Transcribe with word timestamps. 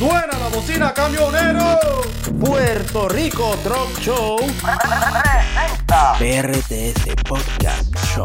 Suena 0.00 0.38
la 0.38 0.48
bocina, 0.48 0.94
camionero. 0.94 1.78
Puerto 2.40 3.06
Rico 3.10 3.54
Truck 3.62 4.00
Show. 4.00 4.38
PRTS 6.18 7.04
Podcast 7.28 7.94
Show. 8.06 8.24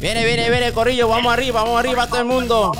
Viene, 0.00 0.24
viene, 0.24 0.50
viene, 0.50 0.72
Corillo. 0.72 1.06
Vamos 1.06 1.32
arriba, 1.32 1.62
vamos 1.62 1.78
arriba, 1.78 2.08
todo 2.08 2.18
el 2.18 2.24
mundo. 2.24 2.72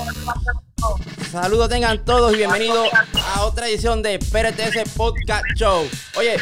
Saludos 1.31 1.69
tengan 1.69 2.03
todos 2.03 2.33
y 2.33 2.39
bienvenidos 2.39 2.89
a 3.33 3.45
otra 3.45 3.69
edición 3.69 4.03
de 4.03 4.19
PRTS 4.19 4.91
Podcast 4.97 5.45
Show. 5.55 5.87
Oye, 6.17 6.35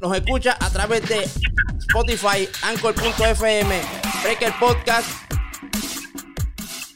nos 0.00 0.14
escucha 0.14 0.58
a 0.60 0.68
través 0.68 1.08
de 1.08 1.26
Spotify, 1.88 2.46
Anchor.fm, 2.62 3.80
Breaker 4.24 4.54
Podcast, 4.58 5.06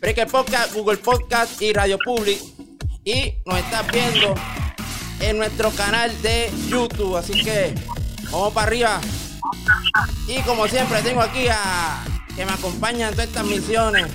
Breaker 0.00 0.26
Podcast, 0.28 0.72
Google 0.72 0.96
Podcast 0.96 1.60
y 1.60 1.74
Radio 1.74 1.98
Public. 2.02 2.38
Y 3.04 3.34
nos 3.44 3.58
estás 3.58 3.86
viendo 3.92 4.34
en 5.20 5.36
nuestro 5.36 5.70
canal 5.72 6.10
de 6.22 6.50
YouTube. 6.68 7.18
Así 7.18 7.44
que 7.44 7.74
vamos 8.32 8.54
para 8.54 8.66
arriba. 8.66 8.98
Y 10.26 10.40
como 10.40 10.66
siempre, 10.68 11.02
tengo 11.02 11.20
aquí 11.20 11.48
a 11.50 12.02
que 12.34 12.46
me 12.46 12.52
acompañan 12.52 13.10
en 13.10 13.14
todas 13.14 13.28
estas 13.28 13.44
misiones 13.44 14.06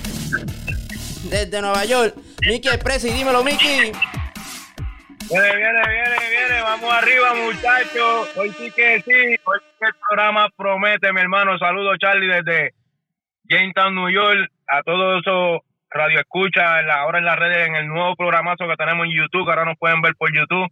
desde 1.30 1.62
Nueva 1.62 1.84
York. 1.84 2.16
Mickey 2.44 2.78
Presi, 2.78 3.10
dímelo, 3.10 3.44
Mickey. 3.44 3.92
Viene, 5.30 5.56
viene, 5.56 5.82
viene, 5.88 6.30
viene, 6.30 6.62
vamos 6.62 6.92
arriba, 6.92 7.32
muchachos. 7.34 8.28
Hoy 8.36 8.52
sí 8.58 8.72
que 8.72 9.00
sí, 9.02 9.40
hoy 9.44 9.60
sí 9.60 9.76
que 9.78 9.86
el 9.86 9.94
programa 10.08 10.48
promete, 10.56 11.12
mi 11.12 11.20
hermano. 11.20 11.56
Saludos, 11.60 11.96
Charlie, 12.00 12.26
desde 12.26 12.74
Jamestown, 13.48 13.94
New 13.94 14.10
York, 14.10 14.50
a 14.68 14.82
todos 14.82 15.20
esos 15.20 15.60
radioescuchas, 15.90 16.84
ahora 16.90 17.18
en 17.18 17.24
las 17.24 17.38
redes, 17.38 17.68
en 17.68 17.76
el 17.76 17.86
nuevo 17.86 18.16
programazo 18.16 18.66
que 18.66 18.76
tenemos 18.76 19.06
en 19.06 19.12
YouTube, 19.12 19.44
que 19.44 19.50
ahora 19.50 19.64
nos 19.64 19.78
pueden 19.78 20.00
ver 20.00 20.14
por 20.16 20.34
YouTube, 20.34 20.68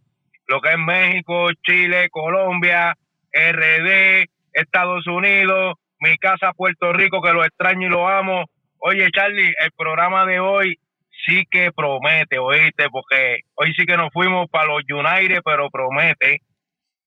lo 0.47 0.61
que 0.61 0.69
es 0.69 0.77
México, 0.77 1.49
Chile, 1.63 2.09
Colombia, 2.09 2.97
RD, 3.31 4.25
Estados 4.53 5.07
Unidos, 5.07 5.75
mi 5.99 6.17
casa 6.17 6.51
Puerto 6.53 6.91
Rico, 6.91 7.21
que 7.21 7.31
lo 7.31 7.45
extraño 7.45 7.87
y 7.87 7.89
lo 7.89 8.07
amo. 8.07 8.45
Oye, 8.79 9.09
Charlie, 9.11 9.53
el 9.59 9.71
programa 9.71 10.25
de 10.25 10.39
hoy 10.39 10.77
sí 11.25 11.45
que 11.49 11.71
promete, 11.71 12.37
oíste, 12.39 12.89
porque 12.89 13.39
hoy 13.55 13.73
sí 13.73 13.85
que 13.85 13.95
nos 13.95 14.11
fuimos 14.11 14.49
para 14.49 14.67
los 14.67 14.83
United, 14.89 15.41
pero 15.45 15.69
promete. 15.69 16.41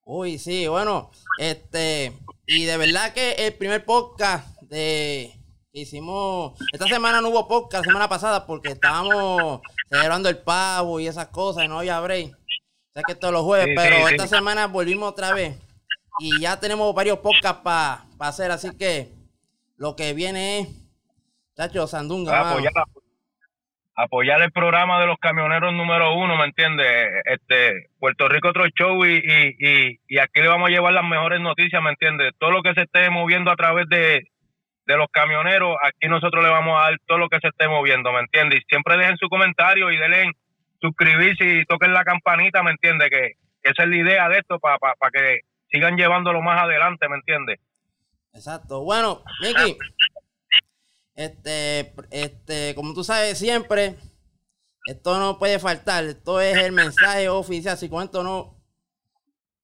Uy, 0.05 0.39
sí, 0.39 0.67
bueno, 0.69 1.11
este, 1.39 2.12
y 2.47 2.64
de 2.64 2.77
verdad 2.77 3.12
que 3.12 3.33
el 3.33 3.55
primer 3.55 3.84
podcast 3.84 4.56
de 4.62 5.36
hicimos, 5.81 6.59
esta 6.73 6.87
semana 6.87 7.21
no 7.21 7.29
hubo 7.29 7.47
podcast, 7.47 7.85
la 7.85 7.91
semana 7.91 8.09
pasada, 8.09 8.47
porque 8.47 8.71
estábamos 8.71 9.61
celebrando 9.89 10.29
el 10.29 10.39
pavo 10.39 11.01
y 11.01 11.07
esas 11.07 11.29
cosas, 11.29 11.65
y 11.65 11.69
no 11.69 11.79
había 11.79 12.01
break. 12.01 12.35
Sé 12.95 13.03
que 13.07 13.15
todos 13.15 13.35
los 13.35 13.43
jueves, 13.43 13.67
Sí, 13.67 13.75
pero 13.77 14.09
sí, 14.09 14.15
esta 14.15 14.27
semana 14.27 14.67
volvimos 14.69 15.11
otra 15.11 15.33
vez. 15.35 15.61
Y 16.19 16.41
ya 16.41 16.59
tenemos 16.59 16.95
varios 16.95 17.19
podcasts 17.19 17.61
para 17.63 18.07
hacer, 18.21 18.51
así 18.51 18.77
que 18.77 19.11
lo 19.77 19.95
que 19.95 20.15
viene 20.15 20.61
es, 20.61 20.69
chacho, 21.55 21.87
Sandunga, 21.87 22.51
apoyar, 22.51 22.73
apoyar 23.97 24.41
el 24.41 24.53
programa 24.53 24.99
de 24.99 25.07
los 25.07 25.19
camioneros 25.19 25.75
número 25.75 26.15
uno, 26.15 26.39
¿me 26.39 26.47
entiendes? 26.47 26.87
Este, 27.27 27.91
Puerto 27.99 28.29
Rico 28.29 28.49
otro 28.49 28.67
show 28.69 29.05
y, 29.05 29.19
y, 29.19 29.57
y, 29.59 30.01
y 30.09 30.19
aquí 30.19 30.41
le 30.41 30.49
vamos 30.49 30.71
a 30.71 30.73
llevar 30.73 30.95
las 30.95 31.05
mejores 31.05 31.43
noticias, 31.43 31.83
¿me 31.83 31.91
entiendes? 31.91 32.33
Todo 32.39 32.51
lo 32.51 32.63
que 32.63 32.73
se 32.73 32.83
esté 32.83 33.11
moviendo 33.11 33.51
a 33.51 33.57
través 33.57 33.87
de, 33.91 34.27
de 34.87 34.97
los 34.97 35.09
camioneros, 35.11 35.77
aquí 35.83 36.09
nosotros 36.09 36.45
le 36.45 36.51
vamos 36.51 36.79
a 36.79 36.91
dar 36.91 36.98
todo 37.06 37.19
lo 37.19 37.29
que 37.29 37.41
se 37.41 37.48
esté 37.48 37.69
moviendo, 37.69 38.12
¿me 38.12 38.20
entiendes? 38.20 38.61
Y 38.61 38.65
siempre 38.69 38.97
dejen 38.97 39.17
su 39.17 39.29
comentario 39.29 39.91
y 39.91 39.97
denle 39.97 40.33
suscribirse 40.81 41.45
y 41.45 41.65
toquen 41.65 41.92
la 41.92 42.05
campanita, 42.05 42.63
¿me 42.63 42.70
entiendes? 42.70 43.11
Que, 43.11 43.33
que 43.63 43.70
esa 43.70 43.83
es 43.83 43.89
la 43.89 43.97
idea 43.97 44.29
de 44.29 44.39
esto 44.39 44.58
para 44.61 44.79
que 45.13 45.41
sigan 45.70 45.97
llevándolo 45.97 46.41
más 46.41 46.63
adelante, 46.63 47.08
¿me 47.08 47.17
entiendes? 47.17 47.58
Exacto. 48.33 48.83
Bueno, 48.85 49.23
Miki, 49.41 49.79
este, 51.14 51.92
este, 52.11 52.74
como 52.74 52.92
tú 52.92 53.03
sabes 53.03 53.39
siempre, 53.39 53.97
esto 54.86 55.18
no 55.18 55.39
puede 55.39 55.58
faltar. 55.58 56.05
Esto 56.05 56.41
es 56.41 56.57
el 56.58 56.73
mensaje 56.73 57.29
oficial. 57.29 57.77
Si 57.77 57.89
con 57.89 58.05
esto 58.05 58.23
no, 58.23 58.57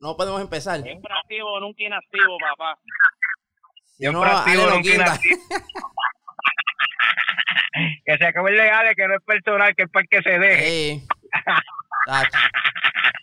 no 0.01 0.17
podemos 0.17 0.41
empezar. 0.41 0.81
Siempre 0.83 1.13
activo, 1.15 1.61
nunca 1.61 1.83
inactivo, 1.83 2.37
papá. 2.39 2.79
Si 4.03 4.11
no, 4.11 4.25
Ale 4.25 4.57
lo 4.57 4.81
inactivo. 4.81 5.39
que 8.05 8.19
se 8.19 8.27
acabe 8.27 8.51
el 8.51 8.57
legal, 8.57 8.95
que 8.97 9.07
no 9.07 9.15
es 9.15 9.23
personal, 9.25 9.77
que 9.77 9.85
es 9.85 9.91
para 9.91 10.03
el 10.03 10.09
que 10.09 10.23
se 10.29 10.39
deje. 10.41 10.67
Sí. 10.67 11.07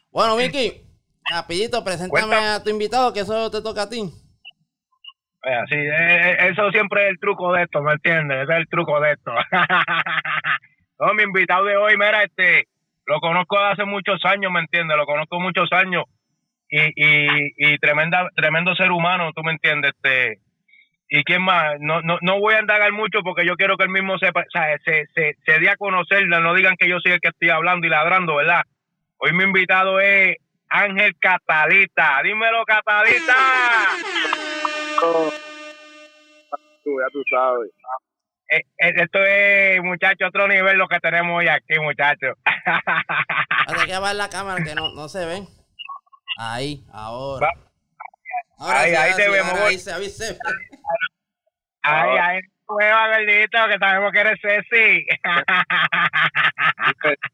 Bueno, 0.10 0.38
Miki, 0.38 0.82
rapidito, 1.30 1.84
preséntame 1.84 2.36
a 2.36 2.64
tu 2.64 2.70
invitado, 2.70 3.12
que 3.12 3.20
eso 3.20 3.52
te 3.52 3.62
toca 3.62 3.84
a 3.84 3.90
ti. 3.90 4.10
Oiga, 5.44 5.66
sí, 5.68 5.76
eh, 5.76 6.32
eh, 6.32 6.38
eso 6.50 6.72
siempre 6.72 7.04
es 7.04 7.10
el 7.12 7.20
truco 7.20 7.52
de 7.54 7.64
esto, 7.64 7.82
¿me 7.82 7.92
entiendes? 7.94 8.44
Ese 8.44 8.54
es 8.54 8.60
el 8.60 8.68
truco 8.70 9.02
de 9.02 9.12
esto. 9.12 9.32
no, 11.00 11.14
mi 11.14 11.24
invitado 11.24 11.66
de 11.66 11.76
hoy, 11.76 11.98
mira, 11.98 12.24
este, 12.24 12.68
lo 13.06 13.20
conozco 13.20 13.60
de 13.60 13.66
hace 13.66 13.84
muchos 13.84 14.24
años, 14.24 14.50
¿me 14.52 14.62
entiendes? 14.62 14.96
Lo 14.96 15.06
conozco 15.06 15.42
muchos 15.42 15.72
años 15.74 16.06
y, 16.70 16.80
y, 16.96 17.54
y 17.58 17.78
tremenda, 17.80 18.30
tremendo 18.36 18.74
ser 18.76 18.92
humano, 18.92 19.32
¿tú 19.36 19.44
me 19.44 19.52
entiendes? 19.52 19.92
Este, 19.96 20.40
y 21.10 21.24
quién 21.24 21.42
más, 21.42 21.76
no, 21.80 22.02
no, 22.02 22.20
no 22.22 22.40
voy 22.40 22.54
a 22.54 22.62
indagar 22.62 22.92
mucho 22.92 23.22
porque 23.24 23.46
yo 23.46 23.56
quiero 23.56 23.78
que 23.78 23.84
él 23.84 23.90
mismo 23.90 24.18
sepa, 24.20 24.42
o 24.42 24.52
sea, 24.52 24.78
se, 24.86 25.06
se, 25.16 25.36
se 25.44 25.60
dé 25.60 25.70
a 25.70 25.76
conocer, 25.76 26.28
no 26.28 26.54
digan 26.54 26.76
que 26.78 26.88
yo 26.88 27.00
soy 27.00 27.14
el 27.14 27.20
que 27.20 27.30
estoy 27.30 27.50
hablando 27.50 27.88
y 27.88 27.90
ladrando, 27.90 28.36
¿verdad? 28.36 28.62
Hoy 29.18 29.34
mi 29.34 29.44
invitado 29.44 30.00
es 30.00 30.38
Ángel 30.70 31.16
Catalita. 31.20 32.22
Dímelo, 32.24 32.64
Catalita. 32.66 33.36
Tú, 36.84 37.00
ya 37.00 37.08
tú 37.12 37.22
sabes. 37.30 37.72
Eh, 38.52 38.62
eh, 38.78 38.94
esto 38.96 39.20
es, 39.24 39.82
muchachos, 39.84 40.30
otro 40.30 40.48
nivel 40.48 40.78
lo 40.78 40.88
que 40.88 41.00
tenemos 41.00 41.38
hoy 41.38 41.48
aquí, 41.48 41.80
muchachos. 41.80 42.38
Hay 42.46 43.88
que 43.88 44.00
ver 44.00 44.16
la 44.16 44.30
cámara 44.30 44.64
que 44.64 44.74
no, 44.74 44.94
no 44.94 45.10
se 45.10 45.26
ven. 45.26 45.48
Ahí, 46.38 46.84
ahora. 46.94 47.48
Va. 47.48 47.70
Ahora 48.58 48.80
Ahí, 48.80 48.90
sí, 48.90 48.96
ahí 48.96 49.12
ahora 49.12 49.16
te 49.16 49.24
sí, 49.24 49.32
vemos, 49.32 49.52
ahora 49.52 49.66
ahí 49.68 49.80
se. 49.80 50.38
Ay, 51.84 52.18
ay, 52.22 52.42
nueva, 52.68 53.08
gordito, 53.08 53.68
que 53.68 53.78
sabemos 53.78 54.12
que 54.12 54.20
eres 54.20 54.40
sexy. 54.42 55.06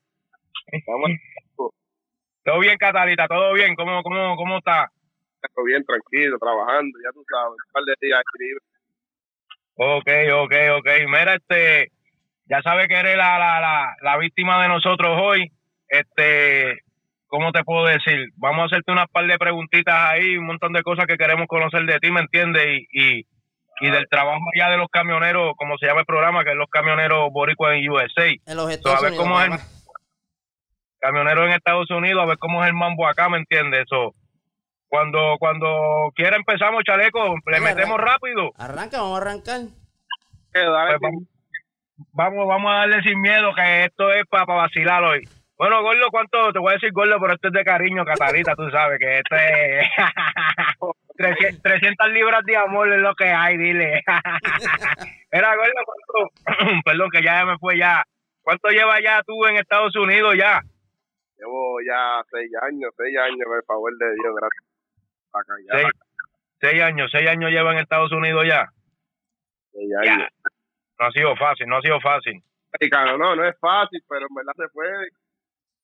Todo 2.43 2.59
bien, 2.59 2.77
Catalita, 2.77 3.27
todo 3.27 3.53
bien. 3.53 3.75
¿Cómo, 3.75 4.03
cómo, 4.03 4.35
cómo 4.35 4.59
está? 4.59 4.91
todo 5.53 5.65
bien, 5.65 5.83
tranquilo, 5.83 6.37
trabajando, 6.39 6.97
ya 7.03 7.11
tú 7.11 7.23
sabes, 7.29 7.51
un 7.51 7.71
par 7.71 7.83
de 7.83 7.93
días 8.01 8.19
escribe. 8.19 8.59
Ok, 9.75 10.09
ok, 10.33 10.53
ok. 10.79 10.87
Mira, 11.07 11.35
este, 11.35 11.91
ya 12.45 12.61
sabes 12.61 12.87
que 12.87 12.95
eres 12.95 13.17
la, 13.17 13.37
la, 13.37 13.59
la, 13.59 13.95
la 14.01 14.17
víctima 14.17 14.61
de 14.61 14.69
nosotros 14.69 15.19
hoy. 15.21 15.51
Este, 15.87 16.79
¿cómo 17.27 17.51
te 17.51 17.63
puedo 17.63 17.85
decir? 17.85 18.29
Vamos 18.37 18.63
a 18.63 18.65
hacerte 18.65 18.91
unas 18.91 19.07
par 19.09 19.27
de 19.27 19.37
preguntitas 19.37 19.95
ahí, 19.95 20.37
un 20.37 20.45
montón 20.45 20.73
de 20.73 20.83
cosas 20.83 21.05
que 21.05 21.17
queremos 21.17 21.47
conocer 21.47 21.85
de 21.85 21.99
ti, 21.99 22.11
¿me 22.11 22.21
entiendes? 22.21 22.65
Y, 22.65 22.87
y, 23.19 23.25
y 23.81 23.89
del 23.89 24.07
trabajo 24.09 24.39
ya 24.57 24.69
de 24.69 24.77
los 24.77 24.87
camioneros, 24.89 25.53
como 25.57 25.77
se 25.77 25.85
llama 25.87 26.01
el 26.01 26.05
programa, 26.05 26.43
que 26.43 26.51
es 26.51 26.55
los 26.55 26.69
camioneros 26.69 27.29
boricuas 27.31 27.73
en 27.75 27.89
USA. 27.89 28.27
En 28.45 28.55
los 28.55 28.65
So, 28.65 28.69
Estados 28.71 28.99
a 28.99 29.01
ver 29.01 29.11
Unidos. 29.11 29.23
cómo 29.25 29.41
es 29.41 29.49
papá. 29.49 29.63
camioneros 30.99 31.45
en 31.47 31.51
Estados 31.53 31.89
Unidos, 31.91 32.23
a 32.23 32.25
ver 32.27 32.37
cómo 32.37 32.61
es 32.63 32.67
el 32.69 32.73
mambo 32.75 33.07
acá, 33.07 33.29
¿me 33.29 33.37
entiendes? 33.37 33.83
Eso. 33.85 34.13
Cuando, 34.87 35.35
cuando 35.39 36.11
quiera 36.15 36.37
empezamos, 36.37 36.83
chaleco, 36.83 37.35
le 37.47 37.59
metemos 37.59 37.97
arranca. 37.99 38.11
rápido. 38.13 38.51
Arranca, 38.57 39.01
vamos 39.01 39.19
a 39.19 39.21
arrancar. 39.21 39.59
Eh, 40.53 40.65
dale, 40.71 40.97
Pues 40.99 41.11
vamos, 41.11 41.27
vamos, 42.13 42.47
vamos 42.47 42.71
a 42.71 42.75
darle 42.77 43.01
sin 43.01 43.19
miedo, 43.19 43.53
que 43.55 43.85
esto 43.85 44.11
es 44.13 44.25
para 44.27 44.45
vacilar 44.45 45.03
hoy. 45.03 45.27
Bueno, 45.57 45.81
Gordo, 45.81 46.07
¿cuánto? 46.11 46.51
Te 46.53 46.59
voy 46.59 46.71
a 46.71 46.73
decir 46.73 46.91
Gordo, 46.93 47.17
pero 47.19 47.33
esto 47.33 47.47
es 47.47 47.53
de 47.53 47.63
cariño, 47.63 48.05
Catalita, 48.05 48.55
tú 48.55 48.69
sabes 48.69 48.99
que 48.99 49.17
esto 49.19 49.35
es 49.35 49.87
300, 51.17 51.61
300 51.61 52.09
libras 52.09 52.43
de 52.45 52.57
amor 52.57 52.91
es 52.91 52.99
lo 52.99 53.13
que 53.15 53.25
hay, 53.25 53.57
dile. 53.57 54.03
Era 55.31 55.55
Gordo, 55.55 55.71
¿cuánto? 55.85 56.31
Perdón, 56.85 57.09
que 57.11 57.21
ya 57.23 57.45
me 57.45 57.57
fue 57.57 57.77
ya. 57.77 58.03
¿Cuánto 58.41 58.69
llevas 58.69 58.99
ya 59.03 59.23
tú 59.23 59.45
en 59.47 59.57
Estados 59.57 59.95
Unidos 59.95 60.35
ya? 60.37 60.61
llevo 61.37 61.77
ya 61.85 62.23
seis 62.31 62.49
años, 62.61 62.93
seis 62.97 63.17
años, 63.17 63.39
por 63.45 63.57
el 63.57 63.63
favor 63.63 63.97
de 63.97 64.05
Dios, 64.15 64.35
gracias. 64.35 64.63
Acá 65.33 65.53
ya, 65.67 65.77
Seis, 65.79 65.91
seis 66.61 66.83
años, 66.83 67.09
seis 67.11 67.29
años 67.29 67.51
lleva 67.51 67.73
en 67.73 67.79
Estados 67.79 68.11
Unidos 68.11 68.45
ya. 68.47 68.69
seis 69.73 69.89
años. 70.01 70.29
No 70.99 71.07
ha 71.07 71.11
sido 71.11 71.35
fácil, 71.35 71.67
no 71.67 71.77
ha 71.77 71.81
sido 71.81 71.99
fácil. 71.99 72.41
Americano, 72.73 73.17
no, 73.17 73.35
no 73.35 73.45
es 73.47 73.55
fácil, 73.59 74.01
pero 74.07 74.27
en 74.29 74.35
verdad 74.35 74.53
se 74.55 74.67
puede. 74.69 75.09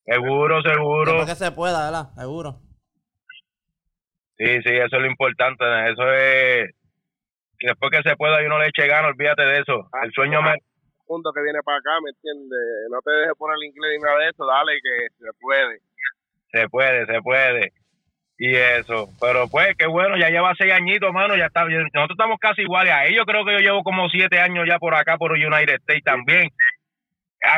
Seguro, 0.06 0.62
seguro. 0.62 1.26
Que 1.26 1.36
se 1.36 1.52
pueda, 1.52 1.86
¿verdad? 1.86 2.14
Seguro. 2.16 2.56
Sí, 4.42 4.58
sí, 4.64 4.74
eso 4.74 4.96
es 4.96 5.02
lo 5.02 5.06
importante. 5.06 5.64
Eso 5.92 6.12
es 6.14 6.72
después 7.60 7.92
que 7.92 8.10
se 8.10 8.16
pueda 8.16 8.42
y 8.42 8.48
uno 8.48 8.58
le 8.58 8.70
eche 8.70 8.88
gana, 8.88 9.08
olvídate 9.08 9.44
de 9.44 9.60
eso. 9.60 9.88
El 10.02 10.12
sueño 10.14 10.42
me... 10.42 10.56
mundo 11.08 11.32
que 11.32 11.44
viene 11.44 11.60
para 11.64 11.78
acá, 11.78 11.92
¿me 12.04 12.10
entiendes? 12.10 12.58
No 12.90 12.98
te 13.06 13.12
dejes 13.12 13.38
poner 13.38 13.58
el 13.62 13.70
inglés 13.70 13.92
ni 13.98 14.04
nada 14.04 14.18
de 14.18 14.30
eso, 14.30 14.44
dale 14.48 14.74
que 14.82 15.14
se 15.14 15.30
puede. 15.40 15.78
Se 16.52 16.70
puede, 16.70 17.06
se 17.06 17.22
puede. 17.22 17.72
Y 18.40 18.56
eso. 18.56 19.10
Pero 19.22 19.48
pues, 19.48 19.78
qué 19.78 19.86
bueno, 19.86 20.18
ya 20.18 20.30
lleva 20.30 20.56
seis 20.58 20.74
añitos, 20.74 21.14
mano, 21.14 21.38
ya 21.38 21.46
está. 21.46 21.66
Nosotros 21.66 22.18
estamos 22.18 22.40
casi 22.40 22.64
iguales 22.64 22.94
a 22.94 23.06
ellos. 23.06 23.26
Creo 23.28 23.46
que 23.46 23.54
yo 23.54 23.60
llevo 23.60 23.84
como 23.84 24.10
siete 24.10 24.40
años 24.40 24.66
ya 24.68 24.80
por 24.80 24.96
acá, 24.96 25.18
por 25.18 25.34
United 25.34 25.76
States 25.86 26.04
también. 26.04 26.50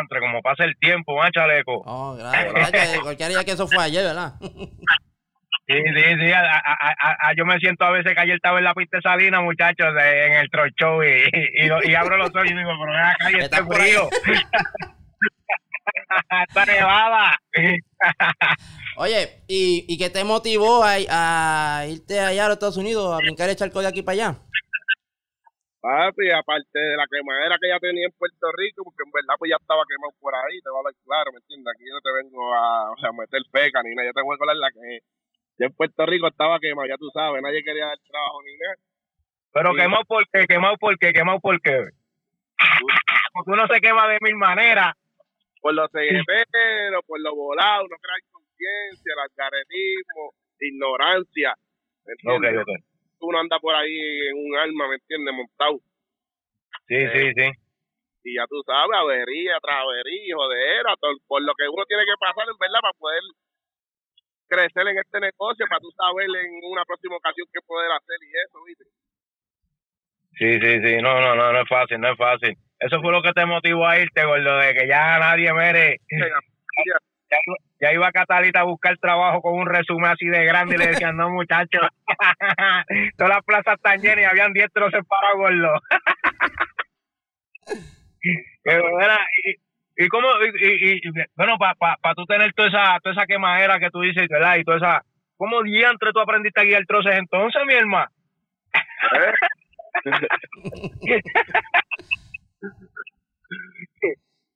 Entre 0.02 0.20
como 0.20 0.42
pasa 0.42 0.66
el 0.66 0.76
tiempo, 0.78 1.24
¿ah, 1.24 1.32
chaleco? 1.32 1.82
Oh, 1.86 2.18
gracias. 2.18 2.54
¿verdad 2.54 2.72
que 2.72 3.02
Cualquier 3.02 3.30
día 3.30 3.46
que 3.46 3.52
eso 3.52 3.68
fue 3.68 3.84
ayer, 3.86 4.04
¿verdad? 4.04 4.34
Sí, 5.66 5.76
sí, 5.96 6.04
sí. 6.20 6.32
A, 6.34 6.42
a- 6.42 6.90
a- 7.00 7.18
a- 7.30 7.34
yo 7.38 7.46
me 7.46 7.58
siento 7.60 7.86
a 7.86 7.92
veces 7.92 8.14
que 8.14 8.20
ayer 8.22 8.36
estaba 8.36 8.58
en 8.60 8.66
la 8.66 8.74
pista 8.74 8.98
de 8.98 9.02
Salina, 9.02 9.42
muchachos, 9.42 9.94
de- 9.96 10.26
en 10.28 10.34
el 10.34 10.50
troll 10.50 10.72
show 10.80 11.02
y, 11.04 11.08
y, 11.08 11.68
y- 11.68 11.92
y 11.92 11.96
abro 11.96 12.18
los 12.18 12.30
ojos 12.30 12.46
y 12.46 12.54
digo, 12.54 12.70
pero 12.80 12.94
acá 12.98 13.32
y 13.32 13.36
Está 13.40 13.66
frío. 13.66 14.10
está 16.48 16.66
nevada. 16.66 17.38
Oye, 18.98 19.44
¿y, 19.48 19.86
y 19.88 19.98
qué 19.98 20.10
te 20.10 20.24
motivó 20.24 20.84
a, 20.84 21.80
a 21.80 21.88
irte 21.88 22.20
allá 22.20 22.46
a 22.46 22.50
los 22.50 22.56
Estados 22.58 22.78
Unidos 22.78 23.12
a 23.14 23.18
brincar 23.18 23.50
el 23.50 23.56
charco 23.56 23.82
de 23.82 23.88
aquí 23.88 24.02
para 24.04 24.14
allá? 24.14 24.36
Papi, 25.82 26.32
aparte 26.32 26.80
de 26.80 26.96
la 26.96 27.04
quemadera 27.12 27.58
que 27.60 27.68
ya 27.68 27.80
tenía 27.80 28.06
en 28.06 28.14
Puerto 28.18 28.48
Rico, 28.56 28.84
porque 28.86 29.04
en 29.04 29.12
verdad 29.12 29.36
pues 29.40 29.52
ya 29.52 29.58
estaba 29.60 29.84
quemado 29.84 30.14
por 30.20 30.32
ahí, 30.36 30.56
te 30.64 30.70
voy 30.72 30.78
a 30.78 30.80
hablar 30.80 30.96
claro, 31.04 31.32
¿me 31.36 31.40
entiendes? 31.44 31.74
Aquí 31.76 31.84
yo 31.84 31.96
no 31.96 32.00
te 32.04 32.12
vengo 32.24 32.40
a, 32.56 32.92
o 32.92 32.96
sea, 33.04 33.10
a 33.10 33.20
meter 33.20 33.42
feca 33.52 33.84
ni 33.84 33.92
nada, 33.92 34.08
yo 34.08 34.14
te 34.16 34.24
voy 34.24 34.32
a 34.32 34.40
hablar 34.40 34.56
la 34.64 34.72
que 34.72 35.04
ya 35.58 35.66
en 35.68 35.74
Puerto 35.74 36.06
Rico 36.06 36.28
estaba 36.28 36.60
quemado, 36.60 36.88
ya 36.88 36.98
tú 36.98 37.10
sabes, 37.14 37.42
nadie 37.42 37.64
quería 37.64 37.86
dar 37.88 37.98
trabajo 38.00 38.42
ni 38.44 38.58
nada. 38.58 38.76
Pero 39.54 39.72
Sí. 39.72 39.78
quemado 39.82 40.04
por 40.06 40.28
qué, 40.30 40.46
quemado 40.48 40.78
por 40.78 40.98
qué, 40.98 41.14
quemado 41.14 41.40
por 41.40 41.62
qué. 41.62 41.90
Porque 43.34 43.52
uno 43.52 43.68
se 43.68 43.82
quema 43.82 44.08
de 44.08 44.18
mil 44.22 44.36
maneras. 44.36 44.94
Por 45.62 45.74
los 45.74 45.90
cegueteros, 45.92 47.04
por 47.06 47.20
los 47.22 47.34
volados, 47.36 47.88
no 47.90 47.96
crear 47.98 48.20
conciencia, 48.32 49.14
el 49.14 49.20
algaretismo, 49.20 50.34
ignorancia, 50.60 51.56
¿me 52.06 52.14
entiendes? 52.14 52.62
ok. 52.62 52.70
Uno 53.22 53.40
anda 53.40 53.58
por 53.60 53.74
ahí 53.76 53.98
en 54.28 54.38
un 54.38 54.58
arma, 54.58 54.88
¿me 54.90 54.96
entiendes? 54.96 55.34
Montado. 55.34 55.80
Sí, 56.88 56.98
sí, 57.14 57.32
sí. 57.36 57.52
y 58.26 58.36
ya 58.36 58.46
tú 58.48 58.62
sabes, 58.66 58.96
avería 58.98 59.58
tras 59.62 59.80
avería, 59.84 60.36
jodera, 60.36 60.96
todo- 61.00 61.18
por 61.28 61.42
lo 61.44 61.54
que 61.56 61.68
uno 61.68 61.84
tiene 61.86 62.04
que 62.06 62.16
pasar, 62.20 62.48
en 62.50 62.58
verdad, 62.58 62.80
para 62.82 62.94
poder 62.94 63.22
crecer 64.54 64.88
en 64.88 64.98
este 64.98 65.20
negocio, 65.20 65.66
para 65.68 65.82
tú 65.82 65.90
saber 65.98 66.30
en 66.30 66.62
una 66.70 66.86
próxima 66.86 67.18
ocasión 67.18 67.48
qué 67.52 67.60
poder 67.66 67.90
hacer 67.92 68.18
y 68.22 68.30
eso, 68.46 68.58
¿viste? 68.66 68.86
Sí, 70.38 70.60
sí, 70.62 70.74
sí. 70.82 71.02
No, 71.02 71.22
no, 71.22 71.36
no, 71.36 71.52
no 71.52 71.62
es 71.62 71.70
fácil, 71.70 72.00
no 72.00 72.12
es 72.12 72.18
fácil. 72.18 72.58
Eso 72.80 73.02
fue 73.02 73.12
lo 73.12 73.22
que 73.22 73.34
te 73.34 73.46
motivó 73.46 73.88
a 73.88 74.00
irte, 74.00 74.26
gordo, 74.26 74.58
de 74.58 74.74
que 74.74 74.88
ya 74.88 75.20
nadie 75.20 75.54
mere. 75.54 75.98
Ya, 76.10 77.38
ya 77.82 77.94
iba 77.94 78.12
Catalita 78.12 78.62
a 78.62 78.66
buscar 78.66 78.98
trabajo 78.98 79.42
con 79.42 79.60
un 79.60 79.66
resumen 79.66 80.12
así 80.12 80.28
de 80.28 80.46
grande 80.46 80.76
y 80.76 80.78
le 80.78 80.88
decían, 80.88 81.18
no, 81.18 81.30
muchachos, 81.30 81.88
todas 83.18 83.30
las 83.36 83.44
plazas 83.44 83.76
están 83.76 84.02
llenas 84.02 84.20
y 84.20 84.26
habían 84.26 84.54
10 84.54 84.72
troces 84.72 85.02
para 85.08 85.34
gordo. 85.34 85.82
Que, 88.66 88.82
mira, 88.98 89.20
y, 89.44 89.56
y 89.98 90.08
cómo, 90.08 90.28
y, 90.60 90.68
y- 90.68 90.98
y, 90.98 91.02
bueno, 91.36 91.58
para 91.58 91.76
pa, 91.76 91.98
pa 92.02 92.14
tú 92.16 92.26
tener 92.26 92.54
toda 92.54 92.70
esa, 92.70 93.00
toda 93.02 93.14
esa 93.16 93.26
quemadera 93.28 93.80
que 93.80 93.90
tú 93.92 94.02
dices, 94.02 94.28
¿verdad? 94.30 94.58
Y 94.58 94.64
toda 94.64 94.78
esa, 94.78 95.02
¿cómo 95.38 95.62
diantre 95.64 96.12
tú 96.14 96.20
aprendiste 96.20 96.62
a 96.62 96.64
guiar 96.64 96.86
troces 96.86 97.18
entonces, 97.18 97.62
mi 97.68 97.74
hermano? 97.76 98.10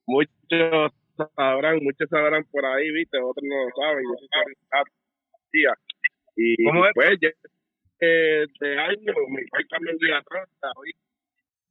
Muchos 0.06 0.92
sabrán, 1.36 1.80
muchos 1.84 2.10
sabrán 2.10 2.44
por 2.52 2.66
ahí, 2.66 2.92
¿viste? 2.92 3.18
Otros 3.20 3.44
no 3.44 3.66
lo 3.66 3.70
saben, 3.76 4.04
yo. 5.54 5.72
Y 6.36 6.56
pues, 6.94 7.18
ya, 7.22 7.30
eh, 8.00 8.46
de 8.60 8.80
años, 8.80 9.16
mi 9.30 9.46
país 9.48 9.68
también 9.70 9.98
guía 10.00 10.22
troca, 10.24 10.72
¿oíste? 10.78 11.07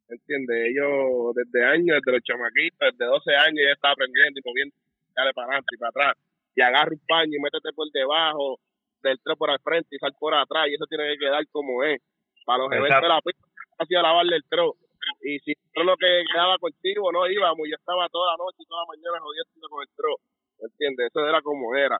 ¿Entiendes? 0.08 0.70
Ellos 0.70 1.34
desde 1.34 1.64
años, 1.66 1.98
desde 1.98 2.12
los 2.12 2.22
chamaquitos, 2.22 2.78
desde 2.92 3.04
12 3.06 3.36
años 3.36 3.60
ya 3.66 3.72
está 3.72 3.90
aprendiendo 3.90 4.38
y 4.38 4.48
moviendo, 4.48 4.74
dale 5.14 5.32
para 5.34 5.46
adelante 5.48 5.74
y 5.74 5.78
para 5.78 5.90
atrás. 5.90 6.14
Y 6.54 6.60
agarra 6.62 6.92
un 6.92 7.02
paño 7.06 7.32
y 7.36 7.42
métete 7.42 7.72
por 7.74 7.90
debajo 7.90 8.60
del 9.02 9.20
tren 9.20 9.36
por 9.36 9.50
al 9.50 9.60
frente 9.60 9.94
y 9.94 9.98
sal 9.98 10.14
por 10.18 10.34
atrás 10.34 10.68
y 10.68 10.74
eso 10.74 10.86
tiene 10.86 11.12
que 11.12 11.18
quedar 11.18 11.46
como 11.50 11.82
es. 11.84 12.00
Para 12.44 12.62
los 12.62 12.72
eventos 12.72 13.02
de 13.02 13.08
la 13.08 13.20
pista, 13.20 13.42
hacía 13.78 14.02
lavarle 14.02 14.36
el 14.36 14.44
tro. 14.48 14.76
Y 15.22 15.38
si 15.40 15.52
no 15.74 15.84
lo 15.84 15.96
que 15.96 16.22
quedaba 16.32 16.58
contigo, 16.58 17.10
no 17.10 17.28
íbamos. 17.28 17.66
Yo 17.68 17.74
estaba 17.74 18.08
toda 18.08 18.32
la 18.32 18.38
noche 18.38 18.58
y 18.60 18.66
toda 18.66 18.82
la 18.82 18.94
mañana 18.94 19.20
jodiendo 19.20 19.68
con 19.68 19.82
el 19.82 19.88
tro. 19.96 20.14
¿Entiendes? 20.60 21.08
Eso 21.08 21.26
era 21.26 21.42
como 21.42 21.74
era. 21.74 21.98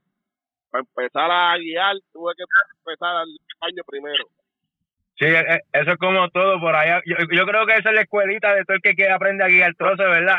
Para 0.71 0.83
empezar 0.83 1.31
a 1.31 1.59
guiar, 1.59 1.97
tuve 2.13 2.33
que 2.37 2.45
empezar 2.79 3.17
al 3.17 3.29
año 3.61 3.83
primero. 3.87 4.25
Sí, 5.19 5.25
e- 5.25 5.41
e- 5.55 5.63
eso 5.73 5.93
es 5.93 5.99
como 5.99 6.29
todo 6.31 6.61
por 6.61 6.75
allá. 6.75 7.01
Yo, 7.07 7.17
yo 7.33 7.47
creo 7.47 7.67
que 7.67 7.77
esa 7.77 7.89
es 7.91 7.95
la 7.95 8.03
escuelita 8.03 8.55
de 8.55 8.65
todo 8.65 8.77
el 8.77 8.83
que 8.83 8.95
quiere 8.95 9.13
aprende 9.13 9.45
a 9.45 9.49
guiar 9.49 9.75
troce, 9.75 10.03
¿verdad? 10.05 10.39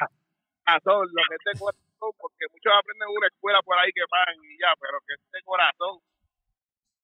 Corazón, 0.65 1.07
lo 1.13 1.23
que 1.29 1.35
es 1.35 1.41
de 1.53 1.59
corazón, 1.59 2.11
porque 2.19 2.45
muchos 2.51 2.73
aprenden 2.77 3.07
en 3.09 3.17
una 3.17 3.27
escuela 3.27 3.59
por 3.63 3.77
ahí 3.79 3.91
que 3.93 4.01
pagan 4.09 4.35
y 4.43 4.57
ya, 4.61 4.73
pero 4.79 4.99
que 5.07 5.13
es 5.15 5.31
de 5.31 5.41
corazón 5.43 5.99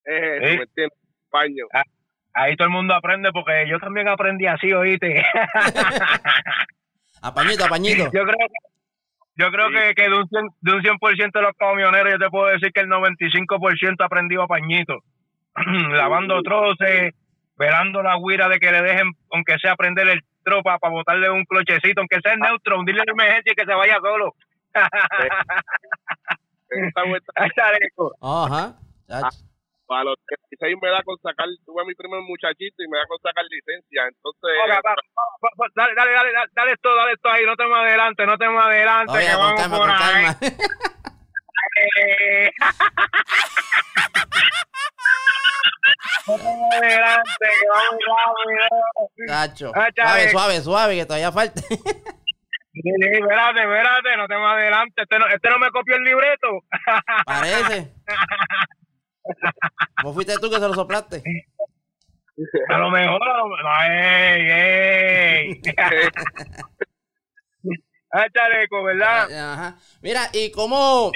es 0.06 0.60
eso, 0.60 0.64
Sí. 0.76 0.84
Paño. 1.32 1.66
Ahí 2.36 2.56
todo 2.56 2.68
el 2.68 2.74
mundo 2.74 2.94
aprende 2.94 3.32
porque 3.32 3.66
yo 3.68 3.80
también 3.80 4.08
aprendí 4.08 4.46
así, 4.46 4.72
oíste. 4.74 5.24
A 7.22 7.34
pañito, 7.34 7.64
a 7.66 7.70
pañito. 7.70 8.04
yo 8.06 8.24
creo 8.26 8.36
que, 8.36 8.46
yo 9.36 9.50
creo 9.52 9.70
que, 9.70 9.96
que 9.96 10.10
de, 10.10 10.16
un 10.18 10.28
100, 10.28 10.48
de 10.62 10.72
un 10.74 10.82
100% 10.84 11.32
de 11.32 11.42
los 11.42 11.54
camioneros 11.58 12.12
yo 12.14 12.20
te 12.20 12.30
puedo 12.30 12.48
decir 12.48 12.72
que 12.74 12.82
el 12.82 12.90
95% 12.90 13.96
aprendió 14.04 14.44
a 14.44 14.48
pañito. 14.48 15.00
Lavando 15.56 16.42
troces, 16.42 17.14
velando 17.56 18.02
la 18.02 18.18
guira 18.18 18.50
de 18.50 18.60
que 18.60 18.72
le 18.72 18.82
dejen, 18.82 19.12
aunque 19.32 19.58
sea 19.60 19.76
prender 19.76 20.08
el 20.08 20.24
tropa 20.44 20.78
para 20.78 20.94
botarle 20.94 21.30
un 21.30 21.46
clochecito, 21.46 22.02
aunque 22.02 22.20
sea 22.22 22.36
neutro, 22.36 22.80
hundirle 22.80 23.04
la 23.06 23.12
emergencia 23.12 23.52
y 23.52 23.56
que 23.56 23.66
se 23.66 23.74
vaya 23.74 23.98
solo. 24.02 24.36
Ajá. 28.22 28.74
Chacho. 29.08 29.46
para 29.86 30.04
los 30.06 30.16
36 30.50 30.78
me 30.82 30.90
da 30.90 31.04
con 31.04 31.18
sacar, 31.20 31.48
tuve 31.66 31.84
a 31.84 31.86
mi 31.86 31.94
primer 31.94 32.22
muchachito 32.22 32.82
y 32.82 32.88
me 32.90 32.98
da 32.98 33.06
con 33.08 33.20
sacar 33.20 33.46
licencia, 33.46 34.08
entonces... 34.08 34.50
Dale, 35.76 35.94
dale, 35.96 36.14
dale, 36.14 36.32
dale, 36.34 36.50
dale 36.54 36.72
esto, 36.72 36.96
dale 36.96 37.14
esto 37.14 37.30
ahí, 37.30 37.46
no 37.46 37.56
te 37.56 37.68
me 37.68 37.76
adelante, 37.76 38.26
no 38.26 38.38
te 38.38 38.50
me 38.50 38.58
adelante, 38.58 39.14
Oye, 39.14 39.28
que 39.28 39.34
con 39.34 39.42
vamos 39.42 39.62
calma, 39.62 39.78
por 39.78 39.88
con 39.88 40.02
ahí. 40.02 40.26
Ah, 49.30 49.48
Suave, 49.56 49.94
chale. 49.96 50.30
suave, 50.32 50.62
suave, 50.62 50.96
que 50.96 51.06
todavía 51.06 51.32
falta. 51.32 51.62
Espérate, 52.76 53.62
espérate, 53.62 54.18
no 54.18 54.28
te 54.28 54.36
me 54.36 54.46
adelante. 54.46 55.04
Este 55.04 55.20
no, 55.20 55.28
este 55.28 55.50
no 55.50 55.60
me 55.60 55.70
copió 55.70 55.96
el 55.96 56.04
libreto. 56.04 56.48
Parece. 57.26 57.94
¿Cómo 60.02 60.14
fuiste 60.16 60.34
tú 60.40 60.50
que 60.50 60.56
se 60.60 60.68
lo 60.68 60.74
soplaste? 60.74 61.22
A 62.70 62.78
lo 62.80 62.90
mejor, 62.90 63.22
ey, 63.92 64.50
ey. 64.50 65.62
Ah, 68.16 68.28
chaleco, 68.32 68.84
¿verdad? 68.84 69.54
Ajá. 69.54 69.76
Mira, 70.04 70.30
¿y 70.34 70.52
cómo? 70.52 71.12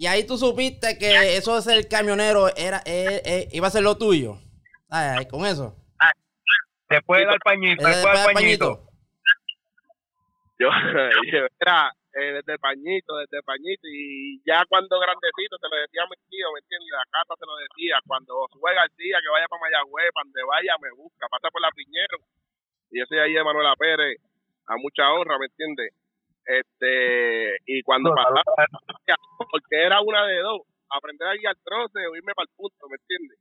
Y 0.00 0.06
ahí 0.06 0.24
tú 0.26 0.38
supiste 0.38 0.96
que 0.96 1.36
eso 1.36 1.54
de 1.54 1.60
ser 1.60 1.76
camionero 1.84 2.48
era, 2.56 2.80
eh, 2.88 3.20
eh, 3.20 3.48
iba 3.52 3.68
a 3.68 3.70
ser 3.70 3.84
lo 3.84 3.98
tuyo. 3.98 4.40
Ay, 4.88 5.20
ay, 5.20 5.28
con 5.28 5.44
eso. 5.44 5.76
Después 6.88 7.20
del 7.20 7.36
pañito, 7.44 7.84
después 7.84 8.00
después 8.00 8.24
del 8.24 8.32
pañito. 8.32 8.88
Yo, 10.58 10.72
era 11.60 11.92
eh, 12.16 12.32
desde 12.40 12.58
pañito, 12.58 13.12
desde 13.20 13.44
pañito, 13.44 13.84
y 13.92 14.40
ya 14.40 14.64
cuando 14.72 14.96
grandecito 14.96 15.60
te 15.60 15.68
lo 15.68 15.76
decía 15.76 16.00
a 16.00 16.08
mi 16.08 16.16
tío, 16.32 16.48
¿me 16.48 16.64
entiendes? 16.64 16.88
Y 16.88 16.96
la 16.96 17.04
casa 17.12 17.36
te 17.36 17.44
lo 17.44 17.60
decía, 17.60 18.00
cuando 18.08 18.48
sube 18.56 18.72
García, 18.72 19.20
que 19.20 19.28
vaya 19.28 19.52
para 19.52 19.60
Mayagüez, 19.68 20.08
para 20.16 20.24
donde 20.24 20.42
vaya, 20.48 20.80
me 20.80 20.96
busca, 20.96 21.28
pasa 21.28 21.52
por 21.52 21.60
la 21.60 21.68
Piñero, 21.76 22.24
y 22.88 23.00
yo 23.00 23.04
soy 23.04 23.18
ahí 23.18 23.36
de 23.36 23.44
Manuela 23.44 23.76
Pérez, 23.76 24.16
a 24.64 24.80
mucha 24.80 25.12
honra, 25.12 25.36
¿me 25.36 25.44
entiendes? 25.44 25.92
Este, 26.44 27.56
y 27.66 27.82
cuando 27.82 28.14
pasaba, 28.14 28.42
porque 29.38 29.76
era 29.84 30.00
una 30.00 30.26
de 30.26 30.38
dos, 30.40 30.62
aprender 30.90 31.28
a 31.28 31.34
guiar 31.34 31.56
troce 31.64 32.06
o 32.06 32.16
irme 32.16 32.32
para 32.34 32.44
el 32.48 32.56
punto, 32.56 32.88
¿me 32.88 32.96
entiendes? 32.96 33.38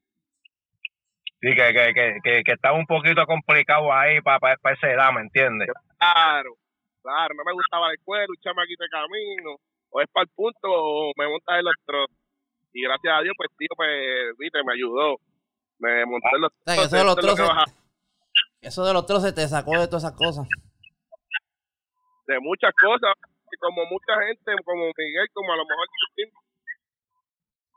Sí, 1.42 1.56
que, 1.56 1.74
que, 1.74 1.94
que, 1.94 2.18
que, 2.24 2.44
que 2.44 2.52
estaba 2.52 2.78
un 2.78 2.86
poquito 2.86 3.26
complicado 3.26 3.94
ahí 3.94 4.22
para 4.22 4.40
pa, 4.40 4.56
pa 4.62 4.74
esa 4.74 4.92
edad, 4.92 5.12
¿me 5.14 5.22
entiendes? 5.22 5.70
Claro, 5.98 6.54
claro, 7.02 7.34
no 7.36 7.44
me 7.46 7.54
gustaba 7.54 7.88
la 7.88 7.94
escuela, 7.94 8.26
un 8.28 8.42
chamaquito 8.44 8.84
de 8.84 8.90
camino, 8.90 9.56
o 9.90 10.02
es 10.02 10.08
para 10.12 10.24
el 10.24 10.30
punto 10.36 10.68
o 10.68 11.14
me 11.16 11.28
montas 11.28 11.60
en 11.60 11.66
los 11.66 11.76
troces. 11.86 12.16
Y 12.74 12.84
gracias 12.84 13.14
a 13.18 13.22
Dios, 13.22 13.34
pues 13.36 13.50
tío, 13.58 13.70
pues, 13.76 14.38
viste, 14.38 14.64
me 14.64 14.74
ayudó. 14.74 15.18
Me 15.80 16.06
monté 16.06 16.28
en 16.36 16.42
los 16.42 16.52
sea, 16.66 16.76
que 16.76 16.82
eso 16.84 16.98
de 16.98 17.16
troces, 17.16 17.40
es 17.40 17.56
lo 17.56 17.64
Eso 18.62 18.86
de 18.86 18.94
los 18.94 19.06
troces 19.06 19.34
te 19.34 19.48
sacó 19.48 19.80
de 19.80 19.88
todas 19.88 20.04
esas 20.04 20.18
cosas. 20.18 20.46
De 22.30 22.40
muchas 22.40 22.74
cosas, 22.80 23.14
y 23.52 23.58
como 23.58 23.86
mucha 23.86 24.14
gente, 24.28 24.54
como 24.64 24.86
Miguel, 24.96 25.28
como 25.34 25.52
a 25.52 25.58
lo 25.58 25.66
mejor 25.66 25.88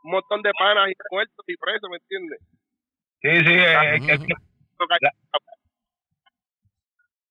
un 0.05 0.11
montón 0.13 0.43
de 0.43 0.53
panas 0.59 0.91
y 0.91 0.95
muertos 1.11 1.45
y 1.47 1.57
presos, 1.57 1.89
¿me 1.89 1.97
entiendes? 1.97 2.39
Sí, 3.23 3.31
sí, 3.47 3.55
eh, 3.55 3.97
es 3.97 4.21
que 4.21 4.35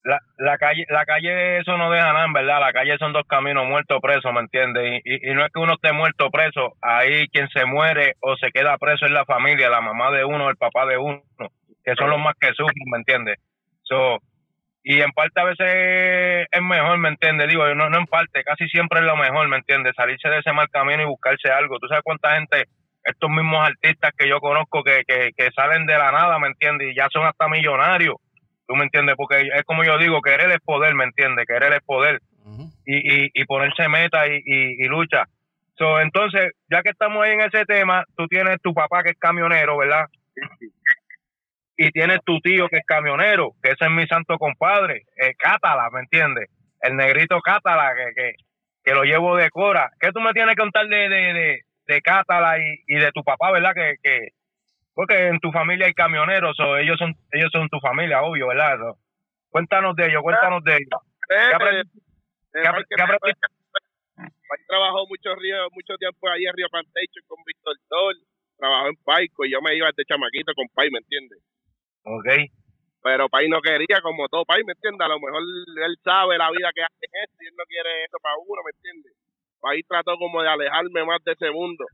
la, 0.04 0.20
la 0.38 0.58
calle, 0.58 0.86
la 0.90 1.06
calle 1.06 1.60
eso 1.60 1.78
no 1.78 1.92
deja 1.92 2.12
nada, 2.14 2.26
en 2.26 2.34
verdad. 2.34 2.60
La 2.60 2.74
calle 2.74 2.98
son 2.98 3.14
dos 3.14 3.24
caminos, 3.28 3.68
muerto 3.68 3.98
o 3.98 4.02
preso, 4.02 4.32
¿me 4.32 4.40
entiendes? 4.40 5.02
Y, 5.04 5.14
y, 5.14 5.32
y 5.32 5.34
no 5.36 5.46
es 5.46 5.52
que 5.52 5.60
uno 5.60 5.74
esté 5.74 5.92
muerto 5.94 6.32
preso, 6.32 6.74
ahí 6.82 7.28
quien 7.28 7.48
se 7.50 7.66
muere 7.66 8.16
o 8.22 8.36
se 8.38 8.52
queda 8.52 8.78
preso 8.78 9.06
es 9.06 9.12
la 9.12 9.26
familia, 9.26 9.70
la 9.70 9.82
mamá 9.82 10.10
de 10.12 10.26
uno, 10.26 10.50
el 10.50 10.58
papá 10.58 10.88
de 10.88 10.98
uno, 10.98 11.22
que 11.84 11.94
son 11.96 12.10
los 12.10 12.20
más 12.20 12.34
que 12.40 12.48
sufren, 12.54 12.84
¿me 12.92 12.98
entiendes? 12.98 13.38
So, 13.84 14.18
y 14.84 15.00
en 15.02 15.12
parte 15.12 15.40
a 15.40 15.46
veces 15.46 16.48
es 16.52 16.62
mejor, 16.62 16.98
¿me 16.98 17.10
entiendes? 17.10 17.48
Digo, 17.48 17.68
no, 17.76 17.90
no 17.90 18.00
en 18.00 18.08
parte, 18.08 18.44
casi 18.44 18.68
siempre 18.68 19.00
es 19.00 19.06
lo 19.06 19.16
mejor, 19.16 19.48
¿me 19.48 19.58
entiendes? 19.58 19.94
Salirse 19.96 20.28
de 20.30 20.40
ese 20.40 20.54
mal 20.54 20.70
camino 20.70 21.04
y 21.04 21.06
buscarse 21.06 21.52
algo. 21.52 21.78
¿Tú 21.78 21.88
sabes 21.88 22.04
cuánta 22.04 22.36
gente, 22.36 22.66
estos 23.04 23.30
mismos 23.30 23.68
artistas 23.68 24.12
que 24.18 24.28
yo 24.28 24.40
conozco 24.40 24.84
que, 24.84 25.04
que, 25.08 25.32
que 25.38 25.52
salen 25.56 25.86
de 25.86 25.98
la 25.98 26.12
nada, 26.12 26.40
¿me 26.40 26.48
entiendes? 26.48 26.90
Y 26.92 26.96
ya 26.96 27.08
son 27.12 27.26
hasta 27.26 27.48
millonarios, 27.48 28.16
¿tú 28.68 28.76
me 28.76 28.84
entiendes? 28.84 29.16
Porque 29.16 29.42
es 29.54 29.64
como 29.66 29.84
yo 29.84 29.98
digo, 30.00 30.22
querer 30.22 30.50
es 30.52 30.60
poder, 30.62 30.96
¿me 30.96 31.04
entiendes? 31.04 31.46
Querer 31.48 31.74
es 31.74 31.84
poder 31.86 32.20
y, 32.86 32.96
y, 32.96 33.30
y 33.34 33.46
ponerse 33.46 33.88
meta 33.88 34.28
y, 34.28 34.42
y, 34.44 34.84
y 34.84 34.88
lucha. 34.88 35.26
So, 35.78 36.00
entonces, 36.00 36.52
ya 36.70 36.82
que 36.82 36.90
estamos 36.90 37.24
ahí 37.24 37.34
en 37.34 37.42
ese 37.42 37.66
tema, 37.66 38.04
tú 38.16 38.28
tienes 38.28 38.62
tu 38.62 38.74
papá 38.74 39.04
que 39.04 39.12
es 39.12 39.18
camionero, 39.18 39.78
¿verdad? 39.78 40.06
Y 41.88 41.92
tienes 41.92 42.20
tu 42.26 42.40
tío 42.42 42.68
que 42.70 42.78
es 42.78 42.86
camionero, 42.86 43.54
que 43.64 43.72
ese 43.72 43.86
es 43.86 43.92
mi 43.92 44.06
santo 44.08 44.38
compadre, 44.38 45.04
eh, 45.18 45.34
Cátala, 45.38 45.90
¿me 45.92 46.02
entiendes? 46.02 46.50
El 46.82 46.96
negrito 46.96 47.40
Cátala, 47.42 47.94
que, 47.96 48.14
que, 48.16 48.34
que 48.84 48.94
lo 48.94 49.04
llevo 49.04 49.36
de 49.36 49.50
Cora. 49.50 49.90
¿Qué 50.00 50.12
tú 50.12 50.20
me 50.20 50.34
tienes 50.34 50.56
que 50.56 50.62
contar 50.62 50.88
de, 50.88 51.10
de, 51.10 51.34
de, 51.34 51.62
de 51.88 52.02
Cátala 52.02 52.60
y, 52.60 52.76
y 52.88 52.96
de 53.00 53.12
tu 53.12 53.24
papá, 53.24 53.52
¿verdad? 53.52 53.74
Que, 53.74 53.96
que 54.04 54.30
Porque 54.94 55.28
en 55.28 55.40
tu 55.40 55.52
familia 55.52 55.88
hay 55.88 55.94
camioneros, 55.94 56.60
o 56.60 56.78
ellos 56.78 56.98
son 57.00 57.16
ellos 57.32 57.50
son 57.52 57.68
tu 57.70 57.80
familia, 57.80 58.22
obvio, 58.22 58.48
¿verdad? 58.50 58.78
So, 58.78 58.98
cuéntanos 59.50 59.96
de 59.96 60.06
ellos, 60.08 60.22
cuéntanos 60.22 60.64
de 60.64 60.74
ellos. 60.74 61.02
Eh, 61.30 61.48
¿Qué 61.50 61.56
aprendiste? 61.56 61.98
eh, 61.98 62.04
¿Qué 62.54 62.60
porque 62.62 62.70
apre- 62.70 62.86
qué 62.96 63.02
aprendiste? 63.04 63.48
Pai 64.16 64.60
trabajó 64.68 65.08
mucho, 65.08 65.34
río, 65.36 65.56
mucho 65.72 65.96
tiempo 65.98 66.30
ahí 66.30 66.46
en 66.46 66.54
Río 66.54 66.68
Plantation 66.70 67.24
con 67.28 67.42
Víctor 67.46 67.76
Dol, 67.90 68.16
trabajó 68.58 68.88
en 68.88 68.96
Paico 69.04 69.46
y 69.46 69.52
yo 69.52 69.62
me 69.62 69.74
iba 69.76 69.90
de 69.96 70.06
chamaquito 70.06 70.54
con 70.54 70.68
Pai, 70.76 70.92
¿me 70.92 71.00
entiendes? 71.00 71.40
Ok. 72.04 72.28
Pero 73.04 73.30
Pai 73.30 73.50
no 73.50 73.62
quería, 73.62 74.02
como 74.02 74.28
todo 74.30 74.46
Pai, 74.46 74.64
¿me 74.64 74.74
entiendes? 74.74 75.02
A 75.02 75.10
lo 75.10 75.20
mejor 75.20 75.42
él 75.42 75.96
sabe 76.04 76.38
la 76.38 76.52
vida 76.52 76.70
que 76.74 76.84
hace 76.84 77.06
esto 77.06 77.38
y 77.42 77.48
él 77.48 77.56
no 77.58 77.64
quiere 77.66 78.06
eso 78.06 78.18
para 78.22 78.36
uno, 78.38 78.62
¿me 78.64 78.72
entiendes? 78.78 79.14
Pai 79.60 79.82
trató 79.84 80.18
como 80.18 80.42
de 80.42 80.50
alejarme 80.50 81.06
más 81.06 81.24
de 81.24 81.32
ese 81.34 81.50
mundo. 81.52 81.86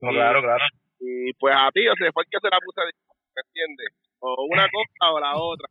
No, 0.00 0.10
claro, 0.10 0.42
claro. 0.42 0.64
Y 0.98 1.32
pues 1.34 1.54
a 1.56 1.70
ti, 1.70 1.86
o 1.86 1.94
sea, 1.94 2.10
fue 2.12 2.24
el 2.24 2.30
que 2.30 2.40
se 2.40 2.50
la 2.50 2.58
puse, 2.58 2.80
¿me 2.84 3.42
entiendes? 3.46 3.88
O 4.18 4.46
una 4.50 4.66
cosa 4.68 5.12
o 5.12 5.20
la 5.20 5.32
otra. 5.36 5.68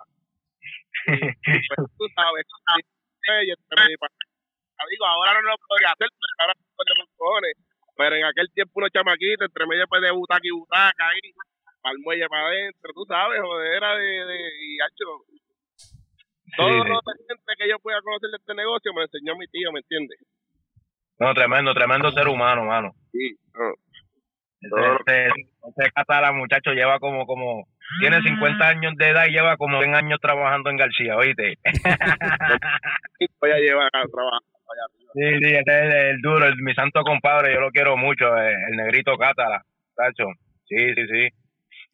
Y, 1.07 1.19
pues, 1.67 1.89
tú 1.97 2.05
sabes, 2.15 2.45
digo, 4.89 5.05
ahora 5.05 5.33
no 5.41 5.49
lo 5.49 5.57
podría 5.67 5.89
hacer, 5.89 6.09
porque 6.09 6.39
ahora 6.39 6.53
no 6.55 7.05
cojones. 7.17 7.55
Pero 7.95 8.15
en 8.15 8.25
aquel 8.25 8.51
tiempo 8.51 8.73
unos 8.75 8.91
chamaquitos, 8.91 9.47
entre 9.47 9.65
medio 9.67 9.87
pues, 9.87 10.01
de 10.01 10.11
butaca 10.11 10.43
y 10.43 10.51
butaca 10.51 11.07
ahí, 11.07 11.31
para 11.85 11.93
el 11.93 12.01
muelle 12.01 12.27
para 12.27 12.47
adentro, 12.47 12.89
tú 12.95 13.05
sabes, 13.05 13.39
joder, 13.39 13.73
era 13.77 13.93
de, 13.93 14.25
de 14.25 14.37
y 14.57 14.81
hacho, 14.81 15.05
todo 16.57 16.69
Sí, 16.69 16.89
lo 16.89 16.97
de 16.97 17.13
gente 17.29 17.53
que 17.59 17.69
yo 17.69 17.77
pueda 17.77 18.01
conocer 18.01 18.31
de 18.31 18.37
este 18.37 18.55
negocio 18.55 18.91
me 18.91 19.01
lo 19.01 19.05
enseñó 19.05 19.35
mi 19.37 19.45
tío, 19.47 19.71
¿me 19.71 19.81
entiendes? 19.81 20.17
No, 21.19 21.31
tremendo, 21.35 21.75
tremendo 21.75 22.11
ser 22.11 22.27
humano, 22.27 22.65
mano. 22.65 22.91
Sí, 23.11 23.37
no. 23.53 23.73
Catala, 25.93 26.31
muchacho, 26.31 26.71
lleva 26.71 26.97
como, 26.97 27.27
como, 27.27 27.67
tiene 27.99 28.19
50 28.23 28.67
años 28.67 28.93
de 28.97 29.09
edad 29.09 29.27
y 29.27 29.33
lleva 29.33 29.55
como 29.57 29.79
100 29.79 29.93
años 29.93 30.19
trabajando 30.19 30.71
en 30.71 30.77
García, 30.77 31.15
¿oíste? 31.17 31.59
voy 33.39 33.51
a 33.51 33.57
llevar 33.57 33.91
a 33.93 34.07
trabajar 34.07 34.41
allá 34.41 34.85
arriba. 34.89 35.11
Sí, 35.13 35.45
sí, 35.45 35.55
este 35.55 35.71
es 35.71 35.93
el, 35.93 36.15
el 36.15 36.21
duro, 36.21 36.47
el, 36.47 36.55
mi 36.63 36.73
santo 36.73 37.03
compadre, 37.03 37.53
yo 37.53 37.59
lo 37.59 37.69
quiero 37.69 37.95
mucho, 37.95 38.35
eh, 38.37 38.55
el, 38.71 38.75
negrito 38.75 39.15
Cátala, 39.17 39.61
tacho. 39.95 40.25
Sí, 40.67 40.95
sí, 40.95 41.07
sí. 41.07 41.44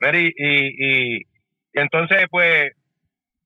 Mary, 0.01 0.33
y, 0.35 0.47
y, 0.47 1.17
y 1.19 1.25
entonces, 1.73 2.25
pues, 2.29 2.71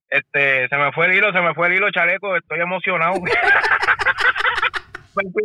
este, 0.08 0.68
se 0.68 0.76
me 0.76 0.92
fue 0.92 1.06
el 1.06 1.14
hilo, 1.14 1.32
se 1.32 1.40
me 1.40 1.54
fue 1.54 1.68
el 1.68 1.74
hilo, 1.74 1.90
chaleco, 1.90 2.36
estoy 2.36 2.60
emocionado. 2.60 3.14
me, 3.20 3.30
fui, 5.32 5.44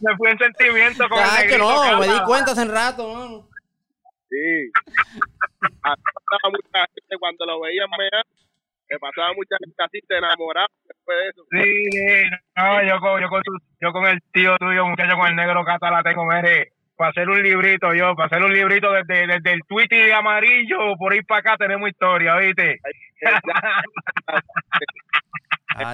me 0.00 0.16
fui 0.16 0.30
en 0.30 0.38
sentimiento 0.38 1.06
con 1.08 1.18
el 1.18 1.48
que 1.48 1.58
no, 1.58 1.98
me 2.00 2.06
di 2.06 2.20
cuenta 2.24 2.52
hace 2.52 2.64
rato, 2.64 3.12
mano. 3.12 3.48
Sí. 4.30 4.70
Ah, 5.82 5.94
pasaba 5.96 6.50
mucha 6.52 6.86
gente 6.94 7.16
cuando 7.18 7.44
lo 7.46 7.60
veían 7.60 7.88
mear, 7.96 8.24
me 8.90 8.98
pasaba 8.98 9.32
mucha 9.34 9.56
gente 9.58 9.82
así, 9.82 10.00
te 10.06 10.18
enamoraba 10.18 10.68
después 10.86 11.18
de 11.18 11.28
eso. 11.30 11.42
Sí, 11.50 11.88
no, 12.56 12.82
yo 12.84 13.00
con, 13.00 13.20
yo 13.22 13.28
con, 13.28 13.42
tu- 13.42 13.58
yo 13.80 13.92
con 13.92 14.06
el 14.06 14.20
tío 14.32 14.56
tuyo, 14.58 14.86
muchacho, 14.86 15.16
con 15.16 15.28
el 15.28 15.36
negro 15.36 15.64
Cátala, 15.64 16.02
tengo, 16.02 16.24
mire, 16.26 16.72
para 16.98 17.10
hacer 17.10 17.28
un 17.30 17.40
librito, 17.40 17.94
yo, 17.94 18.14
para 18.16 18.26
hacer 18.26 18.44
un 18.44 18.52
librito 18.52 18.90
desde, 18.92 19.28
desde 19.28 19.52
el 19.52 19.60
Twitter 19.68 20.12
amarillo, 20.12 20.96
por 20.98 21.14
ir 21.14 21.24
para 21.24 21.40
acá 21.40 21.56
tenemos 21.56 21.88
historia, 21.88 22.34
¿oíste? 22.34 22.78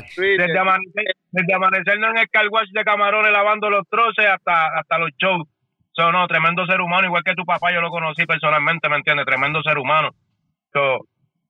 Sí, 0.09 0.37
Desde 0.39 0.59
amanecer, 0.59 1.05
desde 1.31 1.55
amanecernos 1.55 2.11
en 2.13 2.19
el 2.19 2.31
car 2.31 2.49
wash 2.49 2.71
de 2.71 2.85
camarones 2.85 3.31
lavando 3.33 3.69
los 3.69 3.87
troces 3.89 4.27
hasta, 4.27 4.79
hasta 4.79 4.99
los 4.99 5.11
shows. 5.19 5.47
So, 5.93 6.11
no, 6.11 6.27
tremendo 6.27 6.65
ser 6.65 6.81
humano, 6.81 7.07
igual 7.07 7.23
que 7.23 7.35
tu 7.35 7.45
papá, 7.45 7.71
yo 7.71 7.83
lo 7.83 7.91
conocí 7.91 8.25
personalmente, 8.25 8.89
¿me 8.89 8.97
entiendes? 8.97 9.27
Tremendo 9.27 9.63
ser 9.63 9.77
humano. 9.79 10.11
So, 10.73 11.07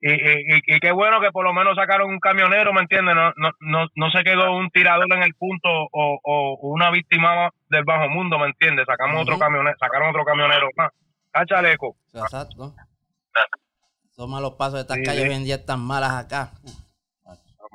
y, 0.07 0.13
y, 0.13 0.77
y, 0.77 0.81
qué 0.81 0.93
bueno 0.93 1.19
que 1.21 1.33
por 1.33 1.45
lo 1.45 1.55
menos 1.55 1.77
sacaron 1.77 2.11
un 2.11 2.21
camionero, 2.21 2.75
¿me 2.75 2.83
entiendes? 2.83 3.15
No, 3.15 3.33
no, 3.37 3.51
no, 3.61 3.87
no 3.95 4.11
se 4.11 4.23
quedó 4.23 4.55
un 4.55 4.69
tirador 4.71 5.07
en 5.15 5.23
el 5.23 5.35
punto 5.35 5.69
o, 5.71 6.21
o 6.23 6.59
una 6.69 6.91
víctima 6.91 7.51
del 7.71 7.85
bajo 7.85 8.11
mundo, 8.11 8.39
¿me 8.39 8.47
entiendes? 8.47 8.85
Sacamos 8.87 9.23
otro 9.23 9.39
camionero, 9.39 9.75
sacaron 9.81 10.11
otro 10.11 10.25
camionero 10.25 10.69
más. 10.77 10.91
Ah, 11.33 11.47
chaleco. 11.47 11.97
exacto. 12.13 12.75
Son 14.11 14.31
malos 14.31 14.53
pasos 14.55 14.75
de 14.75 14.81
estas 14.83 14.99
Sí, 14.99 15.03
calles 15.05 15.23
sí. 15.23 15.29
hoy 15.31 15.35
en 15.37 15.45
día 15.45 15.55
están 15.57 15.81
malas 15.81 16.13
acá. 16.13 16.53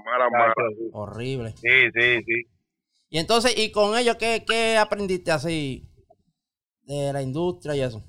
Mala, 0.06 0.30
mala. 0.30 0.54
Horrible. 0.94 1.52
Sí, 1.58 1.92
sí, 1.94 2.24
sí. 2.24 2.44
Y 3.10 3.18
entonces, 3.18 3.58
¿y 3.58 3.72
con 3.72 3.98
ellos 3.98 4.18
qué, 4.18 4.46
qué 4.48 4.78
aprendiste 4.78 5.32
así 5.32 5.84
de 6.84 7.12
la 7.12 7.22
industria 7.24 7.76
y 7.76 7.82
eso? 7.82 8.04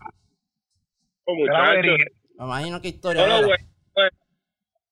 Oh, 1.24 1.34
Me 1.34 2.44
imagino 2.44 2.80
qué 2.80 2.88
historia 2.88 3.24
todo 3.24 3.48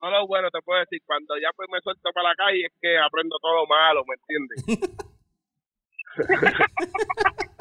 todo 0.00 0.10
lo 0.10 0.26
bueno 0.26 0.50
te 0.50 0.60
puedo 0.62 0.80
decir, 0.80 1.00
cuando 1.06 1.36
ya 1.38 1.50
pues 1.56 1.68
me 1.70 1.80
suelto 1.80 2.10
para 2.12 2.30
la 2.30 2.34
calle 2.34 2.66
es 2.66 2.72
que 2.80 2.98
aprendo 2.98 3.36
todo 3.40 3.54
lo 3.54 3.66
malo, 3.66 4.04
¿me 4.06 4.14
entiendes? 4.14 4.64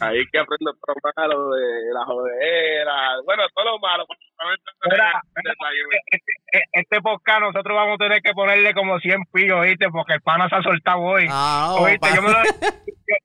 Ahí 0.00 0.26
que 0.32 0.38
aprendo 0.38 0.72
todo 0.74 0.96
lo 0.96 1.12
malo 1.16 1.50
de 1.50 1.94
la 1.94 2.04
jodera, 2.04 3.20
bueno, 3.24 3.44
todo 3.54 3.64
lo 3.66 3.78
malo. 3.78 4.04
Mira, 4.90 5.22
Este, 6.10 6.64
este 6.72 7.00
podcast 7.00 7.40
nosotros 7.40 7.76
vamos 7.76 7.94
a 7.94 7.98
tener 8.04 8.20
que 8.20 8.32
ponerle 8.32 8.74
como 8.74 8.98
100 8.98 9.26
pillos, 9.32 9.62
¿viste? 9.62 9.88
Porque 9.90 10.14
el 10.14 10.20
pana 10.22 10.48
se 10.48 10.56
ha 10.56 10.62
soltado 10.62 10.98
hoy. 10.98 11.28
Ah, 11.30 11.76
no, 11.76 11.84
¿Oíste? 11.84 12.08
Yo 12.16 12.22
me, 12.22 12.30
lo, 12.30 12.42
yo, 12.42 13.16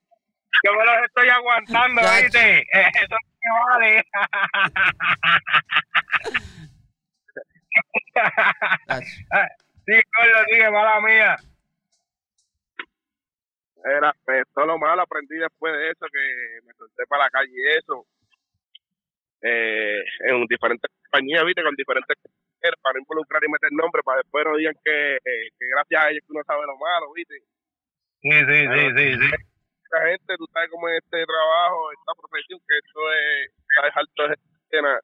yo 0.63 0.73
me 0.73 0.85
los 0.85 0.95
estoy 1.07 1.29
aguantando. 1.29 2.01
¿viste? 2.21 2.59
Eso 2.71 3.15
no 3.15 3.55
me 3.55 3.59
vale. 3.71 4.03
Sí, 9.87 9.93
Carlos, 10.11 10.43
sigue, 10.51 10.69
mala 10.69 10.99
mía. 10.99 11.37
Era, 13.85 14.13
pues, 14.25 14.43
todo 14.53 14.65
lo 14.65 14.77
malo 14.77 15.01
aprendí 15.01 15.37
después 15.37 15.71
de 15.71 15.91
eso, 15.91 16.05
que 16.11 16.59
me 16.65 16.73
solté 16.73 17.05
para 17.07 17.23
la 17.23 17.29
calle 17.29 17.53
y 17.55 17.77
eso. 17.77 18.05
Eh, 19.41 20.03
en 20.27 20.45
diferentes 20.45 20.91
compañías, 20.91 21.45
viste, 21.45 21.63
con 21.63 21.73
diferentes 21.75 22.17
compañeros, 22.19 22.79
para 22.83 22.99
involucrar 22.99 23.41
y 23.45 23.51
meter 23.51 23.71
nombre, 23.71 24.03
para 24.03 24.17
después 24.17 24.43
no 24.43 24.57
digan 24.57 24.75
que, 24.83 25.17
que 25.23 25.65
gracias 25.71 26.03
a 26.03 26.09
ellos 26.09 26.23
que 26.27 26.33
uno 26.33 26.43
sabe 26.45 26.65
lo 26.65 26.75
malo, 26.75 27.13
viste. 27.13 27.39
Sí, 28.19 28.31
sí, 28.31 28.59
sí, 28.67 28.83
sí, 28.91 29.05
sí. 29.23 29.29
Mucha 29.31 30.03
gente, 30.03 30.35
tú 30.35 30.45
sabes 30.51 30.69
cómo 30.69 30.89
es 30.89 30.99
este 31.01 31.23
trabajo, 31.23 31.91
esta 31.93 32.11
profesión, 32.19 32.59
que 32.67 32.75
esto 32.75 32.99
es, 33.13 33.53
sabes, 33.73 33.93
alto 33.95 34.23
de 34.23 34.29
gente, 34.35 34.67
llena 34.71 34.99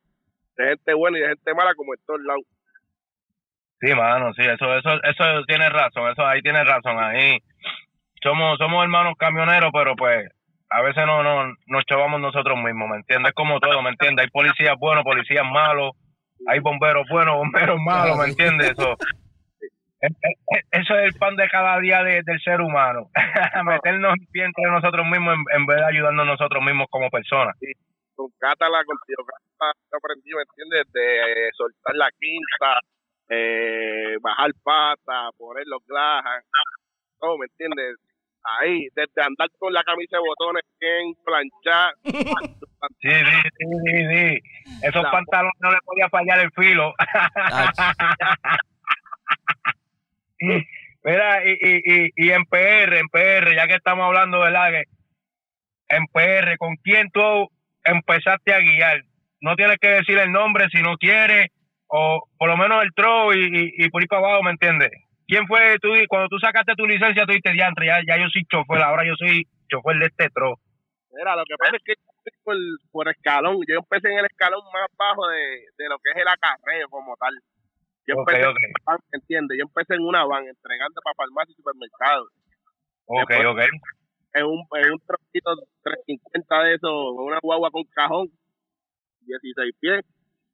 de 0.58 0.64
gente 0.66 0.94
buena 0.94 1.18
y 1.18 1.22
de 1.22 1.28
gente 1.30 1.54
mala, 1.54 1.74
como 1.76 1.94
en 1.94 2.02
todos 2.06 2.22
lados. 2.22 2.44
Sí, 3.86 3.94
mano, 3.96 4.32
sí, 4.34 4.42
eso, 4.44 4.78
eso, 4.78 4.92
eso 5.04 5.44
tiene 5.46 5.68
razón, 5.70 6.10
eso 6.12 6.26
ahí 6.26 6.42
tiene 6.42 6.64
razón, 6.64 6.98
ahí 7.04 7.38
somos, 8.24 8.58
somos 8.58 8.82
hermanos 8.84 9.16
camioneros, 9.18 9.72
pero 9.74 9.94
pues 9.98 10.30
a 10.70 10.82
veces 10.82 11.06
no, 11.06 11.22
no 11.22 11.54
nos 11.68 11.84
chavamos 11.86 12.22
nosotros 12.22 12.58
mismos, 12.64 12.88
¿me 12.90 12.96
entiendes? 12.98 13.34
Como 13.34 13.60
todo, 13.60 13.82
¿me 13.82 13.90
entiendes? 13.90 14.24
Hay 14.26 14.30
policías 14.32 14.76
buenos, 14.80 15.04
policías 15.04 15.44
malos, 15.46 15.92
Hay 16.48 16.60
bomberos 16.60 17.06
buenos, 17.10 17.36
bomberos 17.36 17.78
malos, 17.82 18.18
¿me 18.18 18.26
entiendes? 18.28 18.72
Eso, 18.72 18.96
eso 20.72 20.98
es 20.98 21.04
el 21.06 21.14
pan 21.20 21.36
de 21.36 21.48
cada 21.50 21.80
día 21.80 22.04
de- 22.04 22.22
del 22.24 22.40
ser 22.42 22.62
humano. 22.62 23.10
Meternos 23.66 24.16
bien 24.32 24.48
entre 24.48 24.72
nosotros 24.72 25.06
mismos 25.08 25.36
en, 25.36 25.60
en 25.62 25.66
vez 25.66 25.78
de 25.78 25.86
ayudarnos 25.86 26.26
nosotros 26.26 26.64
mismos 26.64 26.88
como 26.90 27.10
personas. 27.10 27.56
con 28.16 28.28
Cátala, 28.40 28.84
contigo, 28.86 29.24
Cátala, 29.26 29.74
aprendí, 29.98 30.32
¿me 30.36 30.42
entiendes? 30.44 30.92
De 30.94 31.50
soltar 31.56 31.96
la 31.96 32.10
quinta, 32.20 32.80
eh, 33.30 34.18
bajar 34.22 34.52
pata, 34.64 35.30
poner 35.38 35.64
los 35.68 35.86
glajas, 35.86 36.44
todo, 37.20 37.38
¿me 37.38 37.46
entiendes? 37.46 37.96
Ahí, 38.60 38.88
desde 38.94 39.22
andar 39.24 39.48
con 39.58 39.72
la 39.72 39.82
camisa 39.84 40.18
de 40.18 40.24
botones 40.24 40.64
bien 40.80 41.14
planchar, 41.24 41.94
Sí, 43.02 43.10
sí, 43.10 43.42
sí, 43.58 43.66
sí, 43.86 44.06
sí. 44.12 44.40
Esos 44.82 45.04
La- 45.04 45.12
pantalones 45.12 45.54
no 45.62 45.72
le 45.72 45.78
podía 45.86 46.10
fallar 46.10 46.40
el 46.40 46.52
filo. 46.52 46.94
Mira, 51.06 51.44
y, 51.46 51.52
y, 51.52 51.82
y, 51.86 52.10
y 52.16 52.32
en 52.32 52.46
PR, 52.46 52.98
en 53.00 53.08
PR, 53.10 53.56
ya 53.56 53.68
que 53.68 53.76
estamos 53.76 54.06
hablando, 54.06 54.40
¿verdad? 54.40 54.72
Que 54.72 54.84
en 55.96 56.06
PR, 56.08 56.58
¿con 56.58 56.76
quién 56.78 57.10
tú 57.12 57.50
empezaste 57.84 58.54
a 58.54 58.60
guiar? 58.60 59.04
No 59.42 59.56
tienes 59.56 59.78
que 59.80 59.90
decir 59.90 60.18
el 60.18 60.32
nombre 60.32 60.68
si 60.72 60.82
no 60.82 60.98
quieres, 60.98 61.50
o 61.96 62.26
por 62.40 62.50
lo 62.50 62.58
menos 62.58 62.82
el 62.84 62.90
tro 62.96 63.34
y, 63.34 63.38
y, 63.78 63.86
y 63.86 63.90
por 63.90 64.02
ahí 64.02 64.08
para 64.08 64.26
abajo, 64.26 64.42
¿me 64.44 64.50
entiendes? 64.52 64.90
¿Quién 65.28 65.46
fue 65.46 65.78
tú? 65.80 65.90
Cuando 66.10 66.28
tú 66.28 66.40
sacaste 66.40 66.74
tu 66.76 66.88
licencia, 66.88 67.24
tú 67.26 67.32
dijiste, 67.32 67.52
diantre, 67.54 67.86
ya, 67.86 68.02
ya 68.08 68.18
yo 68.18 68.28
soy 68.34 68.44
chofer, 68.50 68.82
ahora 68.82 69.06
yo 69.06 69.14
soy 69.16 69.46
chofer 69.70 69.98
de 70.00 70.06
este 70.08 70.30
tro. 70.34 70.58
Mira, 71.14 71.36
lo 71.36 71.44
que 71.46 71.54
pasa 71.58 71.76
es 71.78 71.84
que 71.86 71.94
por, 72.44 72.56
por 72.92 73.10
escalón. 73.10 73.58
Yo 73.68 73.78
empecé 73.78 74.10
en 74.12 74.20
el 74.20 74.26
escalón 74.26 74.62
más 74.74 74.88
bajo 74.98 75.28
de, 75.28 75.70
de 75.78 75.86
lo 75.90 75.98
que 76.00 76.10
es 76.12 76.18
el 76.18 76.28
acarreo 76.28 76.90
como 76.90 77.16
tal. 77.18 77.34
Yo 78.08 78.16
empecé, 78.18 78.42
en 78.42 78.48
una 78.50 78.58
van, 78.86 78.98
¿entiendes? 79.12 79.58
Yo 79.58 79.64
empecé 79.70 79.94
en 79.96 80.02
una 80.04 80.26
van 80.26 80.48
entregando 80.48 81.00
para 81.04 81.14
farmacia 81.16 81.52
y 81.52 81.56
supermercados. 81.56 82.28
Ok, 83.06 83.30
Después- 83.30 83.48
ok. 83.48 83.62
En 84.34 84.46
un, 84.46 84.66
en 84.82 84.92
un 84.94 85.00
trocito 85.06 85.54
350 85.84 86.64
de 86.64 86.74
eso, 86.76 87.12
una 87.14 87.38
guagua 87.42 87.70
con 87.70 87.84
cajón, 87.94 88.28
16 89.22 89.76
pies, 89.80 90.02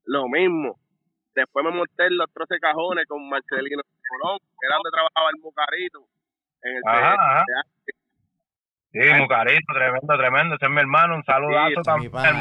lo 0.06 0.28
mismo. 0.28 0.78
Después 1.40 1.66
me 1.66 1.72
monté 1.72 2.06
en 2.08 2.18
los 2.18 2.32
troces 2.34 2.60
cajones 2.60 3.06
con 3.08 3.28
Marcelino 3.30 3.82
Colón, 3.84 4.38
que 4.40 4.66
era 4.68 4.76
donde 4.76 4.92
trabajaba 4.92 5.30
el 5.34 5.42
Mucarito. 5.42 6.00
En 6.62 6.76
el 6.76 6.84
Ajá, 6.86 7.14
ajá. 7.14 7.44
Sí, 8.92 9.00
Mucarito, 9.18 9.74
tremendo, 9.74 10.18
tremendo. 10.18 10.56
Ese 10.56 10.66
es 10.66 10.72
mi 10.72 10.80
hermano. 10.80 11.16
Un 11.16 11.24
saludazo 11.24 11.70
Sí, 11.70 11.82
también 11.84 12.16
al 12.18 12.34
que- 12.34 12.40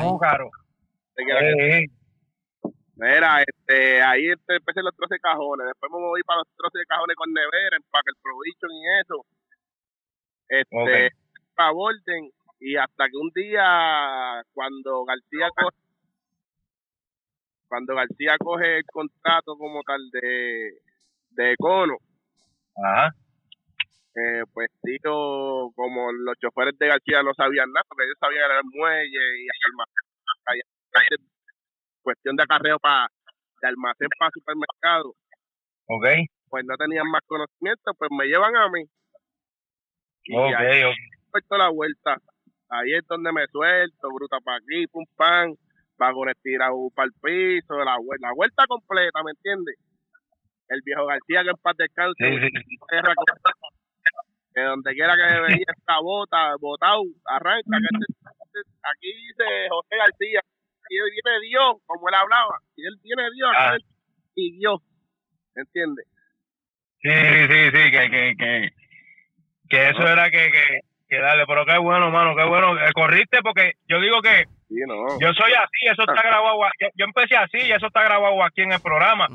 Sí, 1.16 1.84
sí. 1.86 2.72
Mira, 2.96 3.42
este, 3.42 4.02
ahí 4.02 4.26
empecé 4.26 4.82
los 4.82 4.94
troces 4.96 5.20
cajones. 5.22 5.66
Después 5.68 5.92
me 5.92 5.98
moví 6.00 6.22
para 6.24 6.38
los 6.38 6.48
troces 6.56 6.80
de 6.80 6.86
cajones 6.86 7.14
con 7.16 7.32
nevera, 7.32 7.76
empaque 7.76 8.10
el 8.10 8.20
provision 8.22 8.70
y 8.72 8.82
eso. 9.00 9.26
Este, 10.48 11.06
Ok. 11.06 11.12
para 11.54 11.70
Borden. 11.72 12.30
Y 12.60 12.74
hasta 12.76 13.06
que 13.08 13.16
un 13.16 13.30
día, 13.34 14.42
cuando 14.52 15.04
García 15.04 15.46
cuando 17.68 17.94
García 17.94 18.36
coge 18.38 18.78
el 18.78 18.84
contrato 18.86 19.56
como 19.56 19.82
tal 19.82 20.00
de, 20.10 20.72
de 21.30 21.52
Econo, 21.52 21.96
Ajá. 22.76 23.14
eh, 24.16 24.42
pues 24.52 24.70
tío, 24.82 25.70
como 25.74 26.12
los 26.12 26.36
choferes 26.38 26.76
de 26.78 26.88
García 26.88 27.22
no 27.22 27.32
sabían 27.34 27.70
nada, 27.72 27.84
porque 27.88 28.04
ellos 28.04 28.16
sabían 28.18 28.50
el 28.50 28.64
muelle 28.64 29.42
y 29.42 29.46
almacén, 29.66 30.04
almacén, 30.46 31.26
cuestión 32.02 32.36
de 32.36 32.42
acarreo 32.42 32.78
para 32.78 33.08
de 33.60 33.68
almacén 33.68 34.08
para 34.18 34.30
supermercado, 34.32 35.14
Ok. 35.88 36.06
pues 36.48 36.64
no 36.64 36.76
tenían 36.76 37.10
más 37.10 37.22
conocimiento, 37.26 37.92
pues 37.98 38.10
me 38.16 38.26
llevan 38.26 38.56
a 38.56 38.68
mí. 38.70 38.84
Y 40.24 40.36
Ok, 40.36 40.54
ahí 40.58 40.82
la 41.50 41.68
vuelta. 41.70 42.16
Ahí 42.70 42.92
es 42.94 43.06
donde 43.06 43.32
me 43.32 43.46
suelto, 43.46 44.08
bruta 44.12 44.38
para 44.40 44.58
aquí, 44.58 44.86
pum 44.88 45.04
pam, 45.16 45.54
vagones 45.98 46.36
tirados 46.42 46.92
para 46.94 47.06
el 47.06 47.12
piso, 47.20 47.76
la, 47.78 47.96
la 48.20 48.32
vuelta 48.34 48.64
completa, 48.66 49.22
¿me 49.24 49.32
entiendes? 49.32 49.76
El 50.68 50.80
viejo 50.84 51.06
García 51.06 51.42
que 51.44 51.50
en 51.50 51.56
paz 51.56 51.76
descanse, 51.78 52.50
que 54.54 54.60
donde 54.62 54.92
quiera 54.94 55.14
que 55.16 55.40
veía 55.62 55.66
esta 55.76 56.00
bota, 56.00 56.54
botado, 56.60 57.02
arranca, 57.26 57.78
que 57.78 57.86
este- 57.90 58.60
este- 58.60 58.70
aquí 58.82 59.12
dice 59.12 59.44
José 59.70 59.96
García, 59.96 60.40
y 60.90 60.96
él 60.96 61.04
viene 61.12 61.40
Dios, 61.48 61.76
como 61.86 62.08
él 62.08 62.14
hablaba, 62.14 62.58
y 62.76 62.86
él 62.86 62.98
tiene 63.02 63.22
Dios, 63.34 63.50
Ah. 63.56 63.74
él- 63.74 63.84
y 64.34 64.58
Dios, 64.58 64.80
¿entiendes? 65.54 66.06
Sí, 67.00 67.10
sí, 67.10 67.70
sí, 67.72 67.90
que, 67.90 68.10
que, 68.10 68.34
que, 68.38 68.70
que 69.68 69.88
eso 69.90 70.02
era 70.08 70.30
que, 70.30 70.50
que, 70.50 70.80
que 71.08 71.18
darle, 71.18 71.44
pero 71.46 71.64
qué 71.64 71.78
bueno, 71.78 72.10
mano, 72.10 72.34
qué 72.36 72.44
bueno. 72.44 72.76
Eh, 72.78 72.92
corriste 72.92 73.38
porque 73.42 73.72
yo 73.88 74.00
digo 74.00 74.20
que 74.22 74.44
Sí, 74.68 74.76
no. 74.86 75.18
yo 75.20 75.32
soy 75.32 75.52
así, 75.52 75.86
eso 75.90 76.02
está 76.02 76.22
grabado, 76.22 76.62
a- 76.64 76.70
yo, 76.80 76.88
yo 76.94 77.04
empecé 77.06 77.36
así 77.36 77.58
y 77.58 77.72
eso 77.72 77.86
está 77.86 78.02
grabado 78.04 78.42
aquí 78.44 78.62
en 78.62 78.72
el 78.72 78.80
programa. 78.80 79.26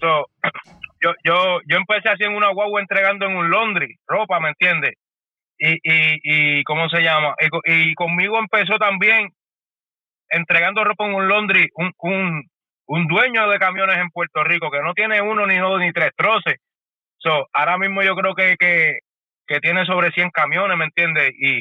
So, 0.00 0.26
yo, 1.02 1.12
yo, 1.24 1.60
yo 1.68 1.76
empecé 1.76 2.08
así 2.08 2.24
en 2.24 2.34
una 2.34 2.48
guagua 2.52 2.80
entregando 2.80 3.26
en 3.26 3.36
un 3.36 3.50
laundry, 3.50 3.96
ropa, 4.06 4.40
¿me 4.40 4.48
entiendes? 4.50 4.94
Y, 5.58 5.74
y, 5.74 6.18
y, 6.58 6.64
¿cómo 6.64 6.88
se 6.88 7.02
llama? 7.02 7.34
Y 7.66 7.94
conmigo 7.94 8.38
empezó 8.38 8.78
también 8.78 9.28
entregando 10.30 10.82
ropa 10.84 11.06
en 11.06 11.14
un 11.14 11.28
laundry, 11.28 11.68
un, 11.74 11.92
un, 11.98 12.42
un 12.86 13.06
dueño 13.06 13.48
de 13.48 13.58
camiones 13.58 13.98
en 13.98 14.08
Puerto 14.10 14.42
Rico 14.44 14.70
que 14.70 14.80
no 14.80 14.94
tiene 14.94 15.20
uno, 15.20 15.46
ni 15.46 15.58
dos, 15.58 15.78
ni 15.78 15.92
tres 15.92 16.10
troces. 16.16 16.56
So, 17.18 17.46
ahora 17.52 17.78
mismo 17.78 18.02
yo 18.02 18.14
creo 18.16 18.34
que, 18.34 18.56
que, 18.58 18.98
que 19.52 19.60
tiene 19.60 19.84
sobre 19.86 20.10
100 20.12 20.30
camiones, 20.30 20.76
¿me 20.78 20.84
entiendes? 20.86 21.30
Y, 21.38 21.60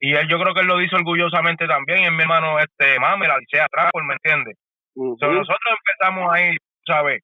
y 0.00 0.14
él 0.14 0.28
yo 0.28 0.38
creo 0.38 0.54
que 0.54 0.60
él 0.60 0.66
lo 0.66 0.78
dice 0.78 0.96
orgullosamente 0.96 1.66
también, 1.66 2.04
es 2.04 2.12
mi 2.12 2.22
hermano 2.22 2.58
este 2.60 2.98
Mame, 3.00 3.26
la 3.28 3.38
Licea 3.38 3.66
Trapper, 3.68 4.02
¿me 4.04 4.14
entiendes? 4.14 4.56
So, 5.18 5.26
nosotros 5.32 5.74
empezamos 5.78 6.32
ahí, 6.32 6.56
¿sabes? 6.86 7.22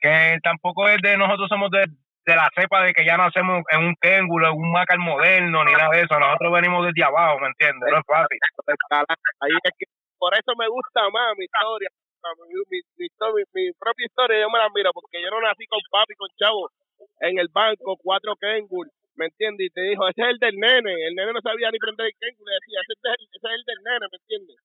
Que 0.00 0.38
tampoco 0.42 0.88
es 0.88 0.98
de 1.02 1.16
nosotros 1.16 1.48
somos 1.48 1.70
de, 1.70 1.86
de 2.26 2.36
la 2.36 2.48
cepa 2.54 2.82
de 2.84 2.92
que 2.92 3.04
ya 3.04 3.16
nacemos 3.16 3.62
en 3.72 3.84
un 3.86 3.94
Kengulo, 4.00 4.48
en 4.48 4.54
un 4.56 4.70
Macar 4.72 4.98
moderno, 4.98 5.64
ni 5.64 5.72
nada 5.72 5.90
de 5.90 6.02
eso. 6.02 6.18
Nosotros 6.18 6.52
venimos 6.52 6.86
desde 6.86 7.02
abajo, 7.04 7.40
¿me 7.40 7.48
entiendes? 7.48 7.90
No 7.90 7.98
es 7.98 8.04
fácil. 8.06 8.38
Ahí 9.40 9.52
es 9.64 9.72
que 9.78 9.86
por 10.18 10.34
eso 10.34 10.52
me 10.58 10.68
gusta 10.68 11.02
más 11.10 11.34
mi 11.36 11.44
historia. 11.46 11.88
Mi, 12.46 12.54
mi, 12.70 12.80
mi 12.98 13.06
histo- 13.06 13.34
mi- 13.34 13.46
mi 13.54 13.72
propia 13.78 14.06
historia 14.06 14.40
yo 14.40 14.50
me 14.50 14.58
la 14.58 14.68
miro 14.74 14.90
porque 14.92 15.22
yo 15.22 15.30
no 15.30 15.40
nací 15.40 15.66
con 15.66 15.80
papi, 15.90 16.14
con 16.14 16.28
chavo 16.38 16.70
en 17.20 17.38
el 17.38 17.48
banco, 17.52 17.96
cuatro 18.02 18.34
Kengur, 18.36 18.86
¿me 19.18 19.26
entiendes? 19.26 19.66
Y 19.66 19.70
te 19.70 19.82
dijo, 19.82 20.08
ese 20.08 20.22
es 20.22 20.28
el 20.28 20.38
del 20.38 20.56
nene. 20.56 20.94
El 21.06 21.14
nene 21.14 21.32
no 21.32 21.40
sabía 21.42 21.70
ni 21.70 21.78
prender 21.78 22.06
el 22.06 22.14
Kengur. 22.18 22.46
Le 22.48 22.54
decía, 22.54 22.78
ese 22.80 22.92
es 22.94 23.04
el, 23.04 23.26
ese 23.26 23.46
es 23.46 23.54
el 23.58 23.64
del 23.66 23.80
nene, 23.84 24.06
¿me 24.10 24.16
entiendes? 24.18 24.56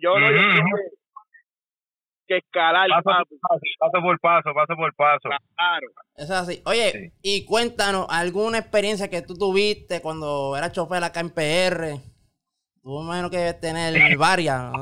Yo 0.00 0.18
no, 0.18 0.30
yo 0.30 0.38
que, 0.76 0.82
que 2.26 2.36
escalar, 2.38 2.88
Paso 2.88 3.04
papi. 3.04 3.36
paso, 3.38 3.60
paso 3.78 4.02
por 4.02 4.20
paso, 4.20 4.54
paso 4.54 4.76
por 4.76 4.94
paso. 4.94 5.28
Claro. 5.56 5.86
Eso 6.16 6.32
es 6.32 6.40
así. 6.40 6.62
Oye, 6.64 6.90
Sí. 6.92 7.12
y 7.22 7.44
cuéntanos 7.44 8.06
alguna 8.08 8.58
experiencia 8.58 9.10
que 9.10 9.20
tú 9.22 9.34
tuviste 9.34 10.00
cuando 10.00 10.56
eras 10.56 10.72
chofer 10.72 11.02
acá 11.04 11.20
en 11.20 11.30
PR. 11.30 12.00
Tú 12.82 12.98
me 13.00 13.04
imagino 13.06 13.30
que 13.30 13.36
debes 13.38 13.60
tener 13.60 14.16
varias. 14.16 14.72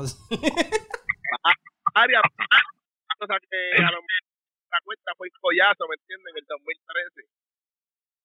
Área, 1.95 2.21
o 2.21 3.25
sea 3.27 3.37
que 3.39 3.57
a 3.77 3.91
lo 3.91 4.01
mejor 4.01 4.23
la 4.71 4.79
cuenta 4.83 5.11
fue 5.17 5.27
el 5.27 5.33
collazo, 5.39 5.85
¿me 5.87 5.95
entiendes? 5.95 6.33
En 6.33 6.37
el 6.39 6.45
2013. 6.47 7.21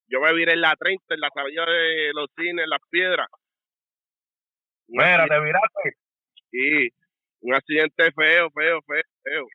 Yo 0.09 0.21
me 0.21 0.33
viré 0.33 0.55
en 0.55 0.63
la 0.63 0.75
30, 0.75 1.15
en 1.15 1.21
la 1.21 1.29
salida 1.35 1.65
de 1.67 2.11
los 2.15 2.29
cines, 2.37 2.65
en 2.65 2.71
las 2.71 2.81
piedras. 2.91 3.29
Mira, 4.89 5.27
te 5.29 5.41
viraste. 5.41 5.93
Sí, 6.51 6.89
un 7.41 7.55
accidente 7.55 8.11
feo, 8.13 8.51
feo, 8.51 8.81
feo, 8.87 9.03
feo. 9.23 9.47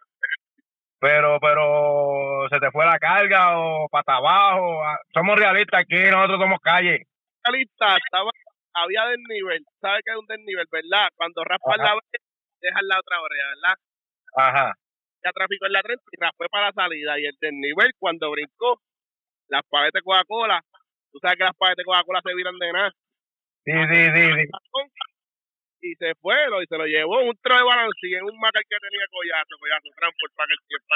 Pero, 1.00 1.40
pero, 1.42 2.48
¿se 2.50 2.60
te 2.60 2.72
fue 2.72 2.86
la 2.86 2.98
carga 3.00 3.60
o 3.60 3.90
para 3.90 4.18
abajo? 4.18 4.84
Ah, 4.86 4.98
Somos 5.14 5.38
realistas 5.38 5.82
aquí, 5.82 5.98
nosotros 6.10 6.40
somos 6.40 6.60
calle. 6.62 7.08
La 7.44 7.52
lista 7.58 7.98
estaba, 7.98 8.30
había 8.74 9.06
desnivel, 9.08 9.66
¿sabes 9.82 10.02
qué 10.06 10.12
es 10.14 10.18
un 10.18 10.28
desnivel, 10.28 10.66
verdad? 10.72 11.10
Cuando 11.16 11.44
raspas 11.44 11.80
Ajá. 11.80 11.90
la 11.90 11.96
brecha, 11.96 12.26
dejas 12.62 12.84
la 12.84 13.00
otra 13.00 13.18
brecha, 13.20 13.48
¿verdad? 13.50 13.76
Ajá. 14.36 14.74
Ya 15.26 15.32
tráfico 15.32 15.66
en 15.66 15.74
la 15.74 15.82
30 15.82 16.04
y 16.12 16.22
raspé 16.22 16.46
para 16.50 16.68
la 16.68 16.74
salida. 16.74 17.20
Y 17.20 17.26
el 17.26 17.36
desnivel, 17.42 17.92
cuando 18.00 18.32
brincó, 18.32 18.80
las 19.48 19.64
paletas 19.70 20.00
de 20.00 20.04
Coca-Cola, 20.04 20.62
tú 21.12 21.20
sabes 21.20 21.38
que 21.38 21.44
las 21.44 21.56
paletas 21.56 21.78
de 21.84 21.86
Coca-Cola 21.86 22.22
se 22.24 22.36
viran 22.36 22.58
de 22.58 22.72
nada. 22.74 22.92
Sí, 23.66 23.72
sí, 23.72 24.02
sí, 24.16 24.24
sí. 24.36 24.46
y 25.82 25.96
se 25.96 26.16
fue 26.16 26.36
lo, 26.50 26.62
y 26.62 26.68
se 26.68 26.78
lo 26.78 26.86
llevó 26.86 27.22
un 27.24 27.36
tro 27.42 27.56
de 27.58 27.64
balance 27.64 28.08
en 28.08 28.24
un 28.24 28.40
macar 28.40 28.64
que 28.64 28.78
tenía 28.80 29.06
collazo, 29.12 29.56
collazo, 29.60 29.90
transport 30.00 30.34
para 30.36 30.48
que 30.48 30.54
el 30.54 30.64
tiempo. 30.68 30.88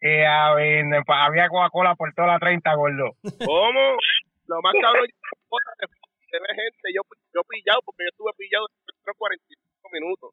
Y 0.00 0.22
a 0.22 0.54
ver, 0.54 0.84
pa- 1.06 1.24
había 1.24 1.48
Coca-Cola 1.48 1.94
por 1.94 2.12
toda 2.14 2.28
la 2.28 2.38
30, 2.38 2.74
gordo. 2.74 3.16
¿Cómo? 3.44 3.96
Lo 4.46 4.60
más 4.62 4.74
cabrón 4.80 5.06
de 5.08 6.38
ver 6.40 6.50
gente, 6.54 6.88
yo, 6.94 7.00
yo 7.34 7.40
pillado, 7.48 7.80
porque 7.84 8.04
yo 8.04 8.08
estuve 8.12 8.32
pillado 8.36 8.66
por 9.04 9.16
45 9.16 9.88
minutos, 9.92 10.30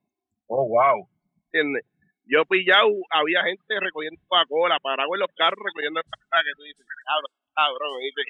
Oh, 0.48 0.67
wow. 0.67 1.08
¿entiendes? 1.46 1.86
Yo 2.25 2.45
pillado, 2.45 2.89
había 3.09 3.43
gente 3.43 3.79
recogiendo 3.79 4.19
Coca-Cola, 4.27 4.79
parado 4.81 5.13
en 5.13 5.19
los 5.21 5.29
carros 5.36 5.59
recogiendo 5.65 6.01
Coca-Cola, 6.03 6.43
que 6.43 6.51
tú 6.57 6.63
dices, 6.63 6.86
cabrón, 7.05 7.31
cabrón, 7.55 7.99
¿viste? 7.99 8.21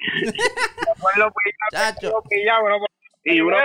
Después 0.90 1.16
lo 1.16 1.30
pillamos, 1.32 1.70
Chacho. 1.72 2.08
lo 2.10 2.22
pillamos, 2.22 2.68
¿no? 2.70 2.86
y 3.24 3.40
uno, 3.40 3.56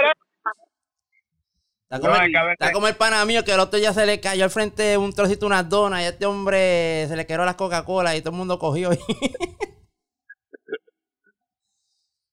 Está 1.92 2.00
como, 2.02 2.14
No, 2.16 2.22
el, 2.24 2.36
está 2.54 2.68
que- 2.68 2.74
como 2.74 2.88
el 2.88 2.96
pana 2.96 3.26
mío 3.26 3.44
que 3.44 3.52
el 3.52 3.60
otro 3.60 3.80
ya 3.80 3.92
se 3.94 4.06
le 4.06 4.22
cayó 4.22 4.44
al 4.44 4.52
frente 4.52 4.96
un 4.96 5.12
trocito 5.12 5.48
unas 5.48 5.68
donas 5.68 6.02
y 6.02 6.06
a 6.06 6.10
este 6.10 6.28
hombre 6.28 7.08
se 7.08 7.16
le 7.18 7.26
quedó 7.26 7.44
las 7.46 7.56
Coca-Cola 7.56 8.16
y 8.16 8.22
todo 8.22 8.30
el 8.30 8.38
mundo 8.38 8.60
cogió. 8.60 8.90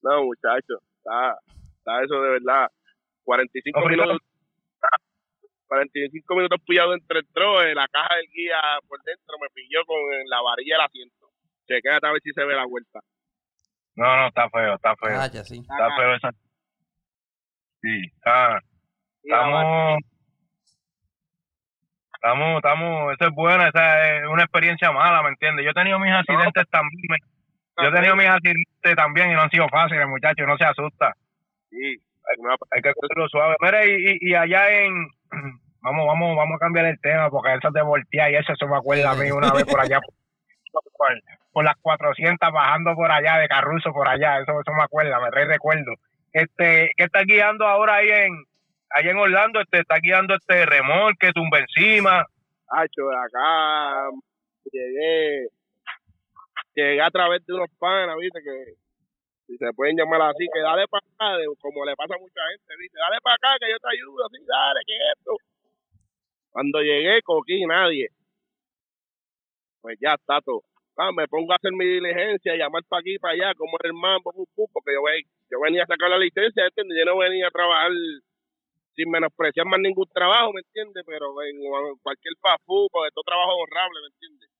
no, 0.02 0.24
muchacho, 0.24 0.74
está, 0.98 1.38
está 1.78 2.02
eso 2.04 2.20
de 2.20 2.30
verdad, 2.30 2.68
45 3.24 3.80
No, 3.80 3.86
minutos, 3.88 4.18
45 5.66 6.34
minutos 6.36 6.60
pillado 6.66 6.94
entre 6.94 7.18
el 7.20 7.26
troje, 7.32 7.74
la 7.74 7.86
caja 7.88 8.16
del 8.16 8.26
guía 8.32 8.56
por 8.88 9.00
dentro 9.02 9.36
me 9.40 9.48
pilló 9.50 9.84
con 9.86 9.98
la 10.28 10.40
varilla 10.42 10.76
del 10.76 10.86
asiento. 10.86 11.26
Chequéate 11.66 12.06
a 12.06 12.12
ver 12.12 12.20
si 12.22 12.30
se 12.32 12.44
ve 12.44 12.54
la 12.54 12.66
vuelta. 12.66 13.00
No, 13.96 14.16
no, 14.16 14.28
está 14.28 14.48
feo, 14.50 14.74
está 14.74 14.94
feo. 14.96 15.16
Chacho, 15.16 15.44
sí. 15.44 15.58
Está 15.58 15.88
feo 15.96 16.14
esa. 16.14 16.30
Sí, 17.82 18.00
está. 18.16 18.60
Estamos. 19.24 19.98
Estamos, 22.14 22.56
estamos, 22.56 23.12
eso 23.14 23.28
es 23.28 23.34
bueno, 23.34 23.66
esa 23.66 24.16
es 24.18 24.26
una 24.28 24.42
experiencia 24.42 24.90
mala, 24.90 25.22
¿me 25.22 25.28
entiendes? 25.28 25.64
Yo 25.64 25.70
he 25.70 25.74
tenido 25.74 25.98
mis 25.98 26.12
accidentes 26.12 26.64
también, 26.70 27.02
me- 27.08 27.82
yo 27.84 27.88
he 27.88 27.92
tenido 27.92 28.16
mis 28.16 28.26
accidentes 28.26 28.96
también 28.96 29.30
y 29.30 29.34
no 29.34 29.42
han 29.42 29.50
sido 29.50 29.68
fáciles, 29.68 30.08
muchachos, 30.08 30.46
no 30.46 30.56
se 30.56 30.64
asusta. 30.64 31.12
Sí, 31.70 31.96
una- 32.38 32.56
Hay 32.72 32.82
que 32.82 32.92
cogerlo 32.94 33.28
suave. 33.28 33.56
Mira, 33.60 33.84
y, 33.86 33.90
y, 33.90 34.30
y 34.30 34.34
allá 34.34 34.70
en, 34.70 34.94
vamos, 35.82 36.06
vamos, 36.06 36.36
vamos 36.36 36.56
a 36.56 36.58
cambiar 36.58 36.86
el 36.86 37.00
tema, 37.00 37.30
porque 37.30 37.54
eso 37.54 37.70
de 37.70 37.82
voltear 37.82 38.30
y 38.30 38.36
eso, 38.36 38.52
eso 38.52 38.66
me 38.68 38.76
acuerda 38.76 39.10
a 39.10 39.14
mí 39.14 39.30
una 39.30 39.52
vez 39.52 39.64
por 39.64 39.80
allá, 39.80 40.00
por, 41.52 41.64
las 41.64 41.76
400 41.80 42.52
bajando 42.52 42.94
por 42.94 43.10
allá, 43.10 43.38
de 43.38 43.48
Carruzo 43.48 43.92
por 43.92 44.08
allá, 44.08 44.40
eso, 44.40 44.60
eso 44.60 44.72
me 44.76 44.82
acuerda, 44.82 45.18
me 45.20 45.30
recuerdo. 45.30 45.92
Este, 46.32 46.90
¿qué 46.96 47.04
está 47.04 47.22
guiando 47.22 47.66
ahora 47.66 47.96
ahí 47.96 48.08
en, 48.10 48.44
ahí 48.90 49.08
en 49.08 49.16
Orlando? 49.16 49.60
Este, 49.60 49.80
está 49.80 49.96
guiando 50.02 50.34
este 50.34 50.66
remolque, 50.66 51.32
tumba 51.32 51.60
encima. 51.60 52.26
Hacho, 52.68 53.08
de 53.08 53.16
acá 53.16 54.10
llegué, 54.72 55.48
llegué 56.74 57.00
a 57.00 57.10
través 57.10 57.46
de 57.46 57.54
unos 57.54 57.70
panas, 57.78 58.16
viste, 58.20 58.42
que 58.42 58.74
si 59.46 59.56
se 59.56 59.72
pueden 59.72 59.96
llamar 59.96 60.22
así, 60.22 60.46
que 60.52 60.60
dale 60.60 60.86
para 60.88 61.06
acá, 61.06 61.44
como 61.60 61.84
le 61.84 61.94
pasa 61.94 62.14
a 62.14 62.18
mucha 62.18 62.40
gente, 62.50 62.74
dale 62.92 63.18
para 63.22 63.36
acá 63.36 63.56
que 63.60 63.70
yo 63.70 63.78
te 63.78 63.88
ayudo, 63.94 64.26
así, 64.26 64.38
dale, 64.44 64.80
que 64.86 64.94
esto. 65.14 65.36
Cuando 66.50 66.80
llegué, 66.80 67.22
coquí 67.22 67.64
nadie. 67.66 68.08
Pues 69.80 69.98
ya 70.00 70.14
está 70.14 70.40
todo. 70.40 70.62
Ah, 70.96 71.12
me 71.12 71.28
pongo 71.28 71.52
a 71.52 71.56
hacer 71.56 71.72
mi 71.72 71.84
diligencia, 71.84 72.56
llamar 72.56 72.82
para 72.88 73.00
aquí, 73.00 73.18
para 73.18 73.34
allá, 73.34 73.54
como 73.54 73.76
el 73.84 73.92
mambo, 73.92 74.32
porque 74.32 74.94
yo, 74.94 75.02
yo 75.50 75.60
venía 75.60 75.84
a 75.84 75.86
sacar 75.86 76.08
la 76.08 76.18
licencia, 76.18 76.64
¿entiendes? 76.64 76.98
Yo 76.98 77.04
no 77.04 77.18
venía 77.18 77.48
a 77.48 77.50
trabajar 77.50 77.92
sin 78.94 79.10
menospreciar 79.10 79.66
más 79.66 79.78
ningún 79.78 80.08
trabajo, 80.08 80.54
¿me 80.54 80.60
entiendes? 80.60 81.04
Pero 81.06 81.26
en 81.42 81.60
cualquier 82.02 82.34
pafu, 82.40 82.88
porque 82.90 83.12
todo 83.12 83.24
trabajo 83.24 83.52
es 83.52 83.62
honrable, 83.68 84.00
¿me 84.00 84.08
entiendes? 84.08 84.50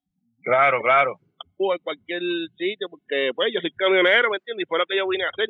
Claro, 0.45 0.83
claro. 0.83 1.19
En 1.59 1.79
cualquier 1.79 2.23
sitio, 2.57 2.89
porque 2.89 3.31
pues 3.35 3.53
yo 3.53 3.61
soy 3.61 3.73
camionero, 3.73 4.31
¿me 4.31 4.37
entiendes? 4.37 4.65
Y 4.65 4.69
fue 4.69 4.79
lo 4.79 4.87
que 4.87 4.97
yo 4.97 5.09
vine 5.09 5.25
a 5.25 5.31
hacer. 5.31 5.49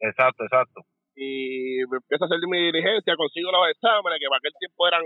Exacto, 0.00 0.44
exacto. 0.44 0.82
Y 1.16 1.82
me 1.90 1.98
empiezo 1.98 2.24
a 2.24 2.26
hacer 2.28 2.38
mi 2.46 2.70
diligencia, 2.70 3.16
consigo 3.16 3.50
los 3.50 3.70
exámenes, 3.70 4.20
que 4.20 4.28
para 4.28 4.38
aquel 4.38 4.52
tiempo 4.60 4.86
eran 4.86 5.02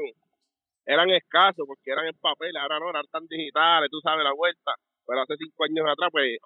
eran 0.87 1.11
escasos, 1.11 1.65
porque 1.67 1.93
eran 1.93 2.07
en 2.07 2.19
papel, 2.19 2.57
ahora 2.57 2.81
no, 2.81 2.91
eran 2.91 3.07
tan 3.13 3.27
digitales, 3.27 3.91
tú 3.91 4.01
sabes 4.01 4.25
la 4.25 4.33
vuelta. 4.33 4.75
Pero 5.07 5.23
hace 5.23 5.37
cinco 5.37 5.65
años 5.65 5.87
atrás, 5.89 6.09
pues, 6.11 6.39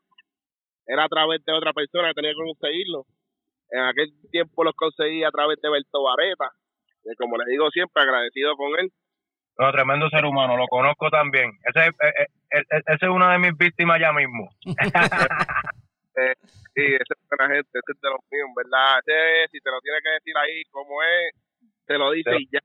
era 0.87 1.05
a 1.05 1.09
través 1.09 1.45
de 1.45 1.53
otra 1.53 1.73
persona 1.73 2.09
que 2.09 2.15
tenía 2.15 2.33
que 2.33 2.45
conseguirlo. 2.45 3.07
En 3.71 3.81
aquel 3.81 4.13
tiempo 4.31 4.65
los 4.65 4.75
conseguí 4.75 5.25
a 5.25 5.31
través 5.31 5.61
de 5.61 5.71
Berto 5.71 6.03
Vareta, 6.03 6.51
que 7.03 7.15
como 7.17 7.39
les 7.39 7.49
digo 7.49 7.71
siempre, 7.71 8.03
agradecido 8.03 8.55
con 8.57 8.79
él. 8.79 8.93
No, 9.59 9.71
tremendo 9.73 10.09
ser 10.11 10.25
humano, 10.25 10.57
lo 10.57 10.67
conozco 10.67 11.09
también. 11.11 11.51
Ese, 11.65 11.87
eh, 11.87 11.93
eh, 12.19 12.27
eh, 12.51 12.63
ese 12.87 13.05
es 13.07 13.11
una 13.11 13.33
de 13.33 13.39
mis 13.39 13.57
víctimas 13.57 14.01
ya 14.01 14.13
mismo. 14.13 14.49
Eh, 16.17 16.33
sí, 16.73 16.85
ese 16.95 17.11
es 17.11 17.19
buena 17.29 17.53
gente, 17.53 17.71
ese 17.75 17.91
es 17.91 18.01
de 18.01 18.09
los 18.09 18.21
míos, 18.31 18.47
¿verdad? 18.55 19.03
Ese, 19.03 19.51
si 19.51 19.59
te 19.59 19.69
lo 19.69 19.81
tiene 19.81 19.99
que 20.01 20.11
decir 20.15 20.37
ahí 20.39 20.63
como 20.71 21.03
es, 21.03 21.35
te 21.87 21.99
lo 21.99 22.13
dice 22.13 22.31
Pero- 22.31 22.39
y 22.39 22.49
ya, 22.53 22.61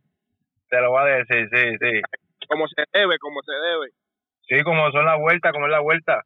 Te 0.70 0.80
lo 0.82 0.92
voy 0.92 1.02
a 1.02 1.16
decir, 1.26 1.50
sí, 1.50 1.78
sí. 1.82 2.02
como 2.48 2.68
se 2.68 2.84
debe, 2.94 3.18
como 3.18 3.42
se 3.42 3.54
debe. 3.54 3.90
Sí, 4.48 4.62
como 4.62 4.92
son 4.92 5.04
la 5.04 5.16
vuelta, 5.18 5.52
como 5.52 5.66
es 5.66 5.72
la 5.72 5.80
vuelta. 5.80 6.22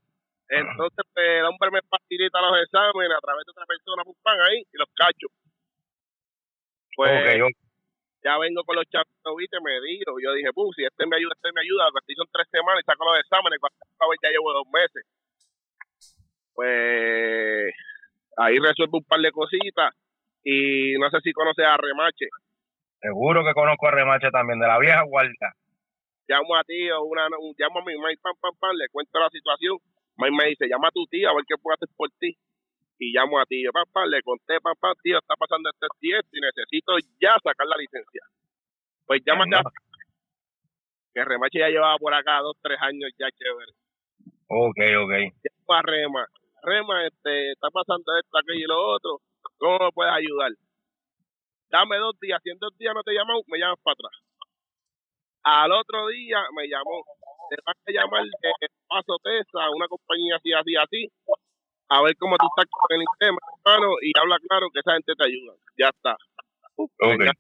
Entonces, 0.50 1.00
pues, 1.14 1.26
el 1.40 1.46
hombre 1.46 1.72
me 1.72 1.80
facilita 1.88 2.42
los 2.42 2.60
exámenes 2.62 3.16
a 3.16 3.22
través 3.24 3.46
de 3.48 3.52
otra 3.56 3.66
persona, 3.72 4.04
pum, 4.04 4.16
pan, 4.22 4.38
ahí, 4.42 4.60
y 4.60 4.78
los 4.78 4.90
cacho. 4.94 5.28
Pues, 6.98 7.40
Ok, 7.40 7.48
ok. 7.48 7.63
Ya 8.24 8.38
vengo 8.40 8.64
con 8.64 8.76
los 8.76 8.86
chavitos, 8.90 9.36
viste, 9.38 9.58
me 9.62 9.80
digo, 9.82 10.16
yo 10.24 10.34
dije, 10.34 10.52
pum, 10.54 10.72
si 10.76 10.84
este 10.86 11.06
me 11.06 11.18
ayuda, 11.18 11.34
este 11.36 11.52
me 11.54 11.62
ayuda, 11.62 11.88
estoy 12.00 12.16
son 12.16 12.28
tres 12.32 12.48
semanas 12.52 12.82
y 12.82 12.86
saco 12.86 13.04
los 13.06 13.20
exámenes, 13.20 13.60
cuando 13.60 14.16
ya 14.24 14.30
llevo 14.32 14.54
dos 14.54 14.68
meses. 14.72 15.04
Pues, 16.54 17.74
ahí 18.38 18.58
resuelvo 18.60 18.98
un 19.00 19.06
par 19.06 19.20
de 19.20 19.32
cositas, 19.32 19.94
y 20.44 20.94
no 21.00 21.10
sé 21.10 21.18
si 21.24 21.34
conoces 21.34 21.66
a 21.66 21.78
Remache, 21.78 22.28
Seguro 23.02 23.44
que 23.44 23.54
conozco 23.54 23.88
a 23.88 23.92
Remache 23.92 24.32
también, 24.32 24.60
de 24.60 24.68
la 24.68 24.80
vieja 24.80 25.04
guardia. 25.04 25.52
llamo 26.28 26.56
a 26.56 26.64
ti 26.64 26.90
o 26.92 27.04
una, 27.04 27.28
un- 27.38 27.54
llamo 27.58 27.80
a 27.80 27.84
mi 27.84 27.96
mamá 27.96 28.14
y 28.14 28.18
pam, 28.18 28.34
pam, 28.40 28.56
pam, 28.60 28.76
le 28.78 28.88
cuento 28.90 29.20
la 29.20 29.30
situación. 29.30 29.78
May 30.16 30.32
me 30.32 30.46
dice, 30.48 30.68
llama 30.70 30.88
a 30.88 30.92
tu 30.92 31.06
tía 31.08 31.30
a 31.30 31.34
ver 31.36 31.44
qué 31.46 31.56
puedo 31.62 31.76
hacer 31.76 31.90
por 31.98 32.10
ti. 32.20 32.32
Y 33.04 33.12
llamo 33.12 33.38
a 33.38 33.46
ti, 33.46 33.64
pam, 33.92 34.08
le 34.08 34.22
conté, 34.22 34.62
pam, 34.62 34.76
tío, 35.04 35.18
está 35.20 35.36
pasando 35.36 35.70
este 35.70 35.88
y 36.00 36.14
esto 36.14 36.30
y 36.32 36.40
necesito 36.40 36.98
ya 37.20 37.36
sacar 37.44 37.68
la 37.68 37.76
licencia. 37.76 38.22
Pues 39.06 39.22
No. 39.26 39.58
a 39.60 39.64
que 41.14 41.24
Remache 41.26 41.60
ya 41.60 41.68
llevaba 41.68 41.98
por 41.98 42.14
acá 42.14 42.40
dos, 42.40 42.56
tres 42.62 42.80
años 42.82 43.12
ya 43.20 43.28
chévere. 43.32 43.72
Ok, 44.48 44.80
ok. 45.04 45.14
Llamo 45.44 45.74
a 45.78 45.82
Rema, 45.82 46.28
Rema, 46.64 47.06
este, 47.06 47.52
está 47.52 47.70
pasando 47.70 48.18
esto, 48.18 48.38
aquello 48.38 48.60
y 48.60 48.68
lo 48.68 48.96
otro, 48.96 49.20
¿cómo 49.58 49.80
me 49.80 49.92
puedes 49.92 50.14
ayudar? 50.14 50.52
Dame 51.70 51.98
dos 51.98 52.18
días, 52.22 52.40
si 52.42 52.52
en 52.52 52.58
dos 52.60 52.76
días 52.78 52.94
no 52.96 53.04
te 53.04 53.14
llaman, 53.14 53.38
me 53.48 53.60
llamas 53.60 53.80
para 53.84 53.94
atrás. 53.94 54.14
Al 55.44 55.72
otro 55.74 56.08
día 56.08 56.40
me 56.56 56.68
llamó, 56.68 57.04
te 57.50 57.58
vas 57.66 57.76
a 57.86 57.92
llamar 57.92 58.24
de 58.24 58.68
Paso 58.88 59.18
Tesa, 59.22 59.70
una 59.76 59.88
compañía 59.88 60.38
así, 60.38 60.54
así, 60.54 60.76
así, 60.78 61.08
a 61.90 62.02
ver 62.02 62.16
cómo 62.18 62.38
tú 62.38 62.46
estás 62.48 62.66
con 62.72 63.00
el 63.00 63.06
tema, 63.20 63.38
hermano, 63.66 63.94
y 64.02 64.12
habla 64.20 64.38
claro 64.48 64.68
que 64.74 64.80
esa 64.80 64.94
gente 64.94 65.14
te 65.16 65.26
ayuda. 65.26 65.54
Ya 65.78 65.88
está. 65.90 66.16
Uf, 66.76 66.92
Ok. 67.00 67.18
me, 67.20 67.26
llam- 67.26 67.40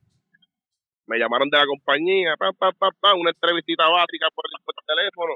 me 1.07 1.17
llamaron 1.19 1.49
de 1.49 1.57
la 1.57 1.65
compañía, 1.65 2.35
pa, 2.37 2.51
pa, 2.53 2.71
pa, 2.71 2.89
pa, 2.99 3.13
una 3.15 3.31
entrevistita 3.31 3.87
básica 3.89 4.27
por, 4.33 4.45
por 4.63 4.75
teléfono. 4.85 5.33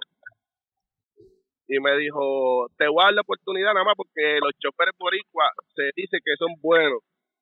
Y 1.70 1.80
me 1.82 1.98
dijo, 1.98 2.68
te 2.78 2.88
voy 2.88 3.02
a 3.02 3.06
dar 3.08 3.14
la 3.16 3.22
oportunidad 3.22 3.74
nada 3.74 3.84
más 3.86 3.96
porque 3.98 4.40
los 4.42 4.54
choferes 4.58 4.94
boricua 4.98 5.50
se 5.76 5.92
dice 5.96 6.18
que 6.24 6.36
son 6.40 6.54
buenos 6.62 7.00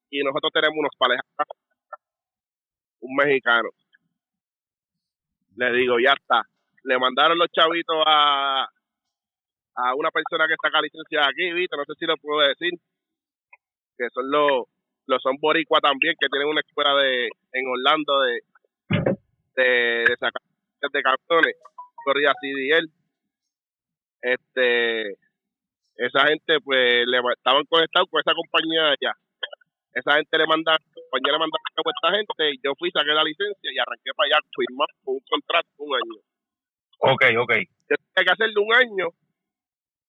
y 0.09 0.23
nosotros 0.23 0.51
tenemos 0.51 0.77
unos 0.79 0.95
parejas, 0.97 1.23
un 3.01 3.15
mexicano. 3.15 3.69
Le 5.57 5.71
digo, 5.73 5.99
ya 5.99 6.13
está. 6.13 6.41
Le 6.83 6.97
mandaron 6.97 7.37
los 7.37 7.49
chavitos 7.51 7.95
a, 8.05 8.67
a 9.75 9.95
una 9.95 10.09
persona 10.11 10.47
que 10.47 10.55
saca 10.61 10.81
licencia 10.81 11.27
aquí, 11.27 11.51
¿viste? 11.51 11.75
No 11.75 11.85
sé 11.85 11.93
si 11.99 12.05
lo 12.05 12.17
puedo 12.17 12.47
decir. 12.47 12.71
Que 13.97 14.09
son 14.13 14.29
los, 14.29 14.67
los 15.07 15.21
son 15.21 15.37
boricua 15.39 15.79
también, 15.79 16.15
que 16.19 16.27
tienen 16.27 16.49
una 16.49 16.61
escuela 16.61 16.93
de 16.95 17.29
en 17.53 17.67
Orlando 17.67 18.21
de, 18.21 18.39
de, 19.55 19.63
de 20.07 20.17
sacar 20.17 20.41
de 20.91 21.01
camiones. 21.01 21.55
Corría 22.03 22.33
CDL. 22.33 22.89
Este, 24.21 25.17
esa 25.95 26.27
gente, 26.27 26.59
pues, 26.63 27.05
le, 27.07 27.19
estaban 27.35 27.63
conectados 27.65 28.09
con 28.09 28.19
esa 28.19 28.33
compañía 28.33 28.83
de 28.83 28.95
allá. 28.99 29.13
Esa 29.93 30.15
gente 30.15 30.37
le 30.37 30.45
manda, 30.45 30.73
la 30.73 31.01
compañía 31.01 31.31
le 31.31 31.39
mandaba 31.39 31.61
a 31.63 31.91
esta 31.95 32.17
gente 32.17 32.51
y 32.51 32.59
yo 32.61 32.73
fui, 32.77 32.91
saqué 32.91 33.13
la 33.13 33.23
licencia 33.23 33.71
y 33.71 33.79
arranqué 33.79 34.11
para 34.15 34.27
allá, 34.27 34.47
firmar 34.55 34.89
un 35.05 35.19
contrato 35.29 35.69
un 35.77 35.95
año. 35.95 36.19
Ok, 36.99 37.23
ok. 37.39 37.53
Yo 37.89 37.95
tenía 37.95 38.25
que 38.25 38.33
hacerle 38.33 38.59
un 38.59 38.73
año 38.73 39.07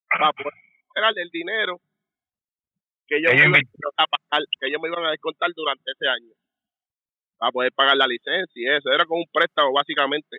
para 0.08 0.32
poder 0.32 0.54
esperar 0.88 1.12
el 1.16 1.30
dinero 1.30 1.80
que 3.06 3.18
ellos, 3.18 3.32
Ellos 3.32 3.48
me 3.48 3.58
iban 3.58 3.94
a 3.98 4.06
pagar, 4.06 4.42
que 4.60 4.66
ellos 4.66 4.80
me 4.82 4.88
iban 4.88 5.04
a 5.04 5.10
descontar 5.10 5.50
durante 5.54 5.90
ese 5.92 6.08
año 6.08 6.32
para 7.38 7.52
poder 7.52 7.72
pagar 7.72 7.96
la 7.96 8.06
licencia 8.06 8.50
y 8.54 8.66
eso. 8.66 8.90
Era 8.90 9.04
como 9.04 9.20
un 9.20 9.30
préstamo, 9.32 9.72
básicamente. 9.72 10.38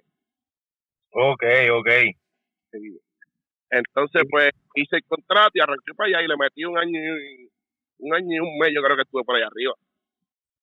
Ok, 1.11 1.43
ok. 1.71 1.89
Entonces, 3.69 4.23
pues, 4.29 4.49
hice 4.75 4.97
el 4.97 5.03
contrato 5.05 5.51
y 5.53 5.61
arranqué 5.61 5.93
para 5.95 6.07
allá 6.07 6.21
y 6.23 6.27
le 6.27 6.37
metí 6.37 6.65
un 6.65 6.77
año 6.77 6.99
y, 6.99 7.49
un 7.99 8.13
año 8.13 8.27
y 8.29 8.39
un 8.39 8.57
mes, 8.59 8.71
yo 8.73 8.81
creo 8.81 8.95
que 8.95 9.03
estuve 9.03 9.23
por 9.23 9.35
allá 9.35 9.47
arriba. 9.47 9.73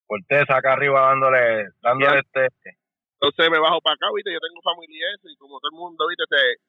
Cortés 0.07 0.49
acá 0.49 0.73
arriba 0.75 1.01
dándole, 1.09 1.69
dándole 1.81 2.21
este. 2.21 2.77
Entonces 3.21 3.51
me 3.51 3.59
bajo 3.59 3.81
para 3.81 3.95
acá, 3.95 4.07
viste, 4.15 4.33
yo 4.33 4.41
tengo 4.41 4.61
familia 4.61 5.01
y 5.01 5.15
eso, 5.15 5.29
y 5.29 5.37
como 5.37 5.59
todo 5.61 5.71
el 5.73 5.79
mundo, 5.79 6.07
viste, 6.09 6.25
se, 6.29 6.61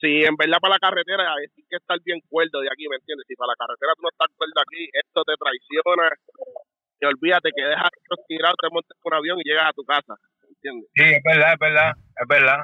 si 0.00 0.24
en 0.24 0.36
verdad 0.36 0.58
para 0.60 0.74
la 0.74 0.82
carretera 0.82 1.34
hay 1.34 1.46
que 1.68 1.76
estar 1.76 1.98
bien 2.04 2.20
cuerdo 2.28 2.60
de 2.60 2.68
aquí, 2.70 2.88
¿me 2.88 2.96
entiendes? 2.96 3.26
Si 3.28 3.34
para 3.34 3.52
la 3.52 3.58
carretera 3.58 3.92
tú 3.96 4.02
no 4.02 4.10
estás 4.10 4.28
cuerdo 4.36 4.58
aquí, 4.60 4.88
esto 4.92 5.22
te 5.24 5.34
traiciona, 5.36 6.08
y 7.00 7.04
olvídate 7.06 7.50
que 7.54 7.62
dejas 7.62 7.90
tirado, 8.28 8.54
te 8.60 8.68
montes 8.70 8.96
por 9.02 9.12
un 9.12 9.18
avión 9.18 9.38
y 9.40 9.48
llegas 9.48 9.70
a 9.70 9.72
tu 9.72 9.84
casa, 9.84 10.14
¿me 10.42 10.48
entiendes? 10.48 10.88
Sí, 10.94 11.04
es 11.04 11.22
verdad, 11.22 11.52
es 11.52 11.58
verdad, 11.58 11.90
es 11.94 12.28
verdad. 12.28 12.60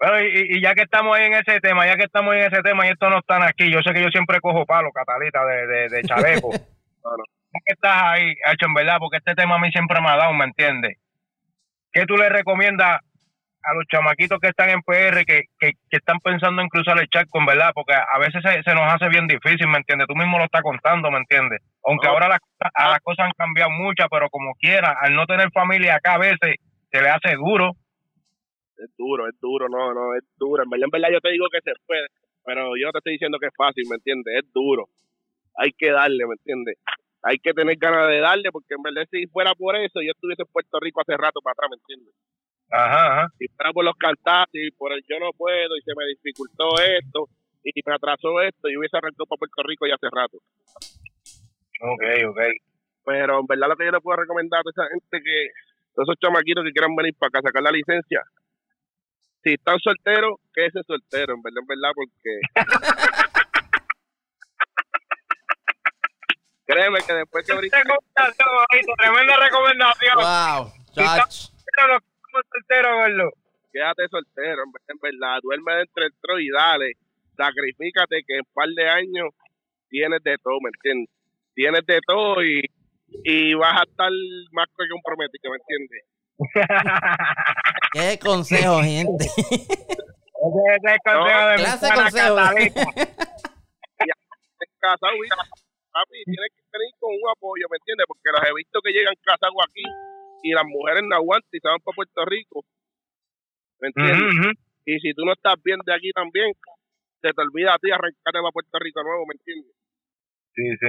Bueno, 0.00 0.20
y, 0.20 0.56
y 0.56 0.62
ya 0.62 0.74
que 0.74 0.82
estamos 0.82 1.16
ahí 1.16 1.26
en 1.26 1.34
ese 1.34 1.60
tema, 1.60 1.86
ya 1.86 1.96
que 1.96 2.04
estamos 2.04 2.34
en 2.34 2.40
ese 2.40 2.62
tema 2.62 2.86
y 2.86 2.90
estos 2.90 3.10
no 3.10 3.18
están 3.18 3.42
aquí, 3.42 3.70
yo 3.70 3.80
sé 3.82 3.92
que 3.92 4.02
yo 4.02 4.08
siempre 4.08 4.40
cojo 4.40 4.64
palo, 4.64 4.90
Catalita, 4.92 5.44
de, 5.44 5.66
de, 5.66 5.88
de 5.88 6.02
chaleco. 6.02 6.50
Bueno, 7.02 7.24
Ya 7.54 7.60
que 7.64 7.72
estás 7.72 8.02
ahí, 8.02 8.30
hecho 8.52 8.66
en 8.66 8.74
verdad, 8.74 8.98
porque 8.98 9.16
este 9.16 9.34
tema 9.34 9.54
a 9.54 9.58
mí 9.58 9.70
siempre 9.72 10.02
me 10.02 10.10
ha 10.10 10.16
dado, 10.16 10.34
¿me 10.34 10.44
entiendes? 10.44 10.98
¿Qué 11.90 12.04
tú 12.04 12.14
le 12.18 12.28
recomiendas 12.28 13.00
a 13.62 13.74
los 13.74 13.84
chamaquitos 13.88 14.38
que 14.40 14.48
están 14.48 14.70
en 14.70 14.82
PR, 14.82 15.24
que, 15.24 15.42
que, 15.58 15.72
que 15.90 15.96
están 15.96 16.18
pensando 16.20 16.62
en 16.62 16.68
cruzar 16.68 16.98
el 17.00 17.08
charco, 17.08 17.38
en 17.38 17.46
verdad? 17.46 17.72
Porque 17.74 17.94
a 17.94 18.18
veces 18.18 18.42
se, 18.42 18.62
se 18.62 18.74
nos 18.74 18.92
hace 18.92 19.08
bien 19.08 19.26
difícil, 19.26 19.68
¿me 19.68 19.78
entiendes? 19.78 20.06
Tú 20.08 20.14
mismo 20.16 20.38
lo 20.38 20.44
estás 20.44 20.62
contando, 20.62 21.10
¿me 21.10 21.18
entiendes? 21.18 21.60
Aunque 21.84 22.06
No. 22.06 22.12
ahora 22.14 22.28
las, 22.28 22.40
cosas- 22.40 22.72
a 22.74 22.90
las 22.90 23.00
cosas 23.00 23.26
han 23.26 23.32
cambiado 23.36 23.70
muchas, 23.70 24.08
pero 24.10 24.28
como 24.30 24.54
quiera, 24.54 24.96
al 25.00 25.14
no 25.14 25.26
tener 25.26 25.50
familia 25.52 25.96
acá 25.96 26.14
a 26.14 26.18
veces 26.18 26.56
se 26.90 27.02
le 27.02 27.08
hace 27.08 27.34
duro. 27.36 27.72
es 28.78 28.90
duro, 28.96 29.28
es 29.28 29.38
duro, 29.40 29.68
no, 29.68 29.92
no, 29.94 30.14
es 30.14 30.24
duro. 30.38 30.62
En 30.64 30.70
verdad, 30.70 30.84
en 30.86 30.90
verdad 30.90 31.08
yo 31.12 31.20
te 31.20 31.30
digo 31.30 31.46
que 31.52 31.60
se 31.60 31.72
puede, 31.86 32.06
pero 32.44 32.76
yo 32.76 32.86
no 32.86 32.92
te 32.92 32.98
estoy 32.98 33.12
diciendo 33.14 33.38
que 33.38 33.46
es 33.48 33.54
fácil, 33.56 33.84
¿me 33.90 33.96
entiendes? 33.96 34.42
Es 34.42 34.52
duro. 34.52 34.88
Hay 35.56 35.72
que 35.72 35.90
darle, 35.90 36.26
¿me 36.26 36.34
entiendes? 36.34 36.76
Hay 37.22 37.38
que 37.38 37.52
tener 37.52 37.76
ganas 37.76 38.08
de 38.08 38.20
darle, 38.20 38.50
porque 38.50 38.74
en 38.74 38.82
verdad 38.82 39.06
si 39.10 39.26
fuera 39.26 39.54
por 39.54 39.76
eso, 39.76 40.00
yo 40.00 40.12
estuviese 40.12 40.42
en 40.42 40.52
Puerto 40.52 40.80
Rico 40.80 41.02
hace 41.02 41.16
rato 41.18 41.40
para 41.42 41.52
atrás, 41.52 41.68
¿me 41.70 41.76
entiendes? 41.76 42.14
Ajá, 42.70 43.12
ajá. 43.12 43.32
Si 43.38 43.48
fuera 43.48 43.72
por 43.72 43.84
los 43.84 43.96
cantazos 43.96 44.54
y 44.54 44.70
por 44.70 44.92
el 44.92 45.02
yo 45.08 45.18
no 45.18 45.30
puedo 45.36 45.76
y 45.76 45.82
se 45.82 45.92
me 45.96 46.06
dificultó 46.06 46.80
esto 46.80 47.28
y 47.64 47.72
me 47.84 47.94
atrasó 47.94 48.40
esto, 48.40 48.68
yo 48.68 48.78
hubiese 48.78 48.96
arrancado 48.96 49.26
para 49.26 49.38
Puerto 49.38 49.62
Rico 49.64 49.86
ya 49.86 49.94
hace 49.94 50.08
rato. 50.10 50.38
Ok, 51.82 52.02
ok. 52.28 52.40
Pero 53.04 53.40
en 53.40 53.46
verdad 53.46 53.68
lo 53.68 53.76
que 53.76 53.86
yo 53.86 53.90
le 53.90 54.00
puedo 54.00 54.20
recomendar 54.20 54.60
a 54.60 54.70
esa 54.70 54.88
gente 54.88 55.22
que, 55.22 55.48
todos 55.94 56.08
esos 56.08 56.20
chamaquitos 56.20 56.64
que 56.64 56.72
quieran 56.72 56.94
venir 56.94 57.14
para 57.18 57.28
acá 57.28 57.38
a 57.40 57.48
sacar 57.48 57.62
la 57.62 57.72
licencia, 57.72 58.22
si 59.42 59.54
están 59.54 59.78
solteros, 59.80 60.38
quédese 60.54 60.82
soltero, 60.86 61.34
en 61.34 61.42
verdad, 61.42 61.60
en 61.60 61.66
verdad, 61.66 61.90
porque 61.94 62.40
créeme 66.66 66.98
que 67.06 67.14
después 67.14 67.46
que 67.46 67.54
Jorito, 67.54 67.76
tremenda 68.98 69.36
recomendación. 69.36 70.16
Wow, 70.16 70.72
chach. 70.94 71.48
Pero 71.74 71.94
los 71.94 72.02
gordo. 72.32 73.30
quédate 73.72 74.08
soltero, 74.08 74.62
en 74.88 74.98
verdad, 75.00 75.38
duerme 75.42 75.74
dentro 75.76 76.02
del 76.02 76.12
tro 76.20 76.38
y 76.38 76.48
dale, 76.50 76.92
sacrifícate 77.36 78.22
que 78.26 78.34
en 78.34 78.40
un 78.40 78.52
par 78.52 78.68
de 78.68 78.88
años 78.88 79.30
tienes 79.88 80.22
de 80.22 80.36
todo, 80.42 80.58
¿me 80.60 80.70
entiendes? 80.70 81.10
Tienes 81.54 81.86
de 81.86 82.00
todo 82.06 82.42
y, 82.44 82.64
y 83.24 83.54
vas 83.54 83.80
a 83.80 83.84
estar 83.84 84.10
más 84.52 84.66
que 84.76 84.88
comprometido, 84.88 85.52
¿me 85.52 85.58
entiendes? 85.58 86.04
Qué 87.92 88.18
consejo, 88.18 88.80
gente. 88.82 89.24
Ese 89.26 90.60
es 90.72 90.84
el 90.84 90.98
consejo 91.04 91.46
de 91.46 91.56
mi 91.56 91.62
Clase 91.62 91.86
de 91.86 91.90
pana 91.90 92.02
consejo. 92.02 92.90
Casado 94.80 95.12
y 95.12 95.28
papi, 95.28 96.24
tienes 96.24 96.50
que 96.56 96.62
venir 96.72 96.94
con 96.98 97.12
un 97.12 97.28
apoyo, 97.28 97.66
¿me 97.68 97.76
entiendes? 97.76 98.06
Porque 98.08 98.32
los 98.32 98.40
he 98.48 98.54
visto 98.56 98.80
que 98.80 98.92
llegan 98.92 99.12
casados 99.20 99.60
aquí 99.60 99.84
y 100.42 100.52
las 100.52 100.64
mujeres 100.64 101.02
no 101.08 101.16
aguantan 101.16 101.48
y 101.52 101.58
se 101.60 101.68
van 101.68 101.80
para 101.80 101.94
Puerto 101.96 102.24
Rico, 102.24 102.64
¿me 103.80 103.88
entiendes? 103.88 104.56
Y 104.86 104.98
si 105.00 105.12
tú 105.14 105.24
no 105.24 105.32
estás 105.32 105.54
bien 105.62 105.78
de 105.84 105.94
aquí 105.94 106.10
también, 106.12 106.52
se 107.22 107.30
te 107.32 107.42
olvida 107.42 107.74
a 107.74 107.78
ti 107.78 107.90
arrancarte 107.90 108.38
para 108.40 108.52
Puerto 108.52 108.78
Rico 108.78 109.02
nuevo, 109.02 109.24
¿me 109.26 109.34
entiendes? 109.34 109.72
Sí, 110.54 110.64
sí. 110.80 110.86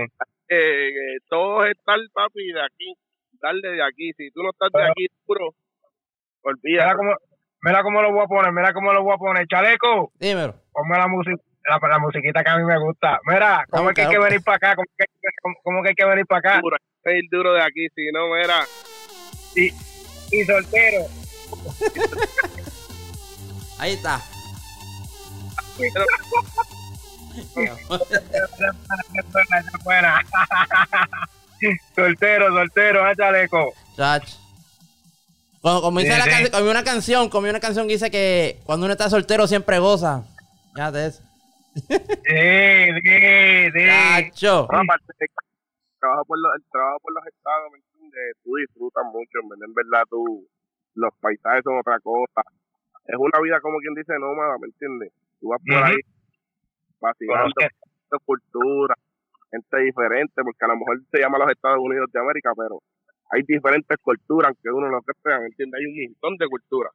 eh, 0.50 0.90
eh, 0.90 1.18
todo 1.30 1.64
es 1.66 1.72
estar, 1.78 2.00
papi, 2.14 2.52
de 2.52 2.62
aquí, 2.62 2.94
darle 3.42 3.70
de 3.72 3.84
aquí. 3.84 4.12
Si 4.18 4.32
tú 4.32 4.42
no 4.44 4.50
estás 4.50 4.70
de 4.74 4.84
aquí, 4.90 5.06
puro, 5.26 5.50
Mira 6.44 6.54
olvídate. 6.92 6.96
cómo, 6.98 7.12
mira 7.62 7.84
cómo 7.84 8.02
lo 8.02 8.12
voy 8.12 8.24
a 8.24 8.28
poner, 8.28 8.52
mira 8.52 8.74
cómo 8.74 8.92
lo 8.94 9.04
voy 9.04 9.14
a 9.14 9.18
poner. 9.18 9.48
Chaleco, 9.48 10.12
Dímelo. 10.20 10.56
ponme 10.72 10.98
la 10.98 11.08
música. 11.08 11.38
La, 11.64 11.78
la 11.88 12.00
musiquita 12.00 12.44
que 12.44 12.50
a 12.50 12.58
mí 12.58 12.64
me 12.64 12.80
gusta. 12.80 13.20
Mira, 13.28 13.64
¿cómo 13.70 13.90
es 13.90 13.96
que 13.96 14.02
hay 14.02 14.10
que 14.10 14.18
venir 14.18 14.42
para 14.44 14.58
acá? 14.58 14.76
¿Cómo 14.76 14.88
que, 14.98 15.06
cómo, 15.44 15.56
cómo 15.62 15.84
que 15.84 15.90
hay 15.90 15.96
que 15.96 16.06
venir 16.06 16.26
para 16.26 16.40
acá? 16.40 16.60
Duro, 16.60 16.76
ir 17.06 17.24
duro 17.30 17.54
de 17.54 17.62
aquí, 17.62 17.88
si 17.94 18.10
no, 18.12 18.30
mira, 18.34 18.66
Y 19.56 20.46
soltero. 20.46 21.08
Ahí 23.78 23.94
está. 23.94 24.22
pero 25.78 26.06
Buena, 29.34 29.72
buena. 29.84 30.26
soltero, 31.96 32.50
soltero, 32.50 33.10
¿eh, 33.10 33.16
chaleco? 33.16 33.74
Chach. 33.96 34.42
Como, 35.62 35.82
como 35.82 36.00
dice 36.00 36.18
la 36.18 36.26
canción, 36.26 36.52
como 36.52 36.72
una 36.72 36.84
canción, 36.84 37.30
como 37.30 37.50
una 37.50 37.60
canción 37.60 37.88
que 37.88 37.94
dice 37.94 38.10
que 38.10 38.60
cuando 38.66 38.86
uno 38.86 38.94
está 38.94 39.10
soltero 39.10 39.48
siempre 39.48 39.80
goza. 39.80 40.24
Ya 40.76 40.92
de 40.92 41.08
eso. 41.08 41.22
Sí, 41.76 41.84
sí, 41.88 43.72
sí. 43.74 43.86
Chacho. 43.86 44.68
por 44.68 44.78
los, 46.40 46.52
trabajo 46.72 47.00
por 47.02 47.14
los 47.14 47.28
estados, 47.28 47.72
¿me 47.72 47.78
entiendes? 48.12 48.38
Tú 48.44 48.56
disfrutas 48.56 49.04
mucho, 49.12 49.40
en 49.40 49.74
verdad, 49.74 50.04
tú, 50.10 50.48
los 50.96 51.14
paisajes 51.20 51.64
son 51.64 51.80
otra 51.80 52.00
cosa. 52.00 52.44
Es 53.08 53.16
una 53.18 53.40
vida, 53.42 53.60
como 53.62 53.80
quien 53.80 53.94
dice, 53.96 54.14
nómada, 54.20 54.58
¿me 54.60 54.68
entiendes? 54.68 55.12
Tú 55.40 55.50
vas 55.50 55.62
por 55.66 55.78
Ujú. 55.78 55.86
ahí 55.86 55.98
vacilando, 57.00 57.50
Conoce- 57.56 57.70
de 58.12 58.18
cultura, 58.26 58.96
gente 59.50 59.78
diferente, 59.80 60.44
porque 60.44 60.66
a 60.66 60.68
lo 60.68 60.76
mejor 60.78 61.00
se 61.12 61.20
llama 61.20 61.38
los 61.40 61.50
Estados 61.50 61.80
Unidos 61.80 62.12
de 62.12 62.20
América, 62.20 62.52
pero 62.56 62.80
hay 63.32 63.42
diferentes 63.44 63.98
culturas, 64.04 64.50
aunque 64.50 64.70
uno 64.70 64.90
no 64.92 65.02
crea, 65.02 65.40
¿me 65.40 65.48
entiendes? 65.48 65.80
Hay 65.80 65.86
un 65.86 66.12
montón 66.12 66.38
de 66.38 66.48
culturas. 66.48 66.92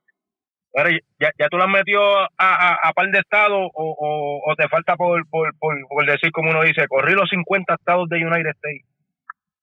Pero 0.73 0.91
ya, 1.19 1.31
ya 1.39 1.49
tú 1.49 1.57
lo 1.57 1.65
has 1.65 1.71
metido 1.71 2.03
a, 2.19 2.29
a, 2.37 2.75
a 2.89 2.93
par 2.93 3.09
de 3.11 3.19
estados 3.19 3.71
o, 3.73 3.97
o, 3.99 4.43
o 4.53 4.57
te 4.57 4.69
falta 4.69 4.95
por, 4.97 5.27
por, 5.31 5.57
por, 5.59 5.75
por 5.89 6.05
decir 6.07 6.31
como 6.33 6.51
uno 6.51 6.63
dice, 6.63 6.87
corrí 6.87 7.15
los 7.15 7.31
50 7.31 7.75
estados 7.75 8.09
de 8.11 8.19
United 8.19 8.51
States. 8.51 8.85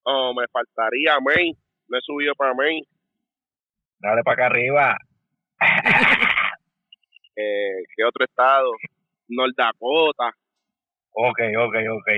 Oh, 0.06 0.34
me 0.34 0.46
faltaría 0.52 1.20
Maine, 1.20 1.58
me 1.88 1.98
he 1.98 2.02
subido 2.02 2.34
para 2.36 2.54
Maine, 2.54 2.86
Dale 4.00 4.22
para 4.24 4.34
acá 4.34 4.46
arriba. 4.48 4.98
eh, 7.36 7.84
¿qué 7.96 8.04
otro 8.04 8.26
estado? 8.26 8.72
North 9.30 9.56
Dakota, 9.56 10.36
Ok, 11.16 11.40
ok, 11.58 11.76
ok. 11.92 12.10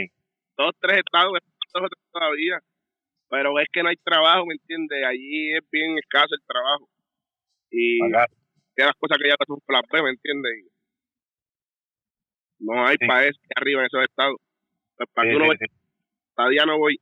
dos, 0.57 0.71
tres 0.79 0.97
estados, 0.99 1.33
dos 1.73 1.83
o 1.83 1.87
tres 1.87 2.03
todavía, 2.11 2.59
pero 3.29 3.59
es 3.59 3.67
que 3.71 3.83
no 3.83 3.89
hay 3.89 3.97
trabajo, 3.97 4.45
¿me 4.45 4.55
entiendes? 4.55 5.05
Allí 5.05 5.53
es 5.53 5.69
bien 5.69 5.97
escaso 5.99 6.33
el 6.33 6.41
trabajo. 6.47 6.89
Y 7.69 8.01
hay 8.03 8.09
las 8.77 8.95
cosas 8.97 9.17
que 9.21 9.29
ya 9.29 9.35
son 9.45 9.59
plan 9.65 9.83
¿me 10.03 10.09
entiendes? 10.09 10.65
No 12.59 12.85
hay 12.85 12.95
Sí. 12.99 13.05
para 13.05 13.25
eso 13.25 13.39
arriba 13.55 13.81
en 13.81 13.87
esos 13.87 14.01
estados. 14.03 14.37
Pues 14.97 15.09
para 15.13 15.27
Sí, 15.27 15.31
que 15.31 15.43
uno 15.43 15.51
sí. 15.59 15.65
todavía 16.35 16.65
no 16.65 16.77
voy. 16.77 16.99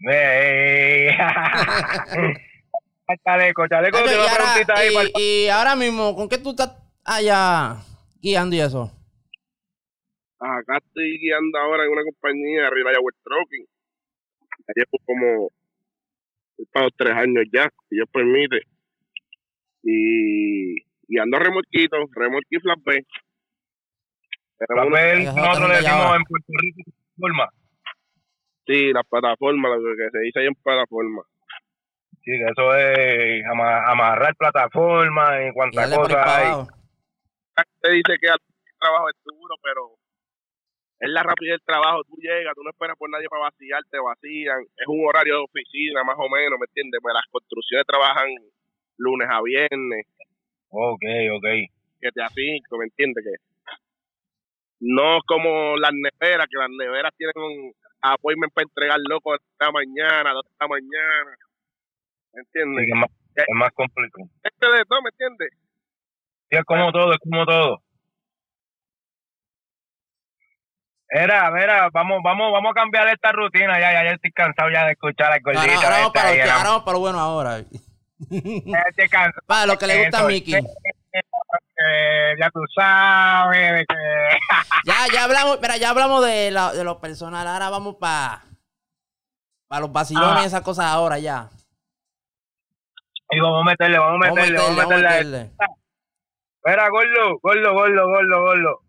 Ey. 0.00 1.08
chaleco, 3.24 3.68
chaleco, 3.68 3.98
te 3.98 4.12
y, 4.12 4.14
ahora, 4.14 4.44
para 5.54 5.74
y, 5.74 5.78
mismo, 5.78 6.14
¿con 6.14 6.28
qué 6.28 6.38
tú 6.38 6.50
estás 6.50 6.76
allá 7.04 7.76
guiando 8.22 8.56
y 8.56 8.60
eso? 8.60 8.90
Acá 10.38 10.78
estoy 10.78 11.18
guiando 11.18 11.58
ahora 11.58 11.84
en 11.84 11.90
una 11.90 12.02
compañía 12.04 12.62
de 12.62 12.70
Reliable 12.70 13.16
Trucking. 13.22 13.66
Ya 14.68 14.72
llevo 14.76 14.98
como 15.04 15.50
he 16.58 16.62
estado 16.62 16.88
tres 16.96 17.14
años 17.14 17.44
ya, 17.52 17.68
si 17.88 17.96
Dios 17.96 18.08
permite. 18.12 18.62
Y, 19.82 20.76
y 21.08 21.18
ando 21.18 21.38
remolquito, 21.38 21.96
remolque 22.14 22.56
y 22.56 22.60
flatbed. 22.60 23.04
Nosotros 24.68 25.68
le 25.68 25.76
decimos 25.76 26.16
en 26.16 26.24
Puerto 26.24 26.52
Rico, 26.60 26.90
forma. 27.18 27.48
Sí, 28.70 28.92
las 28.92 29.06
plataformas, 29.08 29.78
lo 29.80 29.96
que 29.96 30.10
se 30.10 30.18
dice 30.20 30.40
ahí 30.40 30.46
en 30.46 30.54
plataforma. 30.54 31.22
Sí, 32.22 32.32
que 32.32 32.44
eso 32.50 32.74
es 32.76 33.42
ama- 33.50 33.90
amarrar 33.90 34.34
plataforma 34.36 35.42
y 35.46 35.52
cuantas 35.52 35.94
cosas 35.96 36.26
hay. 36.26 37.64
Te 37.80 37.90
dice 37.92 38.16
que 38.20 38.28
el 38.28 38.38
trabajo 38.78 39.08
es 39.08 39.16
duro, 39.24 39.54
pero 39.62 39.90
es 41.00 41.08
la 41.10 41.22
rapidez 41.22 41.52
del 41.52 41.64
trabajo. 41.64 42.04
Tú 42.04 42.16
llegas, 42.20 42.54
tú 42.54 42.62
no 42.62 42.70
esperas 42.70 42.96
por 42.96 43.08
nadie 43.10 43.26
para 43.28 43.44
vaciar, 43.44 43.82
te 43.90 43.98
vacían. 43.98 44.60
Es 44.76 44.86
un 44.86 45.06
horario 45.08 45.36
de 45.38 45.44
oficina, 45.44 46.04
más 46.04 46.16
o 46.18 46.28
menos, 46.28 46.58
¿me 46.60 46.66
entiendes? 46.68 47.00
Pues 47.02 47.14
las 47.14 47.24
construcciones 47.30 47.86
trabajan 47.86 48.28
lunes 48.98 49.28
a 49.30 49.40
viernes. 49.42 50.06
Ok, 50.68 51.02
ok. 51.36 51.46
7 52.00 52.22
a 52.22 52.28
5, 52.28 52.78
¿me 52.78 52.84
entiendes? 52.84 53.24
Que 53.24 53.34
no 54.80 55.16
es 55.18 55.22
como 55.26 55.76
las 55.76 55.92
neveras, 55.92 56.46
que 56.48 56.58
las 56.58 56.70
neveras 56.70 57.12
tienen 57.16 57.36
un 57.36 57.72
appointment 58.02 58.52
para 58.52 58.64
entregar 58.64 58.98
loco 59.08 59.36
la 59.58 59.70
mañana, 59.70 60.32
dos 60.32 60.44
de 60.44 60.54
la 60.60 60.68
mañana, 60.68 61.36
¿me 62.32 62.40
entiendes? 62.40 62.84
Sí, 62.84 62.86
que 62.86 62.92
es 62.92 63.00
más, 63.00 63.10
Es 63.36 63.54
más 63.54 63.72
complicado. 63.72 64.28
Este 64.42 64.66
de 64.66 64.84
todo, 64.84 65.02
¿me 65.02 65.10
entiendes? 65.10 65.48
Sí, 66.50 66.56
es 66.56 66.64
como 66.64 66.92
todo, 66.92 67.12
es 67.12 67.18
como 67.20 67.46
todo. 67.46 67.82
Era, 71.12 71.50
mira, 71.50 71.88
vamos, 71.92 72.20
vamos, 72.22 72.52
vamos 72.52 72.70
a 72.70 72.74
cambiar 72.74 73.08
esta 73.08 73.32
rutina. 73.32 73.80
Ya, 73.80 73.92
ya, 73.92 74.04
ya 74.04 74.10
estoy 74.12 74.30
cansado 74.30 74.70
ya 74.70 74.84
de 74.86 74.92
escuchar 74.92 75.32
al 75.32 75.40
Ahora, 75.44 75.60
gordito. 75.60 75.80
ahora 75.86 76.12
para 76.12 76.54
ahora 76.54 76.84
para 76.84 76.92
lo 76.94 77.00
bueno 77.00 77.18
ahora. 77.18 77.60
ya 78.30 78.78
estoy 78.88 79.08
cansado. 79.08 79.42
Para 79.46 79.66
lo 79.66 79.76
que 79.76 79.86
le 79.88 80.02
gusta 80.04 80.20
a 80.20 80.26
Mickey. 80.28 80.54
Eh, 81.86 82.34
ya 82.40 82.50
tú 82.50 82.60
sabes 82.74 83.72
de 83.72 83.86
que 83.86 83.96
Ya, 84.84 84.94
ya 85.12 85.24
hablamos, 85.24 85.58
mira, 85.60 85.76
ya 85.76 85.90
hablamos 85.90 86.24
de, 86.24 86.50
la- 86.50 86.72
de 86.72 86.84
lo 86.84 87.00
personal. 87.00 87.46
Ahora 87.46 87.70
vamos 87.70 87.96
para 87.96 88.42
para 89.68 89.82
los 89.82 89.92
vacilones 89.92 90.36
Ah. 90.38 90.42
y 90.42 90.46
esas 90.46 90.62
cosas 90.62 90.86
ahora 90.86 91.18
ya. 91.18 91.48
y 93.30 93.38
vamos 93.40 93.62
a 93.62 93.70
meterle, 93.70 93.98
vamos 93.98 94.26
a 94.26 94.30
meterle, 94.30 94.58
vamos 94.58 94.70
a 94.70 94.82
meterle, 94.82 95.04
vamos 95.04 95.12
meterle. 95.12 95.50
Mira, 96.64 96.88
gordo, 96.90 97.38
gordo, 97.40 97.72
gordo, 97.72 98.06
gordo, 98.08 98.40
gordo. 98.42 98.80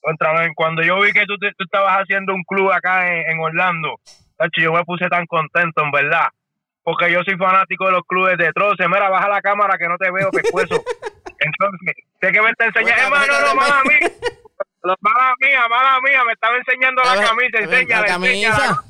Contra 0.00 0.32
cuando 0.54 0.82
yo 0.82 1.00
vi 1.00 1.12
que 1.12 1.26
tú, 1.26 1.36
tú 1.38 1.64
estabas 1.64 1.98
haciendo 2.02 2.34
un 2.34 2.42
club 2.44 2.70
acá 2.72 3.12
en, 3.12 3.30
en 3.32 3.40
Orlando, 3.40 3.96
yo 4.58 4.72
me 4.72 4.84
puse 4.84 5.08
tan 5.08 5.26
contento, 5.26 5.82
en 5.82 5.90
verdad. 5.90 6.28
Porque 6.84 7.12
yo 7.12 7.20
soy 7.24 7.36
fanático 7.36 7.86
de 7.86 7.92
los 7.92 8.02
clubes 8.06 8.36
de 8.38 8.52
troce. 8.52 8.88
Mira, 8.88 9.08
baja 9.08 9.28
la 9.28 9.40
cámara 9.40 9.76
que 9.78 9.86
no 9.88 9.96
te 9.98 10.10
veo, 10.10 10.30
pescuezo. 10.30 10.82
Entonces, 11.44 11.96
sé 12.20 12.32
que 12.32 12.42
me 12.42 12.50
está 12.50 12.66
enseñando. 12.66 13.02
Hermano, 13.02 13.40
no, 13.40 13.54
mala 13.54 13.82
mía. 13.84 14.10
Mala 15.00 15.34
mía, 15.40 15.68
mala 15.68 16.00
mía. 16.00 16.24
Me 16.24 16.32
estaba 16.32 16.56
enseñando 16.56 17.02
la 17.02 17.14
camisa. 17.14 17.58
Enséñala, 17.58 18.00
la 18.02 18.06
camisa. 18.06 18.84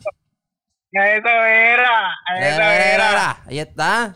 Eso 0.94 1.28
era, 1.28 2.14
eso 2.38 2.62
era. 2.62 3.36
Ahí 3.46 3.58
está. 3.60 4.14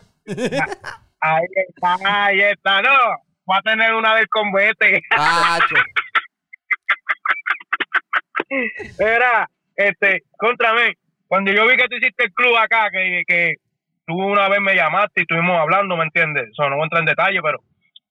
Ahí 1.19 1.45
está, 1.55 2.25
ahí 2.25 2.41
está. 2.41 2.81
No, 2.83 2.89
va 3.49 3.57
a 3.57 3.61
tener 3.63 3.93
una 3.93 4.15
del. 4.15 4.27
Pacho. 4.29 5.75
Era, 8.99 9.49
este, 9.75 10.23
contra 10.37 10.73
mí, 10.73 10.93
cuando 11.27 11.51
yo 11.51 11.67
vi 11.67 11.75
que 11.75 11.87
tú 11.87 11.95
hiciste 11.95 12.25
el 12.25 12.33
club 12.33 12.55
acá, 12.55 12.89
que, 12.91 13.23
que 13.27 13.55
tú 14.05 14.13
una 14.13 14.47
vez 14.47 14.61
me 14.61 14.75
llamaste 14.75 15.21
y 15.21 15.21
estuvimos 15.21 15.59
hablando, 15.59 15.97
¿me 15.97 16.03
entiendes? 16.03 16.45
Eso 16.51 16.69
no 16.69 16.75
voy 16.75 16.83
a 16.83 16.85
entrar 16.85 17.01
en 17.01 17.07
detalle, 17.07 17.41
pero 17.41 17.59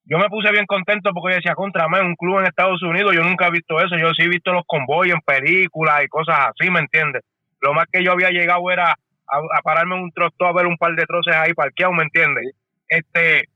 yo 0.07 0.19
me 0.19 0.29
puse 0.29 0.51
bien 0.53 0.67
contento 0.67 1.11
porque 1.13 1.33
yo 1.33 1.37
decía, 1.37 1.55
contra 1.55 1.89
mí, 1.89 1.99
un 1.99 2.15
club 2.15 2.39
en 2.39 2.47
Estados 2.47 2.83
Unidos, 2.83 3.13
yo 3.15 3.23
nunca 3.23 3.49
he 3.49 3.51
visto 3.51 3.79
eso, 3.79 3.97
yo 3.99 4.13
sí 4.15 4.23
he 4.23 4.29
visto 4.29 4.53
los 4.53 4.65
convoyos 4.67 5.17
en 5.17 5.21
películas 5.21 6.05
y 6.05 6.09
cosas 6.09 6.49
así, 6.49 6.71
¿me 6.71 6.81
entiendes? 6.81 7.23
Lo 7.61 7.75
más 7.75 7.87
que 7.91 8.05
yo 8.05 8.13
había 8.13 8.31
llegado 8.31 8.71
era 8.71 8.93
a, 8.93 9.37
a 9.37 9.63
pararme 9.63 9.97
en 9.97 10.05
un 10.05 10.13
trocto 10.13 10.47
a 10.47 10.53
ver 10.53 10.67
un 10.67 10.77
par 10.77 10.95
de 10.95 11.05
troces 11.07 11.35
ahí 11.35 11.53
parqueados, 11.55 11.97
¿me 11.97 12.05
entiendes? 12.05 12.55
Este, 12.89 13.49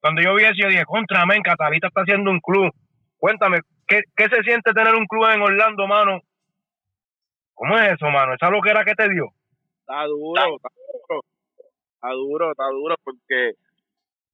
cuando 0.00 0.22
yo 0.22 0.34
vi 0.36 0.44
eso, 0.44 0.54
yo 0.56 0.68
dije, 0.68 0.84
contra 0.84 1.26
mí, 1.26 1.42
Catalita 1.42 1.88
está 1.88 2.02
haciendo 2.02 2.30
un 2.30 2.40
club. 2.40 2.72
Cuéntame, 3.18 3.60
¿qué, 3.88 4.02
¿qué 4.16 4.28
se 4.28 4.42
siente 4.42 4.72
tener 4.72 4.94
un 4.94 5.06
club 5.06 5.28
en 5.30 5.42
Orlando, 5.42 5.86
mano? 5.88 6.20
¿Cómo 7.54 7.76
es 7.78 7.94
eso, 7.94 8.06
mano? 8.10 8.34
¿Esa 8.34 8.50
lo 8.50 8.60
que 8.60 8.70
era 8.70 8.84
que 8.84 8.94
te 8.94 9.08
dio? 9.08 9.32
Está 9.80 10.04
duro, 10.04 10.56
está 10.56 10.68
duro. 11.08 11.22
Está 11.94 12.10
duro, 12.10 12.50
está 12.52 12.64
duro 12.68 12.94
porque 13.02 13.54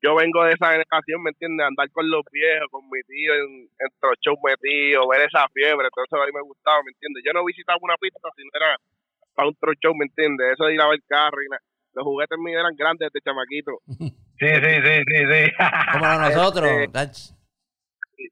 yo 0.03 0.15
vengo 0.17 0.43
de 0.45 0.53
esa 0.53 0.73
generación, 0.75 1.23
¿me 1.23 1.31
entiendes? 1.31 1.67
Andar 1.67 1.91
con 1.91 2.11
los 2.11 2.23
viejos, 2.31 2.69
con 2.71 2.85
mi 2.91 3.01
tío 3.07 3.35
en, 3.35 3.71
en 3.71 3.89
shows 4.21 4.39
metidos, 4.43 5.07
ver 5.09 5.23
esa 5.23 5.47
fiebre, 5.55 5.89
todo 5.95 6.05
eso 6.05 6.21
a 6.21 6.27
mí 6.27 6.33
me 6.35 6.43
gustaba, 6.43 6.83
¿me 6.83 6.91
entiendes? 6.91 7.23
Yo 7.25 7.33
no 7.33 7.45
visitaba 7.45 7.79
una 7.81 7.97
pista 7.97 8.19
si 8.35 8.43
no 8.43 8.51
era 8.55 8.77
para 9.35 9.49
un 9.49 9.55
tro 9.55 9.73
show, 9.81 9.95
¿me 9.95 10.05
entiendes? 10.05 10.53
Eso 10.53 10.67
de 10.67 10.75
ir 10.75 10.81
a 10.83 10.89
ver 10.89 11.01
carro 11.07 11.41
y 11.43 11.49
nada. 11.49 11.63
Los 11.95 12.05
juguetes 12.05 12.39
míos 12.39 12.59
eran 12.59 12.75
grandes 12.77 13.09
desde 13.13 13.25
chamaquito. 13.25 13.79
Sí, 14.43 14.49
sí, 14.49 14.75
sí, 14.83 14.95
sí, 15.07 15.19
sí. 15.23 15.43
Como 15.93 16.19
nosotros. 16.19 16.67
Este. 16.67 17.31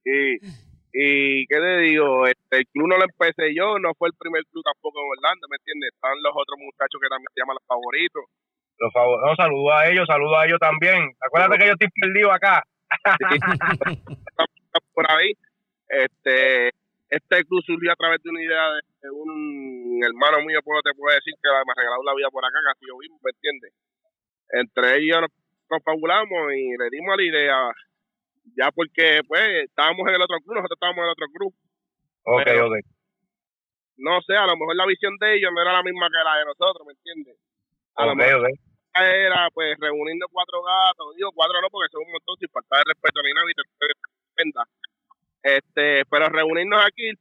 Y, 0.03 0.43
y 0.91 1.47
¿qué 1.47 1.55
te 1.55 1.79
digo? 1.87 2.27
Este, 2.27 2.59
el 2.59 2.67
club 2.67 2.89
no 2.89 2.99
lo 2.99 3.05
empecé 3.05 3.55
yo, 3.55 3.79
no 3.79 3.95
fue 3.95 4.09
el 4.09 4.19
primer 4.19 4.43
club 4.51 4.65
tampoco 4.65 4.99
en 4.99 5.07
Orlando, 5.07 5.47
¿me 5.47 5.55
entiendes? 5.55 5.95
Están 5.95 6.19
los 6.19 6.35
otros 6.35 6.59
muchachos 6.59 6.99
que 6.99 7.07
también 7.07 7.31
se 7.31 7.39
llaman 7.39 7.63
los 7.63 7.67
favoritos. 7.69 8.25
Los 8.81 8.93
favor- 8.93 9.21
no, 9.27 9.35
saludo 9.37 9.73
a 9.75 9.87
ellos, 9.89 10.07
saludo 10.07 10.37
a 10.39 10.47
ellos 10.47 10.59
también. 10.59 11.13
Acuérdate 11.21 11.59
que 11.59 11.67
yo 11.67 11.73
estoy 11.73 11.89
perdido 12.01 12.33
acá. 12.33 12.63
por 14.95 15.11
ahí. 15.11 15.33
Este, 15.89 16.69
este 17.09 17.45
club 17.45 17.63
surgió 17.67 17.93
a 17.93 17.97
través 17.97 18.23
de 18.23 18.31
una 18.31 18.43
idea 18.43 18.71
de, 18.71 18.81
de 19.03 19.11
un 19.11 20.01
hermano 20.05 20.45
mío, 20.47 20.61
pues 20.65 20.81
te 20.85 20.95
puedo 20.95 21.15
decir 21.15 21.35
que 21.35 21.49
me 21.51 21.73
ha 21.73 21.77
regalado 21.77 22.03
la 22.05 22.15
vida 22.15 22.29
por 22.31 22.45
acá, 22.45 22.59
casi 22.73 22.87
yo 22.87 22.97
mismo, 22.97 23.19
¿me 23.23 23.31
entiendes? 23.31 23.73
Entre 24.51 24.99
ellos 24.99 25.21
nos, 25.21 25.31
nos 25.71 25.83
fabulamos 25.85 26.53
y 26.55 26.77
le 26.79 26.89
dimos 26.91 27.17
la 27.17 27.23
idea, 27.25 27.59
ya 28.57 28.71
porque 28.71 29.21
pues 29.27 29.43
estábamos 29.67 30.09
en 30.09 30.15
el 30.15 30.23
otro 30.23 30.39
club, 30.41 30.55
nosotros 30.57 30.77
estábamos 30.79 30.99
en 30.99 31.05
el 31.05 31.11
otro 31.11 31.27
club. 31.35 31.55
Ok, 32.25 32.43
Pero- 32.45 32.67
ok. 32.69 32.75
No 34.03 34.19
sé, 34.23 34.35
a 34.35 34.47
lo 34.47 34.57
mejor 34.57 34.75
la 34.77 34.87
visión 34.87 35.15
de 35.21 35.35
ellos 35.37 35.51
no 35.53 35.61
era 35.61 35.75
la 35.75 35.83
misma 35.83 36.09
que 36.09 36.25
la 36.25 36.39
de 36.39 36.45
nosotros, 36.47 36.87
¿me 36.87 36.93
entiendes? 36.95 37.37
A 37.97 38.07
lo 38.07 38.15
mejor 38.15 38.47
ok. 38.47 38.51
Era 38.95 39.49
pues 39.53 39.77
reunirnos 39.79 40.29
cuatro 40.33 40.63
gatos, 40.63 41.17
digo 41.17 41.31
cuatro 41.33 41.61
no 41.61 41.69
porque 41.71 41.91
son 41.93 42.03
un 42.05 42.13
montón 42.13 42.37
sin 42.39 42.49
falta 42.49 42.77
de 42.79 42.85
respeto 42.87 43.21
ni 43.23 43.33
nada. 44.51 44.67
Este, 45.43 46.05
pero 46.07 46.29
reunirnos 46.29 46.85
aquí, 46.85 47.09
el 47.09 47.17